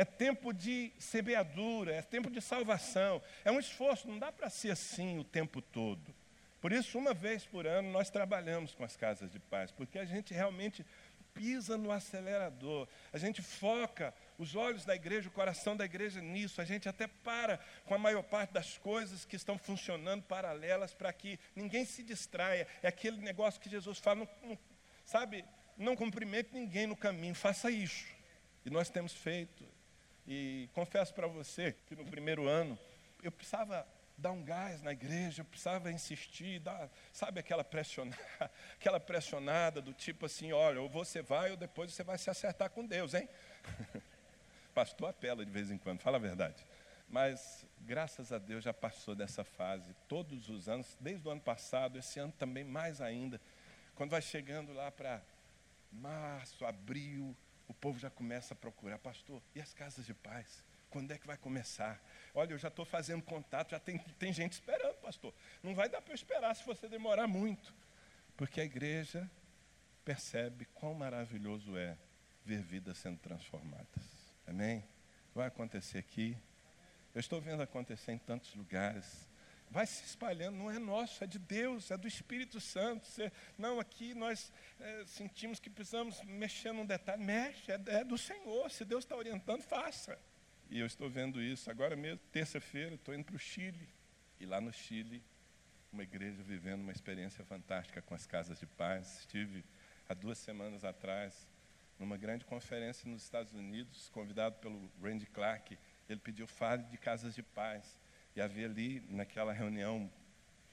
É 0.00 0.04
tempo 0.06 0.50
de 0.54 0.90
semeadura, 0.98 1.92
é 1.92 2.00
tempo 2.00 2.30
de 2.30 2.40
salvação. 2.40 3.22
É 3.44 3.52
um 3.52 3.60
esforço, 3.60 4.08
não 4.08 4.18
dá 4.18 4.32
para 4.32 4.48
ser 4.48 4.70
assim 4.70 5.18
o 5.18 5.24
tempo 5.24 5.60
todo. 5.60 6.14
Por 6.58 6.72
isso, 6.72 6.96
uma 6.96 7.12
vez 7.12 7.44
por 7.44 7.66
ano, 7.66 7.90
nós 7.90 8.08
trabalhamos 8.08 8.74
com 8.74 8.82
as 8.82 8.96
casas 8.96 9.30
de 9.30 9.38
paz, 9.38 9.70
porque 9.70 9.98
a 9.98 10.06
gente 10.06 10.32
realmente 10.32 10.86
pisa 11.34 11.76
no 11.76 11.92
acelerador, 11.92 12.88
a 13.12 13.18
gente 13.18 13.42
foca 13.42 14.14
os 14.38 14.56
olhos 14.56 14.86
da 14.86 14.94
igreja, 14.94 15.28
o 15.28 15.32
coração 15.32 15.76
da 15.76 15.84
igreja 15.84 16.18
nisso, 16.22 16.62
a 16.62 16.64
gente 16.64 16.88
até 16.88 17.06
para 17.06 17.60
com 17.84 17.94
a 17.94 17.98
maior 17.98 18.22
parte 18.22 18.54
das 18.54 18.78
coisas 18.78 19.26
que 19.26 19.36
estão 19.36 19.58
funcionando 19.58 20.22
paralelas 20.22 20.94
para 20.94 21.12
que 21.12 21.38
ninguém 21.54 21.84
se 21.84 22.02
distraia. 22.02 22.66
É 22.82 22.88
aquele 22.88 23.18
negócio 23.18 23.60
que 23.60 23.68
Jesus 23.68 23.98
fala, 23.98 24.20
não, 24.20 24.28
não, 24.48 24.58
sabe, 25.04 25.44
não 25.76 25.94
cumprimente 25.94 26.54
ninguém 26.54 26.86
no 26.86 26.96
caminho, 26.96 27.34
faça 27.34 27.70
isso. 27.70 28.06
E 28.64 28.70
nós 28.70 28.88
temos 28.88 29.12
feito. 29.12 29.78
E 30.26 30.68
confesso 30.72 31.12
para 31.14 31.26
você 31.26 31.74
que 31.86 31.96
no 31.96 32.04
primeiro 32.04 32.48
ano 32.48 32.78
eu 33.22 33.32
precisava 33.32 33.86
dar 34.16 34.32
um 34.32 34.42
gás 34.42 34.82
na 34.82 34.92
igreja, 34.92 35.40
eu 35.40 35.46
precisava 35.46 35.90
insistir, 35.90 36.60
dar, 36.60 36.90
sabe 37.12 37.40
aquela 37.40 37.64
pressionada, 37.64 38.22
aquela 38.74 39.00
pressionada 39.00 39.80
do 39.80 39.94
tipo 39.94 40.26
assim, 40.26 40.52
olha, 40.52 40.80
ou 40.80 40.88
você 40.88 41.22
vai 41.22 41.50
ou 41.50 41.56
depois 41.56 41.92
você 41.92 42.04
vai 42.04 42.18
se 42.18 42.28
acertar 42.28 42.70
com 42.70 42.86
Deus, 42.86 43.14
hein? 43.14 43.28
Pastor 44.74 45.08
apela 45.08 45.44
de 45.44 45.50
vez 45.50 45.70
em 45.70 45.78
quando, 45.78 46.00
fala 46.00 46.18
a 46.18 46.20
verdade. 46.20 46.64
Mas 47.08 47.66
graças 47.80 48.30
a 48.30 48.38
Deus 48.38 48.62
já 48.62 48.72
passou 48.72 49.14
dessa 49.14 49.42
fase 49.42 49.94
todos 50.06 50.48
os 50.48 50.68
anos, 50.68 50.96
desde 51.00 51.26
o 51.26 51.30
ano 51.30 51.40
passado, 51.40 51.98
esse 51.98 52.20
ano 52.20 52.32
também 52.38 52.62
mais 52.62 53.00
ainda. 53.00 53.40
Quando 53.96 54.10
vai 54.10 54.22
chegando 54.22 54.72
lá 54.72 54.92
para 54.92 55.20
março, 55.90 56.64
abril, 56.64 57.36
o 57.70 57.74
povo 57.74 58.00
já 58.00 58.10
começa 58.10 58.52
a 58.52 58.56
procurar, 58.56 58.98
pastor, 58.98 59.40
e 59.54 59.60
as 59.60 59.72
casas 59.72 60.04
de 60.04 60.12
paz? 60.12 60.64
Quando 60.90 61.12
é 61.12 61.18
que 61.18 61.24
vai 61.24 61.36
começar? 61.36 62.02
Olha, 62.34 62.52
eu 62.52 62.58
já 62.58 62.66
estou 62.66 62.84
fazendo 62.84 63.22
contato, 63.22 63.70
já 63.70 63.78
tem, 63.78 63.96
tem 64.18 64.32
gente 64.32 64.54
esperando, 64.54 64.96
pastor. 64.96 65.32
Não 65.62 65.72
vai 65.72 65.88
dar 65.88 66.02
para 66.02 66.10
eu 66.10 66.16
esperar 66.16 66.52
se 66.56 66.66
você 66.66 66.88
demorar 66.88 67.28
muito. 67.28 67.72
Porque 68.36 68.60
a 68.60 68.64
igreja 68.64 69.30
percebe 70.04 70.64
quão 70.64 70.94
maravilhoso 70.94 71.76
é 71.76 71.96
ver 72.44 72.60
vidas 72.60 72.98
sendo 72.98 73.18
transformadas. 73.18 74.02
Amém? 74.48 74.84
Vai 75.32 75.46
acontecer 75.46 75.98
aqui. 75.98 76.36
Eu 77.14 77.20
estou 77.20 77.40
vendo 77.40 77.62
acontecer 77.62 78.10
em 78.10 78.18
tantos 78.18 78.52
lugares. 78.56 79.29
Vai 79.70 79.86
se 79.86 80.04
espalhando, 80.04 80.56
não 80.56 80.68
é 80.68 80.80
nosso, 80.80 81.22
é 81.22 81.28
de 81.28 81.38
Deus, 81.38 81.92
é 81.92 81.96
do 81.96 82.08
Espírito 82.08 82.60
Santo. 82.60 83.06
Você, 83.06 83.30
não, 83.56 83.78
aqui 83.78 84.14
nós 84.14 84.52
é, 84.80 85.04
sentimos 85.06 85.60
que 85.60 85.70
precisamos 85.70 86.20
mexer 86.24 86.72
num 86.72 86.84
detalhe. 86.84 87.22
Mexe, 87.22 87.70
é, 87.70 87.80
é 87.86 88.04
do 88.04 88.18
Senhor. 88.18 88.68
Se 88.70 88.84
Deus 88.84 89.04
está 89.04 89.16
orientando, 89.16 89.62
faça. 89.62 90.18
E 90.68 90.80
eu 90.80 90.86
estou 90.86 91.08
vendo 91.08 91.40
isso 91.40 91.70
agora 91.70 91.94
mesmo, 91.94 92.20
terça-feira, 92.32 92.96
estou 92.96 93.14
indo 93.14 93.24
para 93.24 93.36
o 93.36 93.38
Chile. 93.38 93.88
E 94.40 94.46
lá 94.46 94.60
no 94.60 94.72
Chile, 94.72 95.22
uma 95.92 96.02
igreja 96.02 96.42
vivendo 96.42 96.80
uma 96.80 96.92
experiência 96.92 97.44
fantástica 97.44 98.02
com 98.02 98.14
as 98.14 98.26
casas 98.26 98.58
de 98.58 98.66
paz. 98.66 99.20
Estive 99.20 99.64
há 100.08 100.14
duas 100.14 100.38
semanas 100.38 100.84
atrás 100.84 101.46
numa 101.98 102.16
grande 102.16 102.44
conferência 102.44 103.08
nos 103.08 103.22
Estados 103.22 103.52
Unidos, 103.52 104.08
convidado 104.10 104.56
pelo 104.56 104.90
Randy 105.02 105.26
Clark. 105.26 105.78
Ele 106.08 106.18
pediu 106.18 106.46
fale 106.46 106.82
de 106.84 106.96
casas 106.96 107.34
de 107.34 107.42
paz. 107.42 108.00
Havia 108.40 108.66
ali, 108.66 109.02
naquela 109.08 109.52
reunião 109.52 110.10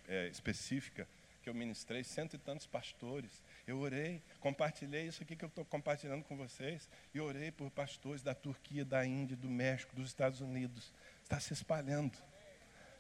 é, 0.08 0.28
específica, 0.28 1.08
que 1.44 1.50
eu 1.50 1.54
ministrei, 1.54 2.04
cento 2.04 2.36
e 2.36 2.38
tantos 2.38 2.68
pastores. 2.68 3.44
Eu 3.66 3.80
orei, 3.80 4.22
compartilhei 4.40 5.08
isso 5.08 5.24
aqui 5.24 5.36
que 5.36 5.46
eu 5.46 5.50
estou 5.50 5.64
compartilhando 5.64 6.24
com 6.24 6.36
vocês, 6.36 6.90
e 7.14 7.20
orei 7.20 7.52
por 7.52 7.70
pastores 7.72 8.22
da 8.22 8.34
Turquia, 8.36 8.84
da 8.84 9.06
Índia, 9.06 9.38
do 9.38 9.50
México, 9.50 9.96
dos 9.96 10.08
Estados 10.08 10.42
Unidos. 10.42 10.92
Está 11.24 11.40
se 11.40 11.54
espalhando. 11.54 12.18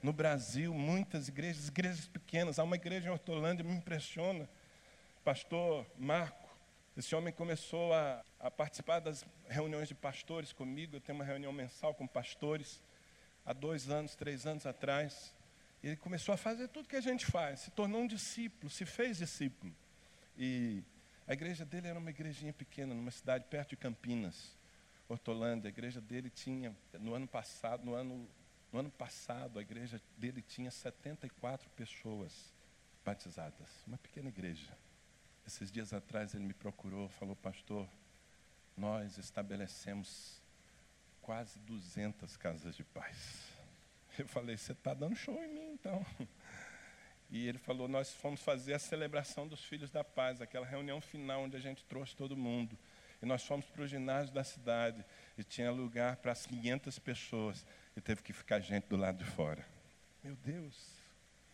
No 0.01 0.13
Brasil, 0.13 0.73
muitas 0.73 1.27
igrejas, 1.27 1.67
igrejas 1.67 2.07
pequenas. 2.07 2.59
Há 2.59 2.63
uma 2.63 2.75
igreja 2.75 3.09
em 3.09 3.11
Hortolândia, 3.11 3.63
me 3.63 3.73
impressiona. 3.73 4.47
Pastor 5.23 5.85
Marco, 5.97 6.47
esse 6.95 7.15
homem 7.15 7.33
começou 7.33 7.93
a, 7.93 8.23
a 8.39 8.49
participar 8.49 8.99
das 8.99 9.25
reuniões 9.49 9.87
de 9.87 9.95
pastores 9.95 10.53
comigo. 10.53 10.95
Eu 10.95 11.01
tenho 11.01 11.17
uma 11.17 11.25
reunião 11.25 11.51
mensal 11.51 11.93
com 11.93 12.07
pastores 12.07 12.81
há 13.47 13.53
dois 13.53 13.89
anos, 13.89 14.13
três 14.13 14.45
anos 14.45 14.65
atrás. 14.65 15.33
Ele 15.81 15.95
começou 15.95 16.33
a 16.33 16.37
fazer 16.37 16.67
tudo 16.67 16.89
que 16.89 16.97
a 16.97 17.01
gente 17.01 17.25
faz, 17.25 17.61
se 17.61 17.71
tornou 17.71 18.01
um 18.01 18.07
discípulo, 18.07 18.69
se 18.69 18.85
fez 18.85 19.17
discípulo. 19.17 19.73
E 20.37 20.83
a 21.25 21.33
igreja 21.33 21.63
dele 21.63 21.87
era 21.87 21.97
uma 21.97 22.09
igrejinha 22.09 22.51
pequena, 22.51 22.93
numa 22.93 23.11
cidade 23.11 23.45
perto 23.49 23.69
de 23.69 23.77
Campinas, 23.77 24.53
Hortolândia. 25.07 25.69
A 25.69 25.71
igreja 25.71 26.01
dele 26.01 26.29
tinha, 26.29 26.75
no 26.99 27.13
ano 27.13 27.27
passado, 27.27 27.85
no 27.85 27.93
ano, 27.93 28.27
no 28.71 28.79
ano 28.79 28.91
passado, 28.91 29.59
a 29.59 29.61
igreja 29.61 30.01
dele 30.17 30.41
tinha 30.41 30.69
74 30.69 31.69
pessoas 31.69 32.53
batizadas. 33.05 33.69
Uma 33.87 33.97
pequena 33.97 34.27
igreja. 34.27 34.77
Esses 35.45 35.71
dias 35.71 35.93
atrás 35.93 36.35
ele 36.35 36.43
me 36.43 36.53
procurou, 36.53 37.07
falou, 37.07 37.35
pastor, 37.37 37.87
nós 38.75 39.17
estabelecemos 39.17 40.41
quase 41.27 41.59
200 41.59 42.37
casas 42.37 42.73
de 42.73 42.85
paz. 42.85 43.51
Eu 44.17 44.25
falei, 44.29 44.55
você 44.55 44.71
está 44.71 44.93
dando 44.93 45.13
show 45.13 45.37
em 45.43 45.53
mim 45.53 45.73
então. 45.73 46.05
E 47.29 47.45
ele 47.45 47.57
falou, 47.57 47.89
nós 47.89 48.13
fomos 48.13 48.41
fazer 48.41 48.73
a 48.73 48.79
celebração 48.79 49.45
dos 49.45 49.61
Filhos 49.61 49.91
da 49.91 50.05
Paz, 50.05 50.41
aquela 50.41 50.65
reunião 50.65 51.01
final 51.01 51.43
onde 51.43 51.57
a 51.57 51.59
gente 51.59 51.83
trouxe 51.83 52.15
todo 52.15 52.37
mundo. 52.37 52.79
E 53.21 53.25
nós 53.25 53.43
fomos 53.43 53.65
para 53.65 53.81
o 53.81 53.87
ginásio 53.87 54.33
da 54.33 54.41
cidade 54.41 55.03
e 55.37 55.43
tinha 55.43 55.69
lugar 55.69 56.15
para 56.15 56.31
as 56.31 56.45
500 56.45 56.97
pessoas 56.99 57.65
e 57.93 57.99
teve 57.99 58.23
que 58.23 58.31
ficar 58.31 58.61
gente 58.61 58.87
do 58.87 58.95
lado 58.95 59.17
de 59.17 59.29
fora. 59.29 59.67
Meu 60.23 60.37
Deus, 60.37 60.93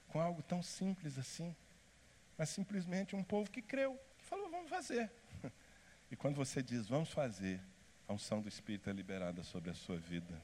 com 0.07 0.21
algo 0.21 0.43
tão 0.43 0.61
simples 0.61 1.17
assim, 1.17 1.55
mas 2.37 2.49
simplesmente 2.49 3.15
um 3.15 3.23
povo 3.23 3.49
que 3.49 3.63
creu, 3.63 3.99
que 4.19 4.23
falou, 4.23 4.51
vamos 4.51 4.69
fazer. 4.69 5.11
E 6.11 6.15
quando 6.15 6.35
você 6.35 6.61
diz, 6.61 6.87
vamos 6.87 7.09
fazer, 7.09 7.59
a 8.07 8.13
unção 8.13 8.41
do 8.41 8.47
Espírito 8.47 8.89
é 8.89 8.93
liberada 8.93 9.43
sobre 9.43 9.69
a 9.69 9.73
sua 9.73 9.97
vida. 9.97 10.41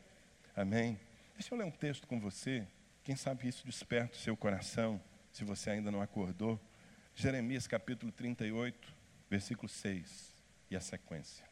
Amém? 0.55 0.99
Deixa 1.34 1.53
eu 1.53 1.57
ler 1.57 1.66
um 1.66 1.72
texto 1.72 2.07
com 2.07 2.20
você. 2.20 2.68
Quem 3.03 3.16
sabe 3.16 3.47
isso 3.47 3.66
desperta 3.66 4.16
o 4.16 4.20
seu 4.20 4.36
coração, 4.36 5.01
se 5.32 5.43
você 5.43 5.70
ainda 5.70 5.91
não 5.91 6.01
acordou. 6.01 6.60
Jeremias 7.16 7.68
capítulo 7.68 8.12
38, 8.12 8.93
versículo 9.30 9.68
6 9.68 10.34
e 10.70 10.76
a 10.76 10.80
sequência. 10.80 11.45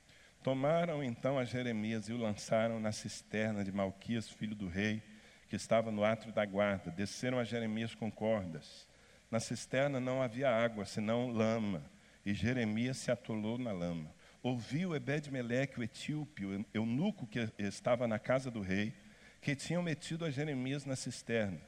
Tomaram 0.44 1.04
então 1.04 1.38
a 1.38 1.44
Jeremias 1.44 2.08
e 2.08 2.14
o 2.14 2.18
lançaram 2.18 2.80
na 2.80 2.92
cisterna 2.92 3.64
de 3.64 3.72
Malquias, 3.72 4.30
filho 4.30 4.56
do 4.56 4.68
rei, 4.68 5.02
que 5.50 5.56
estava 5.56 5.92
no 5.92 6.04
átrio 6.04 6.32
da 6.32 6.46
guarda. 6.46 6.92
Desceram 6.92 7.40
a 7.40 7.44
Jeremias 7.44 7.96
com 7.96 8.12
cordas. 8.12 8.88
Na 9.30 9.40
cisterna 9.40 10.00
não 10.00 10.22
havia 10.22 10.50
água, 10.50 10.86
senão 10.86 11.30
lama, 11.30 11.84
e 12.26 12.34
Jeremias 12.34 12.98
se 12.98 13.12
atolou 13.12 13.58
na 13.58 13.72
lama. 13.72 14.14
Ouviu 14.48 14.96
Ebed-Meleque, 14.96 15.78
o 15.78 15.84
etíope, 15.84 16.46
o 16.46 16.66
eunuco 16.74 17.28
que 17.28 17.50
estava 17.60 18.08
na 18.08 18.18
casa 18.18 18.50
do 18.50 18.62
rei, 18.62 18.94
que 19.42 19.54
tinham 19.54 19.84
metido 19.84 20.24
a 20.24 20.32
Jeremias 20.32 20.86
na 20.86 20.96
cisterna. 20.96 21.60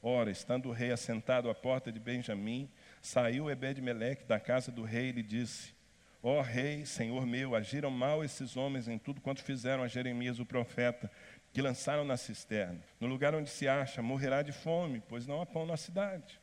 Ora, 0.00 0.30
estando 0.30 0.68
o 0.68 0.72
rei 0.72 0.92
assentado 0.92 1.50
à 1.50 1.54
porta 1.56 1.90
de 1.90 1.98
Benjamim, 1.98 2.70
saiu 3.02 3.50
Ebed-Meleque 3.50 4.24
da 4.24 4.38
casa 4.38 4.70
do 4.70 4.84
rei 4.84 5.08
e 5.08 5.12
lhe 5.14 5.22
disse: 5.24 5.74
Ó 6.22 6.38
oh, 6.38 6.40
rei, 6.40 6.86
senhor 6.86 7.26
meu, 7.26 7.56
agiram 7.56 7.90
mal 7.90 8.22
esses 8.22 8.56
homens 8.56 8.86
em 8.86 8.98
tudo 8.98 9.20
quanto 9.20 9.42
fizeram 9.42 9.82
a 9.82 9.88
Jeremias 9.88 10.38
o 10.38 10.46
profeta, 10.46 11.10
que 11.52 11.60
lançaram 11.60 12.04
na 12.04 12.16
cisterna. 12.16 12.78
No 13.00 13.08
lugar 13.08 13.34
onde 13.34 13.50
se 13.50 13.66
acha, 13.66 14.00
morrerá 14.00 14.42
de 14.42 14.52
fome, 14.52 15.02
pois 15.08 15.26
não 15.26 15.42
há 15.42 15.44
pão 15.44 15.66
na 15.66 15.76
cidade. 15.76 16.38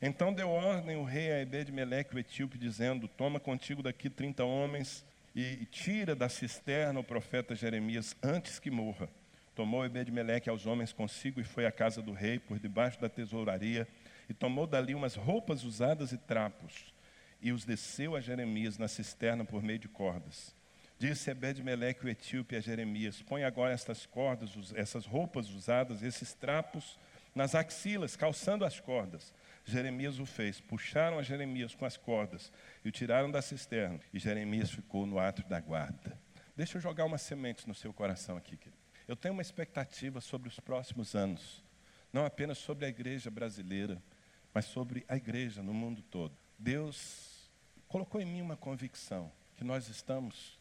Então 0.00 0.32
deu 0.32 0.48
ordem 0.48 0.96
o 0.96 1.04
rei 1.04 1.30
a 1.30 1.42
Ebed-Meleque, 1.42 2.16
o 2.16 2.18
etíope, 2.18 2.56
dizendo: 2.56 3.06
Toma 3.06 3.38
contigo 3.38 3.82
daqui 3.82 4.08
trinta 4.08 4.42
homens 4.42 5.04
e 5.34 5.66
tira 5.66 6.14
da 6.14 6.28
cisterna 6.28 7.00
o 7.00 7.04
profeta 7.04 7.54
Jeremias 7.54 8.16
antes 8.22 8.58
que 8.58 8.70
morra. 8.70 9.08
Tomou 9.54 9.84
Ebed-Meleque 9.84 10.48
aos 10.48 10.66
homens 10.66 10.92
consigo 10.92 11.40
e 11.40 11.44
foi 11.44 11.66
à 11.66 11.72
casa 11.72 12.00
do 12.00 12.12
rei, 12.12 12.38
por 12.38 12.58
debaixo 12.58 13.00
da 13.00 13.08
tesouraria, 13.08 13.86
e 14.28 14.34
tomou 14.34 14.66
dali 14.66 14.94
umas 14.94 15.14
roupas 15.14 15.64
usadas 15.64 16.12
e 16.12 16.18
trapos, 16.18 16.92
e 17.40 17.52
os 17.52 17.64
desceu 17.64 18.16
a 18.16 18.20
Jeremias 18.20 18.78
na 18.78 18.88
cisterna 18.88 19.44
por 19.44 19.62
meio 19.62 19.78
de 19.78 19.88
cordas. 19.88 20.54
Disse 20.98 21.30
Ebed-Meleque 21.30 22.04
o 22.04 22.08
etíope 22.08 22.56
a 22.56 22.60
Jeremias: 22.60 23.20
Põe 23.22 23.44
agora 23.44 23.74
estas 23.74 24.06
cordas, 24.06 24.50
essas 24.74 25.04
roupas 25.04 25.50
usadas, 25.50 26.02
esses 26.02 26.32
trapos 26.32 26.98
nas 27.34 27.54
axilas, 27.54 28.16
calçando 28.16 28.64
as 28.64 28.78
cordas. 28.78 29.32
Jeremias 29.64 30.18
o 30.18 30.26
fez. 30.26 30.60
Puxaram 30.60 31.18
a 31.18 31.22
Jeremias 31.22 31.74
com 31.74 31.84
as 31.84 31.96
cordas 31.96 32.52
e 32.84 32.88
o 32.88 32.92
tiraram 32.92 33.30
da 33.30 33.40
cisterna. 33.40 34.00
E 34.12 34.18
Jeremias 34.18 34.70
ficou 34.70 35.06
no 35.06 35.18
ato 35.18 35.42
da 35.48 35.60
guarda. 35.60 36.18
Deixa 36.56 36.76
eu 36.76 36.82
jogar 36.82 37.04
umas 37.04 37.22
sementes 37.22 37.66
no 37.66 37.74
seu 37.74 37.92
coração 37.92 38.36
aqui, 38.36 38.56
querido. 38.56 38.82
Eu 39.08 39.16
tenho 39.16 39.34
uma 39.34 39.42
expectativa 39.42 40.20
sobre 40.20 40.48
os 40.48 40.58
próximos 40.60 41.14
anos, 41.14 41.62
não 42.12 42.24
apenas 42.24 42.58
sobre 42.58 42.86
a 42.86 42.88
igreja 42.88 43.30
brasileira, 43.30 44.02
mas 44.52 44.64
sobre 44.66 45.04
a 45.08 45.16
igreja 45.16 45.62
no 45.62 45.74
mundo 45.74 46.00
todo. 46.00 46.34
Deus 46.58 47.50
colocou 47.88 48.20
em 48.20 48.24
mim 48.24 48.40
uma 48.40 48.56
convicção 48.56 49.30
que 49.56 49.64
nós 49.64 49.88
estamos 49.88 50.58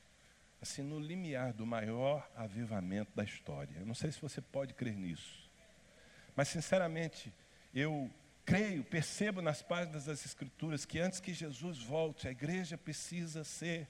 assim 0.61 0.81
no 0.81 0.99
limiar 0.99 1.53
do 1.53 1.65
maior 1.65 2.29
avivamento 2.35 3.11
da 3.15 3.23
história. 3.23 3.75
Eu 3.77 3.85
não 3.85 3.93
sei 3.93 4.11
se 4.11 4.21
você 4.21 4.41
pode 4.41 4.73
crer 4.73 4.95
nisso. 4.95 5.49
Mas 6.35 6.47
sinceramente, 6.47 7.31
eu 7.73 8.09
creio, 8.45 8.83
percebo 8.83 9.41
nas 9.41 9.61
páginas 9.61 10.05
das 10.05 10.25
escrituras 10.25 10.85
que 10.85 10.99
antes 10.99 11.19
que 11.19 11.33
Jesus 11.33 11.79
volte, 11.79 12.27
a 12.27 12.31
igreja 12.31 12.77
precisa 12.77 13.43
ser 13.43 13.87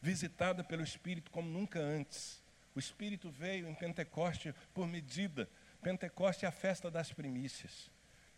visitada 0.00 0.62
pelo 0.62 0.82
Espírito 0.82 1.30
como 1.30 1.48
nunca 1.48 1.78
antes. 1.78 2.42
O 2.74 2.78
Espírito 2.78 3.30
veio 3.30 3.68
em 3.68 3.74
Pentecoste 3.74 4.54
por 4.72 4.86
medida. 4.86 5.48
Pentecoste 5.82 6.44
é 6.44 6.48
a 6.48 6.52
festa 6.52 6.90
das 6.90 7.12
primícias. 7.12 7.90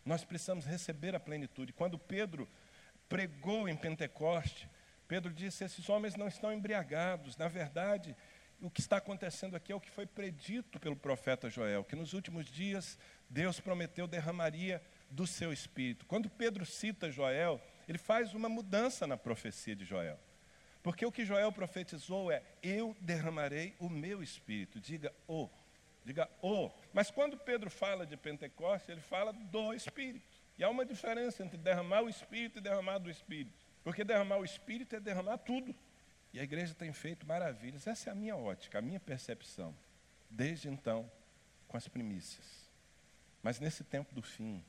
Nós 0.05 0.23
precisamos 0.23 0.65
receber 0.65 1.15
a 1.15 1.19
plenitude. 1.19 1.73
Quando 1.73 1.97
Pedro 1.97 2.47
pregou 3.07 3.69
em 3.69 3.75
Pentecoste, 3.75 4.67
Pedro 5.07 5.31
disse: 5.31 5.63
Esses 5.63 5.87
homens 5.89 6.15
não 6.15 6.27
estão 6.27 6.51
embriagados. 6.51 7.37
Na 7.37 7.47
verdade, 7.47 8.15
o 8.61 8.69
que 8.69 8.79
está 8.79 8.97
acontecendo 8.97 9.55
aqui 9.55 9.71
é 9.71 9.75
o 9.75 9.81
que 9.81 9.91
foi 9.91 10.05
predito 10.05 10.79
pelo 10.79 10.95
profeta 10.95 11.49
Joel, 11.49 11.83
que 11.83 11.95
nos 11.95 12.13
últimos 12.13 12.45
dias 12.45 12.97
Deus 13.29 13.59
prometeu 13.59 14.07
derramaria 14.07 14.81
do 15.11 15.27
seu 15.27 15.51
espírito. 15.51 16.05
Quando 16.05 16.29
Pedro 16.29 16.65
cita 16.65 17.11
Joel, 17.11 17.61
ele 17.87 17.97
faz 17.97 18.33
uma 18.33 18.49
mudança 18.49 19.05
na 19.05 19.17
profecia 19.17 19.75
de 19.75 19.85
Joel. 19.85 20.17
Porque 20.81 21.05
o 21.05 21.11
que 21.11 21.25
Joel 21.25 21.51
profetizou 21.51 22.31
é: 22.31 22.41
Eu 22.63 22.95
derramarei 22.99 23.75
o 23.79 23.89
meu 23.89 24.23
espírito. 24.23 24.79
Diga 24.79 25.13
o. 25.27 25.49
Diga 26.03 26.29
o. 26.41 26.71
Mas 26.93 27.11
quando 27.11 27.37
Pedro 27.37 27.69
fala 27.69 28.05
de 28.05 28.17
Pentecostes, 28.17 28.89
ele 28.89 29.01
fala 29.01 29.31
do 29.31 29.73
espírito. 29.73 30.25
E 30.57 30.63
há 30.63 30.69
uma 30.69 30.85
diferença 30.85 31.43
entre 31.43 31.57
derramar 31.57 32.01
o 32.01 32.09
espírito 32.09 32.57
e 32.57 32.61
derramar 32.61 32.97
do 32.97 33.09
espírito. 33.09 33.65
Porque 33.83 34.03
derramar 34.03 34.37
o 34.37 34.45
espírito 34.45 34.95
é 34.95 34.99
derramar 34.99 35.37
tudo. 35.37 35.75
E 36.33 36.39
a 36.39 36.43
igreja 36.43 36.73
tem 36.73 36.93
feito 36.93 37.25
maravilhas. 37.27 37.85
Essa 37.85 38.09
é 38.09 38.11
a 38.13 38.15
minha 38.15 38.35
ótica, 38.35 38.79
a 38.79 38.81
minha 38.81 38.99
percepção. 38.99 39.75
Desde 40.29 40.69
então, 40.69 41.11
com 41.67 41.77
as 41.77 41.87
primícias. 41.87 42.69
Mas 43.43 43.59
nesse 43.59 43.83
tempo 43.83 44.13
do 44.15 44.21
fim, 44.21 44.63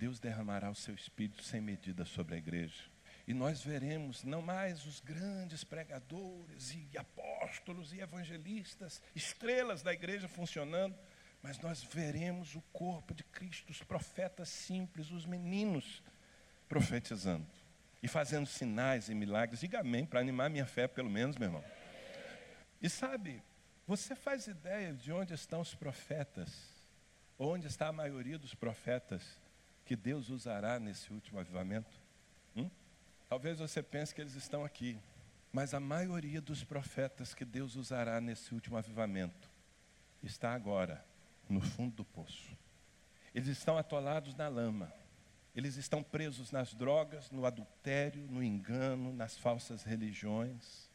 Deus 0.00 0.18
derramará 0.18 0.70
o 0.70 0.74
seu 0.74 0.94
espírito 0.94 1.42
sem 1.42 1.60
medida 1.60 2.06
sobre 2.06 2.34
a 2.34 2.38
igreja. 2.38 2.84
E 3.26 3.34
nós 3.34 3.62
veremos 3.62 4.24
não 4.24 4.40
mais 4.40 4.86
os 4.86 4.98
grandes 4.98 5.62
pregadores 5.62 6.74
e 6.74 6.96
apóstolos 6.96 7.92
e 7.92 8.00
evangelistas, 8.00 9.02
estrelas 9.14 9.82
da 9.82 9.92
igreja 9.92 10.26
funcionando, 10.26 10.98
mas 11.42 11.58
nós 11.58 11.82
veremos 11.82 12.54
o 12.54 12.62
corpo 12.72 13.12
de 13.12 13.22
Cristo, 13.24 13.72
os 13.72 13.82
profetas 13.82 14.48
simples, 14.48 15.10
os 15.10 15.26
meninos 15.26 16.02
profetizando 16.66 17.46
e 18.02 18.08
fazendo 18.08 18.46
sinais 18.46 19.10
e 19.10 19.14
milagres. 19.14 19.60
Diga 19.60 19.80
amém 19.80 20.06
para 20.06 20.20
animar 20.20 20.48
minha 20.48 20.66
fé, 20.66 20.88
pelo 20.88 21.10
menos, 21.10 21.36
meu 21.36 21.48
irmão. 21.48 21.64
E 22.80 22.88
sabe, 22.88 23.42
você 23.86 24.16
faz 24.16 24.46
ideia 24.46 24.94
de 24.94 25.12
onde 25.12 25.34
estão 25.34 25.60
os 25.60 25.74
profetas? 25.74 26.50
Onde 27.38 27.66
está 27.66 27.88
a 27.88 27.92
maioria 27.92 28.38
dos 28.38 28.54
profetas 28.54 29.38
que 29.90 29.96
Deus 29.96 30.28
usará 30.28 30.78
nesse 30.78 31.12
último 31.12 31.40
avivamento? 31.40 31.90
Hum? 32.54 32.70
Talvez 33.28 33.58
você 33.58 33.82
pense 33.82 34.14
que 34.14 34.20
eles 34.20 34.36
estão 34.36 34.64
aqui, 34.64 34.96
mas 35.50 35.74
a 35.74 35.80
maioria 35.80 36.40
dos 36.40 36.62
profetas 36.62 37.34
que 37.34 37.44
Deus 37.44 37.74
usará 37.74 38.20
nesse 38.20 38.54
último 38.54 38.76
avivamento 38.76 39.50
está 40.22 40.54
agora 40.54 41.04
no 41.48 41.60
fundo 41.60 41.96
do 41.96 42.04
poço. 42.04 42.56
Eles 43.34 43.48
estão 43.48 43.76
atolados 43.76 44.36
na 44.36 44.46
lama. 44.46 44.92
Eles 45.56 45.74
estão 45.74 46.04
presos 46.04 46.52
nas 46.52 46.72
drogas, 46.72 47.28
no 47.32 47.44
adultério, 47.44 48.28
no 48.30 48.44
engano, 48.44 49.12
nas 49.12 49.36
falsas 49.36 49.82
religiões. 49.82 50.88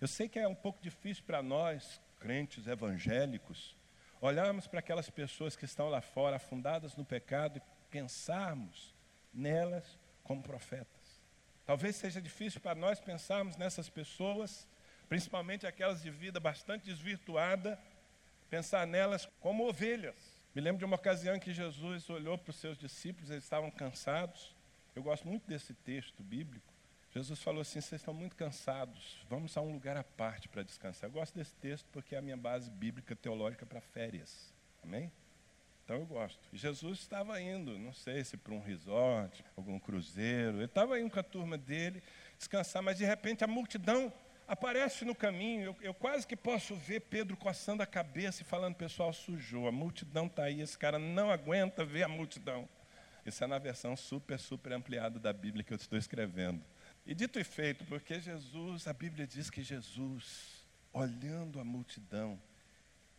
Eu 0.00 0.08
sei 0.08 0.28
que 0.28 0.40
é 0.40 0.48
um 0.48 0.56
pouco 0.56 0.82
difícil 0.82 1.22
para 1.22 1.40
nós, 1.40 2.00
crentes 2.18 2.66
evangélicos, 2.66 3.76
olharmos 4.20 4.66
para 4.66 4.80
aquelas 4.80 5.08
pessoas 5.08 5.54
que 5.54 5.66
estão 5.66 5.88
lá 5.88 6.00
fora, 6.00 6.34
afundadas 6.34 6.96
no 6.96 7.04
pecado, 7.04 7.58
e 7.58 7.77
pensarmos 7.90 8.94
nelas 9.32 9.98
como 10.24 10.42
profetas. 10.42 10.98
Talvez 11.64 11.96
seja 11.96 12.20
difícil 12.20 12.60
para 12.60 12.74
nós 12.74 12.98
pensarmos 12.98 13.56
nessas 13.56 13.88
pessoas, 13.88 14.66
principalmente 15.08 15.66
aquelas 15.66 16.02
de 16.02 16.10
vida 16.10 16.40
bastante 16.40 16.86
desvirtuada, 16.86 17.78
pensar 18.48 18.86
nelas 18.86 19.26
como 19.40 19.68
ovelhas. 19.68 20.16
Me 20.54 20.62
lembro 20.62 20.78
de 20.78 20.84
uma 20.84 20.96
ocasião 20.96 21.36
em 21.36 21.40
que 21.40 21.52
Jesus 21.52 22.08
olhou 22.08 22.38
para 22.38 22.50
os 22.50 22.56
seus 22.56 22.78
discípulos, 22.78 23.30
eles 23.30 23.44
estavam 23.44 23.70
cansados. 23.70 24.56
Eu 24.96 25.02
gosto 25.02 25.28
muito 25.28 25.46
desse 25.46 25.74
texto 25.74 26.22
bíblico. 26.22 26.72
Jesus 27.10 27.42
falou 27.42 27.60
assim: 27.62 27.80
vocês 27.80 28.00
estão 28.00 28.14
muito 28.14 28.34
cansados, 28.34 29.24
vamos 29.28 29.56
a 29.56 29.60
um 29.60 29.72
lugar 29.72 29.96
à 29.96 30.04
parte 30.04 30.48
para 30.48 30.62
descansar. 30.62 31.08
Eu 31.08 31.12
gosto 31.12 31.34
desse 31.34 31.54
texto 31.56 31.86
porque 31.92 32.14
é 32.14 32.18
a 32.18 32.22
minha 32.22 32.36
base 32.36 32.70
bíblica 32.70 33.14
teológica 33.14 33.66
para 33.66 33.80
férias. 33.80 34.52
Amém? 34.82 35.12
Então 35.88 36.00
eu 36.00 36.04
gosto. 36.04 36.38
Jesus 36.52 36.98
estava 36.98 37.40
indo, 37.40 37.78
não 37.78 37.94
sei 37.94 38.22
se 38.22 38.36
para 38.36 38.52
um 38.52 38.60
resort, 38.60 39.42
algum 39.56 39.78
cruzeiro, 39.78 40.58
ele 40.58 40.66
estava 40.66 41.00
indo 41.00 41.10
com 41.10 41.18
a 41.18 41.22
turma 41.22 41.56
dele 41.56 42.02
descansar, 42.36 42.82
mas 42.82 42.98
de 42.98 43.06
repente 43.06 43.42
a 43.42 43.46
multidão 43.46 44.12
aparece 44.46 45.06
no 45.06 45.14
caminho. 45.14 45.62
Eu, 45.62 45.76
eu, 45.80 45.94
quase 45.94 46.26
que 46.26 46.36
posso 46.36 46.76
ver 46.76 47.00
Pedro 47.00 47.38
coçando 47.38 47.82
a 47.82 47.86
cabeça 47.86 48.42
e 48.42 48.44
falando: 48.44 48.74
pessoal, 48.74 49.14
sujou, 49.14 49.66
a 49.66 49.72
multidão 49.72 50.26
está 50.26 50.42
aí, 50.42 50.60
esse 50.60 50.76
cara 50.76 50.98
não 50.98 51.30
aguenta 51.30 51.86
ver 51.86 52.02
a 52.02 52.08
multidão. 52.08 52.68
Isso 53.24 53.42
é 53.42 53.46
na 53.46 53.58
versão 53.58 53.96
super, 53.96 54.38
super 54.38 54.74
ampliada 54.74 55.18
da 55.18 55.32
Bíblia 55.32 55.64
que 55.64 55.72
eu 55.72 55.78
estou 55.78 55.98
escrevendo. 55.98 56.62
E 57.06 57.14
dito 57.14 57.40
e 57.40 57.44
feito, 57.44 57.86
porque 57.86 58.20
Jesus, 58.20 58.86
a 58.86 58.92
Bíblia 58.92 59.26
diz 59.26 59.48
que 59.48 59.62
Jesus, 59.62 60.66
olhando 60.92 61.58
a 61.58 61.64
multidão 61.64 62.38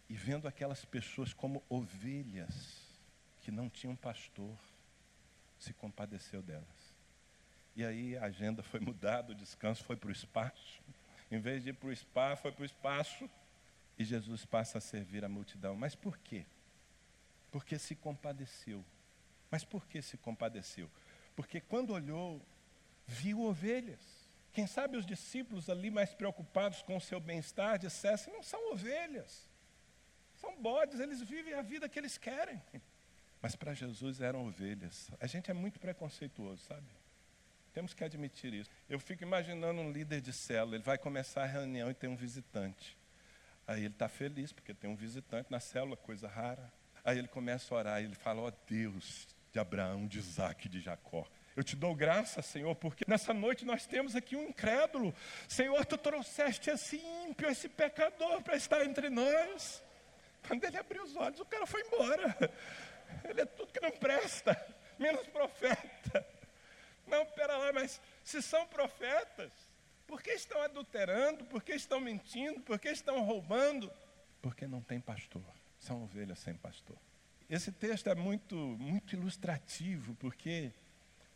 e 0.09 0.15
vendo 0.15 0.47
aquelas 0.47 0.83
pessoas 0.83 1.33
como 1.33 1.63
ovelhas 1.69 2.89
que 3.41 3.51
não 3.51 3.69
tinham 3.69 3.95
pastor, 3.95 4.57
se 5.59 5.73
compadeceu 5.73 6.41
delas. 6.41 6.95
E 7.75 7.85
aí 7.85 8.17
a 8.17 8.25
agenda 8.25 8.63
foi 8.63 8.79
mudada, 8.79 9.31
o 9.31 9.35
descanso 9.35 9.83
foi 9.83 9.95
para 9.95 10.09
o 10.09 10.11
espaço. 10.11 10.81
Em 11.31 11.39
vez 11.39 11.63
de 11.63 11.69
ir 11.69 11.73
para 11.73 11.89
o 11.89 11.95
spa, 11.95 12.35
foi 12.35 12.51
para 12.51 12.63
o 12.63 12.65
espaço. 12.65 13.29
E 13.97 14.03
Jesus 14.03 14.45
passa 14.45 14.79
a 14.79 14.81
servir 14.81 15.23
a 15.23 15.29
multidão. 15.29 15.75
Mas 15.75 15.93
por 15.93 16.17
quê? 16.17 16.45
Porque 17.51 17.77
se 17.77 17.95
compadeceu. 17.95 18.83
Mas 19.51 19.63
por 19.63 19.85
que 19.85 20.01
se 20.01 20.17
compadeceu? 20.17 20.89
Porque 21.35 21.61
quando 21.61 21.93
olhou, 21.93 22.41
viu 23.05 23.41
ovelhas. 23.41 24.01
Quem 24.51 24.65
sabe 24.65 24.97
os 24.97 25.05
discípulos 25.05 25.69
ali 25.69 25.91
mais 25.91 26.13
preocupados 26.13 26.81
com 26.81 26.97
o 26.97 27.01
seu 27.01 27.19
bem-estar 27.19 27.77
dissessem: 27.77 28.33
não 28.33 28.43
são 28.43 28.71
ovelhas, 28.71 29.48
são 30.39 30.55
bodes, 30.61 30.99
eles 30.99 31.21
vivem 31.21 31.53
a 31.53 31.61
vida 31.61 31.89
que 31.89 31.99
eles 31.99 32.17
querem. 32.17 32.61
Mas 33.41 33.55
para 33.55 33.73
Jesus 33.73 34.19
eram 34.19 34.45
ovelhas. 34.45 35.09
A 35.19 35.27
gente 35.27 35.49
é 35.49 35.53
muito 35.53 35.79
preconceituoso, 35.79 36.63
sabe? 36.63 36.87
Temos 37.73 37.93
que 37.93 38.03
admitir 38.03 38.53
isso. 38.53 38.69
Eu 38.89 38.99
fico 38.99 39.23
imaginando 39.23 39.79
um 39.79 39.91
líder 39.91 40.21
de 40.21 40.33
célula, 40.33 40.75
ele 40.75 40.83
vai 40.83 40.97
começar 40.97 41.43
a 41.43 41.45
reunião 41.45 41.89
e 41.89 41.93
tem 41.93 42.09
um 42.09 42.15
visitante. 42.15 42.97
Aí 43.67 43.85
ele 43.85 43.93
está 43.93 44.09
feliz 44.09 44.51
porque 44.51 44.73
tem 44.73 44.89
um 44.89 44.95
visitante 44.95 45.51
na 45.51 45.59
célula, 45.59 45.95
coisa 45.95 46.27
rara. 46.27 46.73
Aí 47.03 47.17
ele 47.17 47.27
começa 47.27 47.73
a 47.73 47.77
orar 47.77 48.01
e 48.01 48.05
ele 48.05 48.15
fala: 48.15 48.41
Ó 48.41 48.47
oh, 48.47 48.53
Deus 48.67 49.27
de 49.53 49.59
Abraão, 49.59 50.07
de 50.07 50.19
Isaac 50.19 50.65
e 50.65 50.69
de 50.69 50.81
Jacó. 50.81 51.25
Eu 51.55 51.63
te 51.63 51.75
dou 51.75 51.93
graça, 51.93 52.41
Senhor, 52.41 52.73
porque 52.75 53.03
nessa 53.07 53.33
noite 53.33 53.65
nós 53.65 53.85
temos 53.85 54.15
aqui 54.15 54.35
um 54.35 54.43
incrédulo. 54.43 55.13
Senhor, 55.47 55.85
tu 55.85 55.97
trouxeste 55.97 56.69
esse 56.69 56.97
ímpio, 56.97 57.49
esse 57.49 57.67
pecador 57.67 58.41
para 58.41 58.55
estar 58.55 58.85
entre 58.85 59.09
nós. 59.09 59.83
Quando 60.49 60.63
ele 60.63 60.77
abriu 60.77 61.03
os 61.03 61.15
olhos, 61.15 61.39
o 61.39 61.45
cara 61.45 61.67
foi 61.67 61.81
embora. 61.81 62.35
Ele 63.23 63.41
é 63.41 63.45
tudo 63.45 63.71
que 63.71 63.79
não 63.79 63.91
presta, 63.91 64.59
menos 64.97 65.27
profeta. 65.27 66.25
Não, 67.05 67.23
pera 67.27 67.55
lá, 67.55 67.71
mas 67.71 68.01
se 68.23 68.41
são 68.41 68.65
profetas, 68.65 69.51
por 70.07 70.23
que 70.23 70.31
estão 70.31 70.59
adulterando? 70.63 71.45
Por 71.45 71.61
que 71.61 71.73
estão 71.73 71.99
mentindo? 71.99 72.61
Por 72.61 72.79
que 72.79 72.89
estão 72.89 73.21
roubando? 73.23 73.91
Porque 74.41 74.65
não 74.65 74.81
tem 74.81 74.99
pastor. 74.99 75.43
São 75.79 76.01
ovelhas 76.03 76.39
sem 76.39 76.55
pastor. 76.55 76.97
Esse 77.47 77.71
texto 77.71 78.09
é 78.09 78.15
muito, 78.15 78.55
muito 78.55 79.15
ilustrativo, 79.15 80.15
porque 80.15 80.71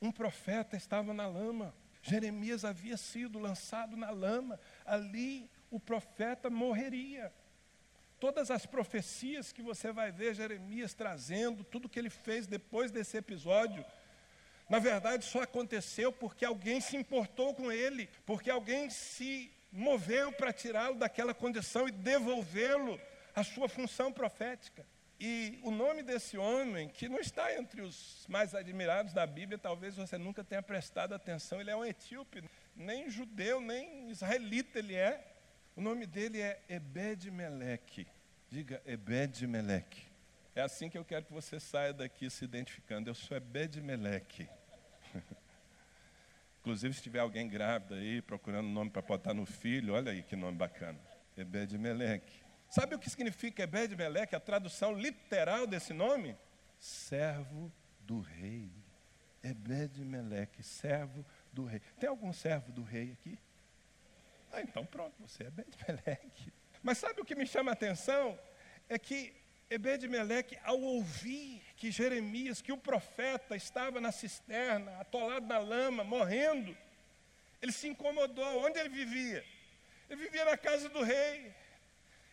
um 0.02 0.12
profeta 0.12 0.76
estava 0.76 1.14
na 1.14 1.28
lama. 1.28 1.72
Jeremias 2.02 2.66
havia 2.66 2.98
sido 2.98 3.38
lançado 3.38 3.96
na 3.96 4.10
lama. 4.10 4.60
Ali 4.84 5.48
o 5.70 5.80
profeta 5.80 6.50
morreria. 6.50 7.32
Todas 8.24 8.50
as 8.50 8.66
profecias 8.66 9.52
que 9.52 9.62
você 9.62 9.92
vai 9.92 10.10
ver 10.10 10.34
Jeremias 10.34 10.94
trazendo, 10.94 11.62
tudo 11.62 11.90
que 11.90 12.00
ele 12.00 12.10
fez 12.10 12.48
depois 12.48 12.90
desse 12.90 13.18
episódio, 13.18 13.84
na 14.70 14.80
verdade, 14.80 15.26
só 15.26 15.42
aconteceu 15.42 16.10
porque 16.10 16.46
alguém 16.46 16.80
se 16.80 16.96
importou 16.96 17.54
com 17.54 17.70
ele, 17.70 18.10
porque 18.26 18.50
alguém 18.50 18.90
se 18.90 19.52
moveu 19.70 20.32
para 20.32 20.54
tirá-lo 20.54 20.96
daquela 20.96 21.34
condição 21.34 21.86
e 21.86 21.92
devolvê-lo 21.92 22.98
à 23.36 23.44
sua 23.44 23.68
função 23.68 24.10
profética. 24.10 24.88
E 25.20 25.60
o 25.62 25.70
nome 25.70 26.02
desse 26.02 26.38
homem, 26.38 26.88
que 26.88 27.10
não 27.10 27.20
está 27.20 27.54
entre 27.54 27.82
os 27.82 28.26
mais 28.30 28.56
admirados 28.56 29.12
da 29.12 29.28
Bíblia, 29.28 29.58
talvez 29.58 29.98
você 29.98 30.18
nunca 30.18 30.46
tenha 30.46 30.64
prestado 30.64 31.14
atenção, 31.14 31.60
ele 31.60 31.72
é 31.72 31.76
um 31.76 31.84
etíope. 31.84 32.42
nem 32.74 33.10
judeu, 33.10 33.60
nem 33.60 34.10
israelita 34.10 34.80
ele 34.80 34.96
é. 34.96 35.33
O 35.76 35.82
nome 35.82 36.06
dele 36.06 36.40
é 36.40 36.62
Ebed-Meleque. 36.70 38.06
Diga 38.48 38.80
Ebed-Meleque. 38.86 40.04
É 40.54 40.62
assim 40.62 40.88
que 40.88 40.96
eu 40.96 41.04
quero 41.04 41.26
que 41.26 41.34
você 41.34 41.60
saia 41.60 41.92
daqui 41.92 42.30
se 42.30 42.46
identificando. 42.46 43.10
Eu 43.10 43.16
sou 43.16 43.36
Ebed-Meleque. 43.36 44.48
Inclusive, 46.62 46.94
se 46.94 47.02
tiver 47.02 47.20
alguém 47.20 47.48
grávida 47.50 47.96
aí, 47.96 48.22
procurando 48.22 48.68
nome 48.70 48.92
para 48.92 49.02
botar 49.02 49.34
no 49.34 49.48
filho, 49.48 49.96
olha 49.96 50.12
aí 50.12 50.22
que 50.22 50.36
nome 50.36 50.58
bacana. 50.60 51.00
Ebed-Meleque. 51.36 52.44
Sabe 52.70 52.94
o 52.94 53.00
que 53.00 53.10
significa 53.10 53.64
Ebed-Meleque? 53.64 54.36
A 54.36 54.40
tradução 54.40 54.94
literal 54.94 55.66
desse 55.66 55.92
nome? 55.92 56.38
Servo 56.78 57.74
do 58.00 58.20
rei. 58.20 58.72
Ebed-Meleque, 59.42 60.62
servo 60.62 61.26
do 61.52 61.66
rei. 61.66 61.82
Tem 62.00 62.08
algum 62.08 62.32
servo 62.32 62.72
do 62.72 62.84
rei 62.84 63.14
aqui? 63.14 63.40
Ah, 64.54 64.62
então 64.62 64.86
pronto, 64.86 65.16
você 65.20 65.46
é 65.46 65.48
Ebed-Meleque. 65.48 66.54
Mas 66.84 67.00
sabe 67.00 67.20
o 67.20 67.26
que 67.26 67.34
me 67.34 67.48
chama 67.48 67.72
a 67.72 67.74
atenção? 67.74 68.40
É 68.88 69.00
que 69.00 69.34
Ebed-Meleque, 69.68 70.60
ao 70.64 70.80
ouvir 70.80 71.64
que 71.76 71.90
Jeremias, 71.90 72.62
que 72.62 72.72
o 72.72 72.78
profeta 72.78 73.56
estava 73.56 74.00
na 74.00 74.12
cisterna, 74.12 74.96
atolado 75.00 75.48
na 75.48 75.58
lama, 75.58 76.04
morrendo, 76.04 76.78
ele 77.60 77.72
se 77.72 77.88
incomodou. 77.88 78.64
Onde 78.64 78.78
ele 78.78 78.90
vivia? 78.90 79.44
Ele 80.08 80.22
vivia 80.24 80.46
na 80.46 80.56
casa 80.56 80.88
do 80.88 81.02
rei. 81.02 81.52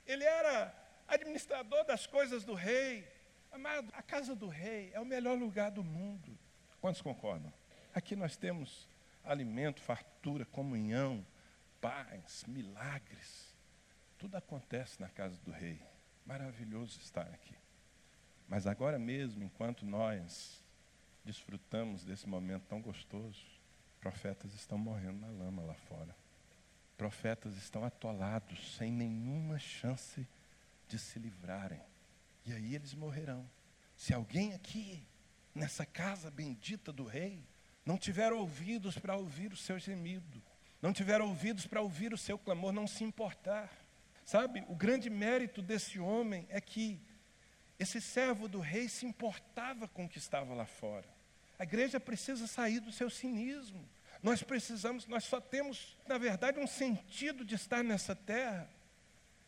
Ele 0.06 0.24
era 0.24 0.74
administrador 1.08 1.84
das 1.84 2.06
coisas 2.06 2.44
do 2.44 2.52
rei. 2.52 3.08
Amado, 3.50 3.90
a 3.94 4.02
casa 4.02 4.36
do 4.36 4.48
rei 4.48 4.90
é 4.92 5.00
o 5.00 5.06
melhor 5.06 5.38
lugar 5.38 5.70
do 5.70 5.82
mundo. 5.82 6.38
Quantos 6.82 7.00
concordam? 7.00 7.50
Aqui 7.94 8.14
nós 8.14 8.36
temos 8.36 8.86
alimento, 9.24 9.80
fartura, 9.80 10.44
comunhão, 10.44 11.24
paz, 11.80 12.44
milagres. 12.46 13.54
Tudo 14.18 14.36
acontece 14.36 15.00
na 15.00 15.08
casa 15.08 15.36
do 15.44 15.50
rei. 15.50 15.82
Maravilhoso 16.26 17.00
estar 17.00 17.26
aqui. 17.28 17.56
Mas 18.48 18.66
agora 18.66 18.98
mesmo, 18.98 19.42
enquanto 19.42 19.86
nós 19.86 20.62
desfrutamos 21.24 22.04
desse 22.04 22.28
momento 22.28 22.66
tão 22.68 22.80
gostoso, 22.80 23.44
profetas 24.00 24.52
estão 24.54 24.76
morrendo 24.76 25.20
na 25.20 25.28
lama 25.28 25.62
lá 25.62 25.74
fora. 25.74 26.14
Profetas 26.96 27.56
estão 27.56 27.84
atolados, 27.84 28.76
sem 28.76 28.92
nenhuma 28.92 29.58
chance 29.58 30.26
de 30.88 30.98
se 30.98 31.18
livrarem. 31.18 31.80
E 32.44 32.52
aí 32.52 32.74
eles 32.74 32.94
morrerão. 32.94 33.48
Se 33.96 34.12
alguém 34.12 34.54
aqui, 34.54 35.06
nessa 35.54 35.86
casa 35.86 36.30
bendita 36.30 36.92
do 36.92 37.04
rei, 37.04 37.44
não 37.84 37.96
tiver 37.96 38.32
ouvidos 38.32 38.98
para 38.98 39.16
ouvir 39.16 39.52
o 39.52 39.56
seu 39.56 39.78
gemido, 39.78 40.42
não 40.80 40.92
tiver 40.92 41.20
ouvidos 41.20 41.66
para 41.66 41.80
ouvir 41.80 42.12
o 42.12 42.18
seu 42.18 42.38
clamor, 42.38 42.72
não 42.72 42.86
se 42.86 43.04
importar. 43.04 43.70
Sabe, 44.24 44.64
o 44.68 44.74
grande 44.74 45.10
mérito 45.10 45.60
desse 45.60 45.98
homem 45.98 46.46
é 46.48 46.60
que 46.60 47.00
esse 47.78 48.00
servo 48.00 48.46
do 48.46 48.60
rei 48.60 48.88
se 48.88 49.06
importava 49.06 49.88
com 49.88 50.04
o 50.04 50.08
que 50.08 50.18
estava 50.18 50.54
lá 50.54 50.66
fora. 50.66 51.06
A 51.58 51.64
igreja 51.64 51.98
precisa 51.98 52.46
sair 52.46 52.80
do 52.80 52.92
seu 52.92 53.10
cinismo. 53.10 53.86
Nós 54.22 54.42
precisamos, 54.42 55.06
nós 55.06 55.24
só 55.24 55.40
temos, 55.40 55.96
na 56.06 56.18
verdade, 56.18 56.58
um 56.58 56.66
sentido 56.66 57.44
de 57.44 57.54
estar 57.54 57.82
nessa 57.82 58.14
terra. 58.14 58.68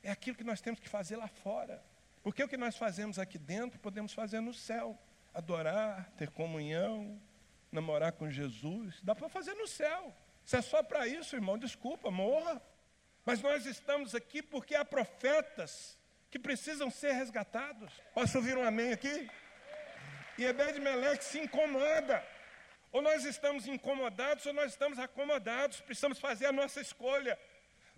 É 0.03 0.11
aquilo 0.11 0.37
que 0.37 0.45
nós 0.45 0.61
temos 0.61 0.80
que 0.80 0.89
fazer 0.89 1.16
lá 1.16 1.28
fora. 1.28 1.83
Porque 2.22 2.43
o 2.43 2.49
que 2.49 2.57
nós 2.57 2.76
fazemos 2.76 3.18
aqui 3.18 3.39
dentro, 3.39 3.78
podemos 3.78 4.12
fazer 4.12 4.41
no 4.41 4.55
céu. 4.55 4.99
Adorar, 5.35 6.11
ter 6.16 6.30
comunhão, 6.30 7.20
namorar 7.70 8.12
com 8.12 8.30
Jesus, 8.30 9.01
dá 9.03 9.14
para 9.14 9.28
fazer 9.28 9.55
no 9.55 9.66
céu. 9.66 10.14
Se 10.45 10.57
é 10.57 10.62
só 10.62 10.82
para 10.82 11.07
isso, 11.07 11.36
irmão, 11.36 11.59
desculpa, 11.59 12.11
morra. 12.11 12.61
Mas 13.24 13.40
nós 13.40 13.66
estamos 13.66 14.14
aqui 14.14 14.43
porque 14.43 14.74
há 14.74 14.84
profetas 14.84 15.99
que 16.30 16.38
precisam 16.38 16.90
ser 16.90 17.12
resgatados. 17.12 17.93
Posso 18.14 18.38
ouvir 18.38 18.57
um 18.57 18.66
amém 18.66 18.93
aqui? 18.93 19.30
E 20.38 20.45
Ebed-Meleque 20.45 21.24
se 21.24 21.38
incomoda. 21.38 22.26
Ou 22.90 23.01
nós 23.01 23.24
estamos 23.24 23.66
incomodados 23.66 24.45
ou 24.47 24.53
nós 24.53 24.72
estamos 24.72 24.99
acomodados. 24.99 25.80
Precisamos 25.80 26.18
fazer 26.18 26.47
a 26.47 26.53
nossa 26.53 26.80
escolha. 26.80 27.38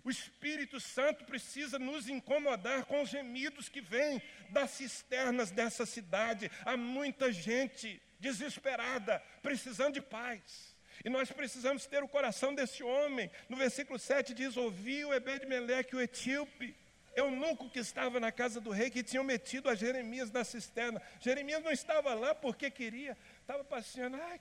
O 0.03 0.09
Espírito 0.11 0.79
Santo 0.79 1.25
precisa 1.25 1.79
nos 1.79 2.07
incomodar 2.07 2.85
com 2.85 3.01
os 3.01 3.09
gemidos 3.09 3.67
que 3.67 3.81
vêm 3.81 4.21
das 4.51 4.69
cisternas 4.71 5.49
dessa 5.49 5.83
cidade. 5.85 6.51
Há 6.63 6.77
muita 6.77 7.31
gente 7.31 7.99
desesperada, 8.19 9.19
precisando 9.41 9.95
de 9.95 10.01
paz. 10.01 10.74
E 11.03 11.09
nós 11.09 11.31
precisamos 11.31 11.85
ter 11.85 12.03
o 12.03 12.07
coração 12.07 12.53
desse 12.53 12.83
homem. 12.83 13.29
No 13.49 13.57
versículo 13.57 13.99
7 13.99 14.33
diz: 14.33 14.55
Ouviu 14.55 15.13
Ebed-Meleque, 15.13 15.95
o 15.95 16.01
etíope, 16.01 16.75
eunuco 17.15 17.69
que 17.69 17.79
estava 17.79 18.19
na 18.19 18.31
casa 18.31 18.61
do 18.61 18.71
rei, 18.71 18.89
que 18.89 19.03
tinham 19.03 19.23
metido 19.23 19.69
a 19.69 19.75
Jeremias 19.75 20.31
na 20.31 20.43
cisterna. 20.43 21.01
Jeremias 21.19 21.63
não 21.63 21.71
estava 21.71 22.13
lá 22.13 22.33
porque 22.33 22.69
queria, 22.69 23.17
estava 23.41 23.63
passeando. 23.63 24.17
Ai, 24.17 24.39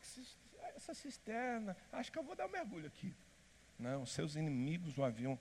essa 0.76 0.94
cisterna, 0.94 1.76
acho 1.92 2.11
que 2.11 2.18
eu 2.18 2.22
vou 2.22 2.34
dar 2.34 2.46
um 2.46 2.50
mergulho 2.50 2.86
aqui. 2.86 3.14
Não, 3.78 4.05
seus 4.07 4.36
inimigos 4.36 4.96
o 4.96 5.05
haviam 5.05 5.38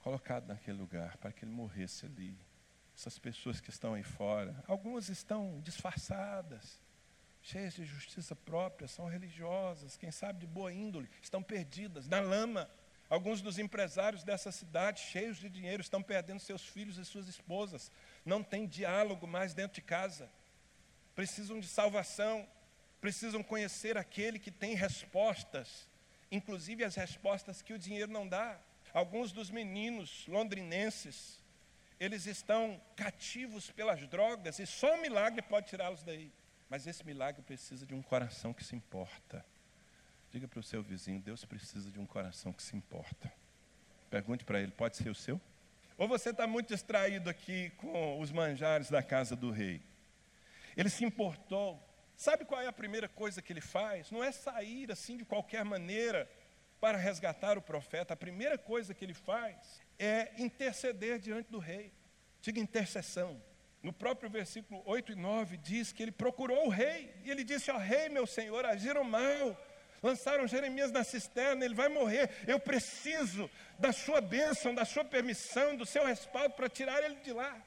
colocado 0.00 0.48
naquele 0.48 0.78
lugar 0.78 1.16
para 1.16 1.32
que 1.32 1.44
ele 1.44 1.52
morresse 1.52 2.06
ali. 2.06 2.36
Essas 2.94 3.18
pessoas 3.18 3.60
que 3.60 3.70
estão 3.70 3.94
aí 3.94 4.02
fora, 4.02 4.62
algumas 4.66 5.08
estão 5.08 5.60
disfarçadas 5.62 6.81
cheias 7.42 7.74
de 7.74 7.84
justiça 7.84 8.36
própria, 8.36 8.86
são 8.86 9.06
religiosas, 9.06 9.96
quem 9.96 10.10
sabe 10.10 10.40
de 10.40 10.46
boa 10.46 10.72
índole, 10.72 11.10
estão 11.20 11.42
perdidas 11.42 12.08
na 12.08 12.20
lama. 12.20 12.70
Alguns 13.10 13.42
dos 13.42 13.58
empresários 13.58 14.24
dessa 14.24 14.50
cidade, 14.50 15.00
cheios 15.00 15.36
de 15.36 15.50
dinheiro, 15.50 15.82
estão 15.82 16.02
perdendo 16.02 16.40
seus 16.40 16.64
filhos 16.64 16.96
e 16.96 17.04
suas 17.04 17.28
esposas. 17.28 17.90
Não 18.24 18.42
tem 18.42 18.66
diálogo 18.66 19.26
mais 19.26 19.52
dentro 19.52 19.74
de 19.74 19.82
casa. 19.82 20.30
Precisam 21.14 21.60
de 21.60 21.66
salvação, 21.66 22.48
precisam 23.00 23.42
conhecer 23.42 23.98
aquele 23.98 24.38
que 24.38 24.50
tem 24.50 24.74
respostas, 24.74 25.86
inclusive 26.30 26.84
as 26.84 26.94
respostas 26.94 27.60
que 27.60 27.74
o 27.74 27.78
dinheiro 27.78 28.10
não 28.10 28.26
dá. 28.26 28.58
Alguns 28.94 29.32
dos 29.32 29.50
meninos 29.50 30.26
londrinenses, 30.26 31.38
eles 31.98 32.24
estão 32.26 32.80
cativos 32.96 33.70
pelas 33.70 34.06
drogas 34.08 34.58
e 34.58 34.66
só 34.66 34.94
um 34.94 35.02
milagre 35.02 35.42
pode 35.42 35.68
tirá-los 35.68 36.02
daí. 36.02 36.32
Mas 36.72 36.86
esse 36.86 37.04
milagre 37.04 37.42
precisa 37.42 37.84
de 37.84 37.94
um 37.94 38.00
coração 38.00 38.54
que 38.54 38.64
se 38.64 38.74
importa. 38.74 39.44
Diga 40.30 40.48
para 40.48 40.58
o 40.58 40.62
seu 40.62 40.82
vizinho: 40.82 41.20
Deus 41.20 41.44
precisa 41.44 41.90
de 41.90 42.00
um 42.00 42.06
coração 42.06 42.50
que 42.50 42.62
se 42.62 42.74
importa. 42.74 43.30
Pergunte 44.08 44.42
para 44.42 44.58
ele: 44.58 44.72
pode 44.72 44.96
ser 44.96 45.10
o 45.10 45.14
seu? 45.14 45.38
Ou 45.98 46.08
você 46.08 46.30
está 46.30 46.46
muito 46.46 46.68
distraído 46.68 47.28
aqui 47.28 47.68
com 47.76 48.18
os 48.18 48.32
manjares 48.32 48.88
da 48.88 49.02
casa 49.02 49.36
do 49.36 49.50
rei? 49.50 49.82
Ele 50.74 50.88
se 50.88 51.04
importou. 51.04 51.78
Sabe 52.16 52.46
qual 52.46 52.62
é 52.62 52.66
a 52.66 52.72
primeira 52.72 53.06
coisa 53.06 53.42
que 53.42 53.52
ele 53.52 53.60
faz? 53.60 54.10
Não 54.10 54.24
é 54.24 54.32
sair 54.32 54.90
assim 54.90 55.18
de 55.18 55.26
qualquer 55.26 55.66
maneira 55.66 56.26
para 56.80 56.96
resgatar 56.96 57.58
o 57.58 57.62
profeta. 57.62 58.14
A 58.14 58.16
primeira 58.16 58.56
coisa 58.56 58.94
que 58.94 59.04
ele 59.04 59.12
faz 59.12 59.82
é 59.98 60.32
interceder 60.38 61.18
diante 61.18 61.50
do 61.50 61.58
rei. 61.58 61.92
Diga 62.40 62.58
intercessão. 62.58 63.38
No 63.82 63.92
próprio 63.92 64.30
versículo 64.30 64.80
8 64.86 65.12
e 65.12 65.14
9 65.16 65.56
diz 65.56 65.92
que 65.92 66.02
ele 66.02 66.12
procurou 66.12 66.66
o 66.66 66.68
rei, 66.68 67.12
e 67.24 67.30
ele 67.30 67.42
disse: 67.42 67.70
Ó 67.70 67.76
rei, 67.76 68.08
meu 68.08 68.26
senhor, 68.26 68.64
agiram 68.64 69.02
mal, 69.02 69.56
lançaram 70.00 70.46
Jeremias 70.46 70.92
na 70.92 71.02
cisterna, 71.02 71.64
ele 71.64 71.74
vai 71.74 71.88
morrer. 71.88 72.30
Eu 72.46 72.60
preciso 72.60 73.50
da 73.78 73.92
sua 73.92 74.20
bênção, 74.20 74.74
da 74.74 74.84
sua 74.84 75.04
permissão, 75.04 75.76
do 75.76 75.84
seu 75.84 76.06
respaldo 76.06 76.54
para 76.54 76.68
tirar 76.68 77.02
ele 77.02 77.16
de 77.16 77.32
lá. 77.32 77.60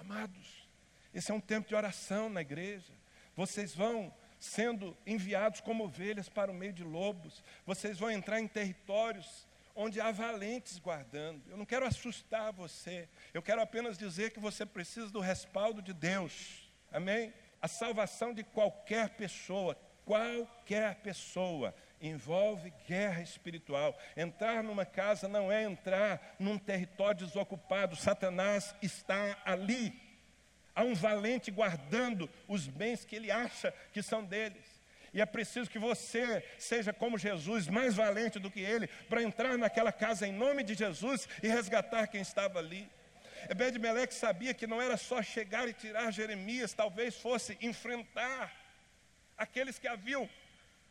Amados, 0.00 0.68
esse 1.14 1.30
é 1.30 1.34
um 1.34 1.40
tempo 1.40 1.68
de 1.68 1.76
oração 1.76 2.28
na 2.28 2.40
igreja. 2.40 2.92
Vocês 3.36 3.72
vão 3.72 4.12
sendo 4.40 4.96
enviados 5.06 5.60
como 5.60 5.84
ovelhas 5.84 6.28
para 6.28 6.50
o 6.50 6.54
meio 6.54 6.72
de 6.72 6.84
lobos, 6.84 7.42
vocês 7.64 7.98
vão 7.98 8.10
entrar 8.10 8.40
em 8.40 8.48
territórios 8.48 9.47
onde 9.78 10.00
há 10.00 10.10
valentes 10.10 10.76
guardando. 10.80 11.48
Eu 11.48 11.56
não 11.56 11.64
quero 11.64 11.86
assustar 11.86 12.52
você, 12.52 13.08
eu 13.32 13.40
quero 13.40 13.62
apenas 13.62 13.96
dizer 13.96 14.32
que 14.32 14.40
você 14.40 14.66
precisa 14.66 15.08
do 15.08 15.20
respaldo 15.20 15.80
de 15.80 15.92
Deus. 15.92 16.68
Amém? 16.90 17.32
A 17.62 17.68
salvação 17.68 18.34
de 18.34 18.42
qualquer 18.42 19.10
pessoa, 19.10 19.78
qualquer 20.04 20.96
pessoa, 20.96 21.72
envolve 22.00 22.72
guerra 22.88 23.22
espiritual. 23.22 23.96
Entrar 24.16 24.64
numa 24.64 24.84
casa 24.84 25.28
não 25.28 25.50
é 25.50 25.62
entrar 25.62 26.34
num 26.40 26.58
território 26.58 27.24
desocupado, 27.24 27.94
Satanás 27.94 28.74
está 28.82 29.40
ali. 29.44 29.94
Há 30.74 30.82
um 30.82 30.94
valente 30.94 31.52
guardando 31.52 32.28
os 32.48 32.66
bens 32.66 33.04
que 33.04 33.14
ele 33.14 33.30
acha 33.30 33.72
que 33.92 34.02
são 34.02 34.24
deles. 34.24 34.67
E 35.18 35.20
é 35.20 35.26
preciso 35.26 35.68
que 35.68 35.80
você 35.80 36.44
seja 36.56 36.92
como 36.92 37.18
Jesus, 37.18 37.66
mais 37.66 37.96
valente 37.96 38.38
do 38.38 38.48
que 38.48 38.60
ele, 38.60 38.86
para 39.08 39.20
entrar 39.20 39.58
naquela 39.58 39.90
casa 39.90 40.28
em 40.28 40.32
nome 40.32 40.62
de 40.62 40.74
Jesus 40.74 41.28
e 41.42 41.48
resgatar 41.48 42.06
quem 42.06 42.20
estava 42.20 42.60
ali. 42.60 42.88
Ebed-Meleque 43.50 44.14
sabia 44.14 44.54
que 44.54 44.64
não 44.64 44.80
era 44.80 44.96
só 44.96 45.20
chegar 45.20 45.68
e 45.68 45.72
tirar 45.72 46.12
Jeremias, 46.12 46.72
talvez 46.72 47.16
fosse 47.16 47.58
enfrentar 47.60 48.54
aqueles 49.36 49.76
que 49.76 49.88
haviam 49.88 50.30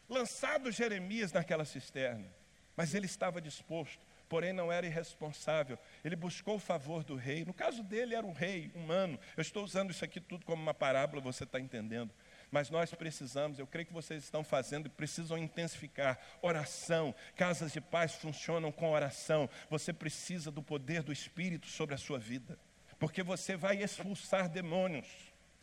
lançado 0.10 0.74
Jeremias 0.74 1.32
naquela 1.32 1.64
cisterna. 1.64 2.28
Mas 2.76 2.94
ele 2.94 3.06
estava 3.06 3.40
disposto, 3.40 4.06
porém 4.28 4.52
não 4.52 4.70
era 4.70 4.86
irresponsável. 4.86 5.80
Ele 6.04 6.18
buscou 6.18 6.56
o 6.58 6.60
favor 6.60 7.02
do 7.02 7.16
rei. 7.16 7.46
No 7.46 7.54
caso 7.54 7.82
dele, 7.82 8.14
era 8.14 8.28
um 8.28 8.34
rei 8.34 8.74
humano. 8.76 9.18
Eu 9.38 9.42
estou 9.42 9.64
usando 9.64 9.92
isso 9.92 10.04
aqui 10.04 10.20
tudo 10.20 10.46
como 10.46 10.62
uma 10.62 10.74
parábola, 10.74 11.22
você 11.22 11.46
está 11.46 11.62
entendendo. 11.62 12.14
Mas 12.50 12.70
nós 12.70 12.94
precisamos, 12.94 13.60
eu 13.60 13.68
creio 13.68 13.86
que 13.86 13.94
vocês 13.94 14.24
estão 14.24 14.44
fazendo 14.44 14.86
e 14.86 14.90
precisam 14.90 15.38
intensificar. 15.38 16.18
Oração, 16.42 17.14
casas 17.36 17.74
de 17.74 17.82
paz 17.82 18.16
funcionam 18.16 18.72
com 18.72 18.92
oração. 18.92 19.50
Você 19.70 19.92
precisa 19.92 20.50
do 20.50 20.64
poder 20.64 21.04
do 21.04 21.12
Espírito 21.12 21.68
sobre 21.68 21.94
a 21.94 21.98
sua 21.98 22.18
vida, 22.18 22.58
porque 22.98 23.22
você 23.22 23.58
vai 23.58 23.84
expulsar 23.84 24.48
demônios. 24.48 25.08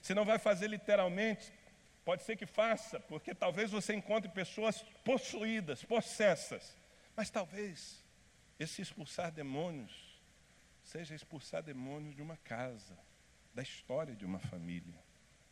Se 0.03 0.15
não 0.15 0.27
vai 0.27 0.39
fazer 0.39 0.69
literalmente, 0.69 1.51
pode 2.05 2.23
ser 2.23 2.37
que 2.37 2.45
faça, 2.45 3.01
porque 3.01 3.35
talvez 3.35 3.71
você 3.71 3.95
encontre 3.95 4.31
pessoas 4.31 4.83
possuídas, 5.03 5.83
possessas, 5.83 6.77
mas 7.17 7.31
talvez 7.31 8.05
esse 8.59 8.83
expulsar 8.83 9.33
demônios 9.33 10.21
seja 10.83 11.15
expulsar 11.15 11.63
demônios 11.63 12.15
de 12.15 12.21
uma 12.21 12.37
casa, 12.37 12.95
da 13.55 13.63
história 13.63 14.15
de 14.15 14.27
uma 14.27 14.39
família 14.39 15.04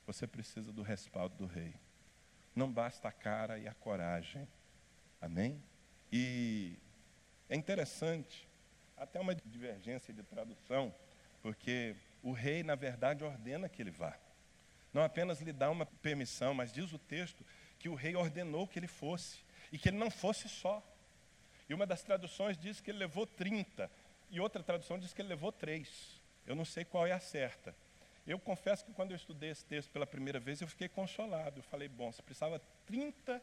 você 0.06 0.26
precisa 0.26 0.72
do 0.72 0.82
respaldo 0.82 1.36
do 1.36 1.46
rei. 1.46 1.74
Não 2.54 2.70
basta 2.70 3.08
a 3.08 3.12
cara 3.12 3.58
e 3.58 3.66
a 3.66 3.74
coragem. 3.74 4.46
Amém? 5.20 5.62
E 6.12 6.76
é 7.48 7.56
interessante, 7.56 8.48
até 8.96 9.20
uma 9.20 9.34
divergência 9.34 10.12
de 10.12 10.22
tradução, 10.22 10.94
porque 11.40 11.96
o 12.22 12.32
rei, 12.32 12.62
na 12.62 12.74
verdade, 12.74 13.24
ordena 13.24 13.68
que 13.68 13.82
ele 13.82 13.90
vá. 13.90 14.16
Não 14.92 15.02
apenas 15.02 15.40
lhe 15.40 15.52
dá 15.52 15.70
uma 15.70 15.86
permissão, 15.86 16.52
mas 16.52 16.72
diz 16.72 16.92
o 16.92 16.98
texto 16.98 17.44
que 17.78 17.88
o 17.88 17.94
rei 17.94 18.14
ordenou 18.14 18.68
que 18.68 18.78
ele 18.78 18.86
fosse 18.86 19.38
e 19.72 19.78
que 19.78 19.88
ele 19.88 19.96
não 19.96 20.10
fosse 20.10 20.48
só. 20.48 20.82
E 21.68 21.74
uma 21.74 21.86
das 21.86 22.02
traduções 22.02 22.58
diz 22.58 22.80
que 22.80 22.90
ele 22.90 22.98
levou 22.98 23.26
30, 23.26 23.90
e 24.30 24.40
outra 24.40 24.62
tradução 24.62 24.98
diz 24.98 25.12
que 25.12 25.22
ele 25.22 25.28
levou 25.28 25.52
três. 25.52 26.20
Eu 26.46 26.54
não 26.54 26.64
sei 26.64 26.84
qual 26.84 27.06
é 27.06 27.12
a 27.12 27.20
certa. 27.20 27.74
Eu 28.26 28.38
confesso 28.38 28.84
que 28.84 28.92
quando 28.92 29.10
eu 29.10 29.16
estudei 29.16 29.50
esse 29.50 29.64
texto 29.64 29.90
pela 29.90 30.06
primeira 30.06 30.38
vez, 30.38 30.60
eu 30.60 30.68
fiquei 30.68 30.88
consolado. 30.88 31.58
Eu 31.58 31.62
falei, 31.64 31.88
bom, 31.88 32.10
se 32.12 32.22
precisava 32.22 32.60
30 32.86 33.42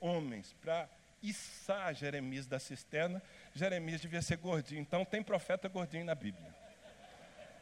homens 0.00 0.54
para 0.60 0.88
içar 1.22 1.94
Jeremias 1.94 2.46
da 2.46 2.58
cisterna, 2.58 3.22
Jeremias 3.54 4.00
devia 4.00 4.22
ser 4.22 4.36
gordinho. 4.36 4.80
Então 4.80 5.04
tem 5.04 5.22
profeta 5.22 5.68
gordinho 5.68 6.04
na 6.04 6.14
Bíblia. 6.14 6.54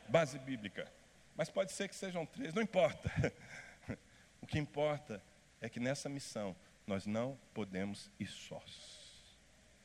Base 0.09 0.39
bíblica. 0.39 0.91
Mas 1.37 1.51
pode 1.51 1.73
ser 1.73 1.89
que 1.89 1.95
sejam 1.95 2.25
três, 2.25 2.55
não 2.55 2.63
importa. 2.63 3.11
O 4.39 4.47
que 4.47 4.61
importa 4.61 5.21
é 5.61 5.69
que 5.69 5.81
nessa 5.81 6.09
missão 6.09 6.55
nós 6.87 7.05
não 7.05 7.37
podemos 7.53 8.13
ir 8.21 8.29
sós. 8.29 9.27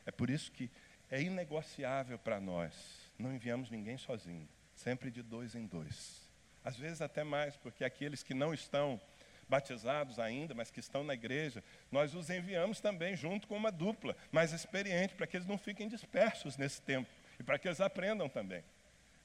É 0.05 0.11
por 0.11 0.29
isso 0.29 0.51
que 0.51 0.69
é 1.09 1.19
inegociável 1.19 2.19
para 2.19 2.39
nós. 2.39 3.11
Não 3.17 3.33
enviamos 3.33 3.71
ninguém 3.71 3.97
sozinho, 3.97 4.47
sempre 4.75 5.09
de 5.09 5.23
dois 5.23 5.55
em 5.55 5.65
dois 5.65 6.20
às 6.63 6.75
vezes 6.77 7.01
até 7.01 7.23
mais, 7.23 7.55
porque 7.57 7.83
aqueles 7.83 8.23
que 8.23 8.33
não 8.33 8.53
estão 8.53 8.99
batizados 9.47 10.17
ainda, 10.17 10.53
mas 10.53 10.71
que 10.71 10.79
estão 10.79 11.03
na 11.03 11.13
igreja, 11.13 11.61
nós 11.91 12.15
os 12.15 12.29
enviamos 12.29 12.79
também 12.79 13.15
junto 13.17 13.47
com 13.47 13.57
uma 13.57 13.71
dupla 13.71 14.15
mais 14.31 14.53
experiente, 14.53 15.13
para 15.13 15.27
que 15.27 15.35
eles 15.35 15.47
não 15.47 15.57
fiquem 15.57 15.89
dispersos 15.89 16.55
nesse 16.55 16.81
tempo 16.81 17.09
e 17.37 17.43
para 17.43 17.59
que 17.59 17.67
eles 17.67 17.81
aprendam 17.81 18.29
também. 18.29 18.63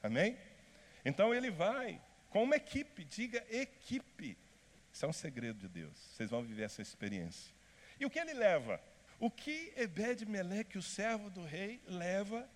Amém? 0.03 0.37
Então 1.05 1.33
ele 1.33 1.49
vai 1.49 2.01
com 2.29 2.43
uma 2.43 2.57
equipe, 2.57 3.05
diga 3.05 3.41
equipe. 3.49 4.37
Isso 4.91 5.05
é 5.05 5.07
um 5.07 5.13
segredo 5.13 5.59
de 5.59 5.69
Deus. 5.69 5.97
Vocês 5.97 6.29
vão 6.29 6.43
viver 6.43 6.63
essa 6.63 6.81
experiência. 6.81 7.53
E 7.99 8.05
o 8.05 8.09
que 8.09 8.19
ele 8.19 8.33
leva? 8.33 8.81
O 9.19 9.31
que 9.31 9.73
Ebed-Meleque, 9.77 10.77
o 10.77 10.81
servo 10.81 11.29
do 11.29 11.43
rei, 11.43 11.81
leva 11.87 12.47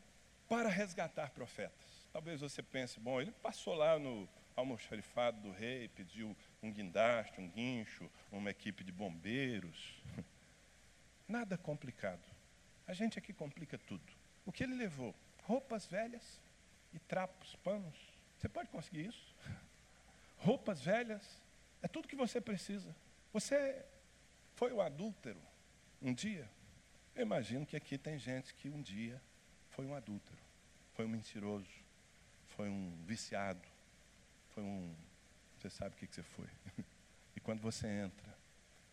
para 0.49 0.67
resgatar 0.67 1.29
profetas? 1.29 1.88
Talvez 2.11 2.41
você 2.41 2.61
pense, 2.61 2.99
bom, 2.99 3.21
ele 3.21 3.32
passou 3.32 3.73
lá 3.75 3.97
no 3.97 4.27
almoxarifado 4.62 5.41
do 5.41 5.51
rei, 5.51 5.89
pediu 5.89 6.36
um 6.62 6.72
guindaste, 6.72 7.39
um 7.39 7.49
guincho, 7.49 8.09
uma 8.32 8.49
equipe 8.49 8.84
de 8.84 8.91
bombeiros. 8.91 10.01
Nada 11.28 11.57
complicado. 11.57 12.24
A 12.88 12.93
gente 12.93 13.18
aqui 13.20 13.34
complica 13.34 13.78
tudo. 13.78 14.14
O 14.45 14.51
que 14.51 14.64
ele 14.64 14.76
levou? 14.76 15.16
Roupas 15.43 15.86
velhas 15.86 16.41
e 16.93 16.99
trapos, 16.99 17.55
panos. 17.57 17.95
Você 18.38 18.47
pode 18.49 18.70
conseguir 18.70 19.07
isso? 19.07 19.36
Roupas 20.38 20.82
velhas, 20.82 21.41
é 21.82 21.88
tudo 21.88 22.07
que 22.07 22.16
você 22.16 22.39
precisa. 22.39 22.95
Você 23.34 23.86
foi 24.55 24.72
o 24.72 24.82
adúltero 24.82 25.41
um 26.01 26.14
dia? 26.14 26.49
Eu 27.16 27.24
imagino 27.24 27.66
que 27.66 27.76
aqui 27.76 27.97
tem 27.97 28.18
gente 28.18 28.53
que 28.53 28.70
um 28.70 28.82
dia 28.82 29.22
foi 29.70 29.86
um 29.86 29.93
adúltero, 29.93 30.39
foi 30.93 31.05
um 31.05 31.09
mentiroso, 31.09 31.70
foi 32.55 32.70
um 32.70 32.97
viciado, 33.05 33.70
foi 34.54 34.64
um. 34.64 34.93
Você 35.58 35.70
sabe 35.70 35.95
o 35.95 35.97
que, 35.97 36.08
que 36.08 36.16
você 36.16 36.24
foi. 36.24 36.47
e 37.36 37.39
quando 37.39 37.62
você 37.62 37.88
entra 37.88 38.36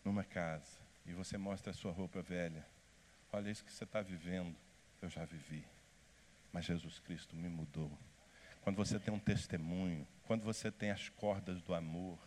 numa 0.05 0.25
casa 0.25 0.79
e 1.07 1.13
você 1.13 1.39
mostra 1.39 1.71
a 1.71 1.75
sua 1.75 1.93
roupa 1.93 2.21
velha, 2.23 2.65
olha 3.33 3.51
isso 3.51 3.65
que 3.65 3.73
você 3.73 3.85
está 3.85 4.03
vivendo, 4.03 4.55
eu 5.01 5.09
já 5.09 5.25
vivi. 5.25 5.65
Mas 6.53 6.65
Jesus 6.65 6.99
Cristo 7.01 7.37
me 7.37 7.49
mudou. 7.49 7.91
Quando 8.63 8.77
você 8.77 8.99
tem 8.99 9.13
um 9.13 9.19
testemunho, 9.19 10.07
quando 10.25 10.43
você 10.43 10.71
tem 10.71 10.91
as 10.91 11.09
cordas 11.09 11.63
do 11.63 11.75
amor, 11.75 12.19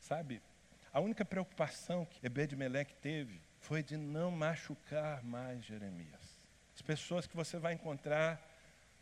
sabe? 0.00 0.40
A 0.92 1.00
única 1.00 1.24
preocupação 1.24 2.06
que 2.06 2.24
Ebed-Meleque 2.24 2.94
teve 2.94 3.40
foi 3.60 3.82
de 3.82 3.96
não 3.96 4.30
machucar 4.30 5.22
mais 5.24 5.64
Jeremias. 5.64 6.38
As 6.74 6.82
pessoas 6.82 7.26
que 7.26 7.36
você 7.36 7.58
vai 7.58 7.74
encontrar 7.74 8.40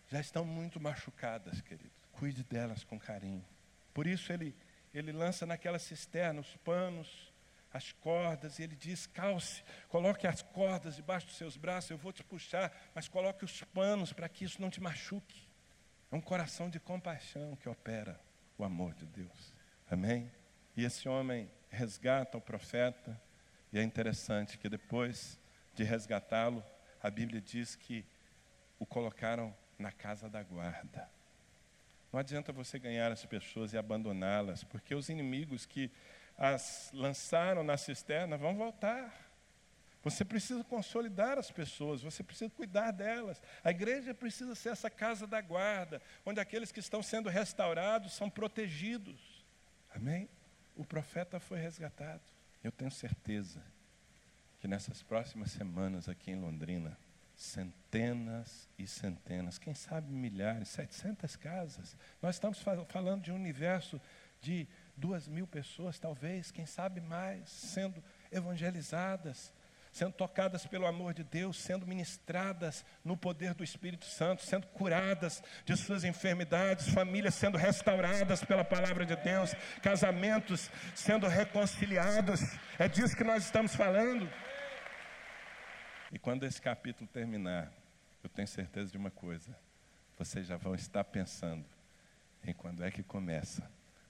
já 0.08 0.20
estão 0.20 0.44
muito 0.44 0.80
machucadas, 0.80 1.60
querido. 1.60 1.90
Cuide 2.12 2.44
delas 2.44 2.84
com 2.84 2.98
carinho. 2.98 3.44
Por 3.92 4.06
isso 4.06 4.32
ele, 4.32 4.54
ele 4.92 5.12
lança 5.12 5.44
naquela 5.46 5.78
cisterna 5.78 6.40
os 6.40 6.56
panos, 6.58 7.32
as 7.72 7.92
cordas, 7.92 8.58
e 8.58 8.62
ele 8.62 8.76
diz: 8.76 9.06
calce, 9.06 9.62
coloque 9.88 10.26
as 10.26 10.42
cordas 10.42 10.96
debaixo 10.96 11.26
dos 11.26 11.36
seus 11.36 11.56
braços, 11.56 11.90
eu 11.90 11.98
vou 11.98 12.12
te 12.12 12.22
puxar, 12.22 12.72
mas 12.94 13.08
coloque 13.08 13.44
os 13.44 13.62
panos 13.64 14.12
para 14.12 14.28
que 14.28 14.44
isso 14.44 14.60
não 14.60 14.70
te 14.70 14.80
machuque. 14.80 15.48
É 16.10 16.14
um 16.14 16.20
coração 16.20 16.68
de 16.68 16.78
compaixão 16.78 17.56
que 17.56 17.68
opera 17.68 18.20
o 18.58 18.64
amor 18.64 18.94
de 18.94 19.06
Deus. 19.06 19.54
Amém? 19.90 20.30
E 20.76 20.84
esse 20.84 21.08
homem 21.08 21.50
resgata 21.70 22.36
o 22.36 22.40
profeta, 22.40 23.20
e 23.72 23.78
é 23.78 23.82
interessante 23.82 24.58
que 24.58 24.68
depois 24.68 25.40
de 25.74 25.82
resgatá-lo, 25.82 26.62
a 27.02 27.10
Bíblia 27.10 27.40
diz 27.40 27.74
que 27.74 28.04
o 28.78 28.84
colocaram 28.84 29.56
na 29.78 29.90
casa 29.90 30.28
da 30.28 30.42
guarda. 30.42 31.08
Não 32.12 32.20
adianta 32.20 32.52
você 32.52 32.78
ganhar 32.78 33.10
as 33.10 33.24
pessoas 33.24 33.72
e 33.72 33.78
abandoná-las, 33.78 34.62
porque 34.62 34.94
os 34.94 35.08
inimigos 35.08 35.64
que 35.64 35.90
as 36.36 36.90
lançaram 36.92 37.64
na 37.64 37.76
cisterna 37.76 38.36
vão 38.36 38.54
voltar. 38.54 39.30
Você 40.02 40.24
precisa 40.24 40.64
consolidar 40.64 41.38
as 41.38 41.50
pessoas, 41.50 42.02
você 42.02 42.22
precisa 42.22 42.50
cuidar 42.50 42.90
delas. 42.90 43.40
A 43.62 43.70
igreja 43.70 44.12
precisa 44.12 44.54
ser 44.54 44.70
essa 44.70 44.90
casa 44.90 45.26
da 45.26 45.40
guarda, 45.40 46.02
onde 46.26 46.40
aqueles 46.40 46.72
que 46.72 46.80
estão 46.80 47.02
sendo 47.02 47.28
restaurados 47.28 48.12
são 48.12 48.28
protegidos. 48.28 49.44
Amém? 49.94 50.28
O 50.76 50.84
profeta 50.84 51.38
foi 51.38 51.58
resgatado. 51.58 52.22
Eu 52.64 52.72
tenho 52.72 52.90
certeza 52.90 53.62
que 54.58 54.68
nessas 54.68 55.02
próximas 55.02 55.52
semanas 55.52 56.08
aqui 56.08 56.32
em 56.32 56.40
Londrina, 56.40 56.98
centenas 57.42 58.68
e 58.78 58.86
centenas, 58.86 59.58
quem 59.58 59.74
sabe 59.74 60.12
milhares, 60.12 60.68
700 60.68 61.36
casas. 61.36 61.96
Nós 62.20 62.36
estamos 62.36 62.62
falando 62.88 63.22
de 63.22 63.32
um 63.32 63.34
universo 63.34 64.00
de 64.40 64.68
duas 64.96 65.26
mil 65.26 65.46
pessoas, 65.46 65.98
talvez, 65.98 66.50
quem 66.50 66.66
sabe 66.66 67.00
mais, 67.00 67.48
sendo 67.48 68.02
evangelizadas, 68.30 69.52
sendo 69.92 70.12
tocadas 70.12 70.66
pelo 70.66 70.86
amor 70.86 71.12
de 71.12 71.22
Deus, 71.22 71.58
sendo 71.58 71.86
ministradas 71.86 72.84
no 73.04 73.16
poder 73.16 73.54
do 73.54 73.62
Espírito 73.62 74.06
Santo, 74.06 74.42
sendo 74.42 74.66
curadas 74.68 75.42
de 75.66 75.76
suas 75.76 76.02
enfermidades, 76.04 76.88
famílias 76.88 77.34
sendo 77.34 77.58
restauradas 77.58 78.42
pela 78.42 78.64
palavra 78.64 79.04
de 79.04 79.16
Deus, 79.16 79.52
casamentos 79.82 80.70
sendo 80.94 81.26
reconciliados. 81.26 82.40
É 82.78 82.88
disso 82.88 83.16
que 83.16 83.24
nós 83.24 83.44
estamos 83.44 83.74
falando. 83.74 84.30
E 86.12 86.18
quando 86.18 86.44
esse 86.44 86.60
capítulo 86.60 87.08
terminar, 87.10 87.72
eu 88.22 88.28
tenho 88.28 88.46
certeza 88.46 88.92
de 88.92 88.98
uma 88.98 89.10
coisa: 89.10 89.56
vocês 90.18 90.46
já 90.46 90.58
vão 90.58 90.74
estar 90.74 91.02
pensando 91.04 91.64
em 92.44 92.52
quando 92.52 92.84
é 92.84 92.90
que 92.90 93.02
começa 93.02 93.68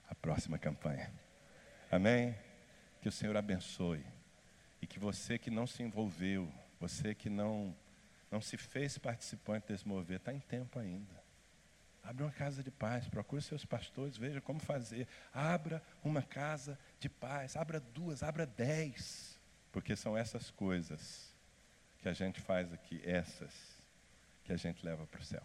a 0.08 0.14
próxima 0.14 0.58
campanha. 0.58 1.12
Amém? 1.90 2.34
Que 3.00 3.08
o 3.08 3.12
Senhor 3.12 3.36
abençoe. 3.36 4.04
E 4.80 4.86
que 4.86 4.98
você 4.98 5.38
que 5.38 5.48
não 5.48 5.64
se 5.64 5.84
envolveu, 5.84 6.52
você 6.80 7.14
que 7.14 7.30
não, 7.30 7.74
não 8.32 8.40
se 8.40 8.56
fez 8.56 8.98
participante 8.98 9.68
desse 9.68 9.86
mover, 9.86 10.16
está 10.16 10.32
em 10.32 10.40
tempo 10.40 10.80
ainda. 10.80 11.22
Abra 12.02 12.24
uma 12.24 12.32
casa 12.32 12.64
de 12.64 12.70
paz, 12.72 13.06
procure 13.06 13.40
seus 13.40 13.64
pastores, 13.64 14.16
veja 14.16 14.40
como 14.40 14.58
fazer. 14.58 15.06
Abra 15.32 15.80
uma 16.02 16.20
casa 16.20 16.76
de 16.98 17.08
paz, 17.08 17.54
abra 17.54 17.78
duas, 17.78 18.24
abra 18.24 18.44
dez. 18.44 19.38
Porque 19.70 19.94
são 19.94 20.18
essas 20.18 20.50
coisas 20.50 21.31
que 22.02 22.08
a 22.08 22.12
gente 22.12 22.40
faz 22.40 22.72
aqui, 22.72 23.00
essas 23.04 23.52
que 24.44 24.52
a 24.52 24.56
gente 24.56 24.84
leva 24.84 25.06
para 25.06 25.20
o 25.20 25.24
céu. 25.24 25.42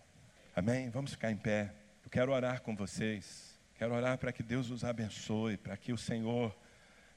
Amém? 0.55 0.89
Vamos 0.89 1.11
ficar 1.11 1.31
em 1.31 1.37
pé. 1.37 1.71
Eu 2.03 2.09
quero 2.09 2.31
orar 2.31 2.61
com 2.61 2.75
vocês. 2.75 3.59
Quero 3.75 3.93
orar 3.93 4.17
para 4.17 4.33
que 4.33 4.41
Deus 4.41 4.71
os 4.71 4.83
abençoe, 4.83 5.55
para 5.55 5.77
que 5.77 5.93
o 5.93 5.97
Senhor 5.97 6.57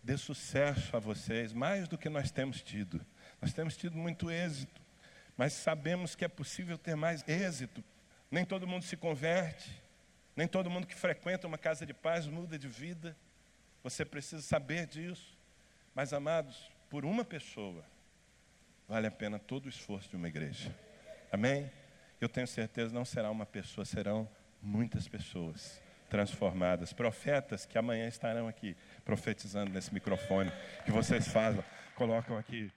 dê 0.02 0.18
sucesso 0.18 0.94
a 0.94 1.00
vocês, 1.00 1.54
mais 1.54 1.88
do 1.88 1.96
que 1.96 2.10
nós 2.10 2.30
temos 2.30 2.60
tido. 2.60 3.00
Nós 3.40 3.54
temos 3.54 3.78
tido 3.78 3.96
muito 3.96 4.30
êxito, 4.30 4.78
mas 5.38 5.54
sabemos 5.54 6.14
que 6.14 6.22
é 6.22 6.28
possível 6.28 6.76
ter 6.76 6.94
mais 6.94 7.26
êxito. 7.26 7.82
Nem 8.30 8.44
todo 8.44 8.66
mundo 8.66 8.84
se 8.84 8.94
converte, 8.94 9.82
nem 10.36 10.46
todo 10.46 10.68
mundo 10.68 10.86
que 10.86 10.94
frequenta 10.94 11.46
uma 11.46 11.56
casa 11.56 11.86
de 11.86 11.94
paz 11.94 12.26
muda 12.26 12.58
de 12.58 12.68
vida. 12.68 13.16
Você 13.82 14.04
precisa 14.04 14.42
saber 14.42 14.86
disso. 14.86 15.34
Mas, 15.94 16.12
amados, 16.12 16.70
por 16.90 17.06
uma 17.06 17.24
pessoa, 17.24 17.82
vale 18.90 19.06
a 19.06 19.10
pena 19.10 19.38
todo 19.38 19.66
o 19.66 19.68
esforço 19.68 20.10
de 20.10 20.16
uma 20.16 20.26
igreja. 20.26 20.74
Amém? 21.30 21.70
Eu 22.20 22.28
tenho 22.28 22.46
certeza, 22.48 22.92
não 22.92 23.04
será 23.04 23.30
uma 23.30 23.46
pessoa, 23.46 23.84
serão 23.84 24.28
muitas 24.60 25.06
pessoas 25.06 25.80
transformadas, 26.08 26.92
profetas 26.92 27.64
que 27.64 27.78
amanhã 27.78 28.08
estarão 28.08 28.48
aqui 28.48 28.76
profetizando 29.04 29.70
nesse 29.70 29.94
microfone 29.94 30.50
que 30.84 30.90
vocês 30.90 31.28
fazem, 31.28 31.62
colocam 31.94 32.36
aqui 32.36 32.72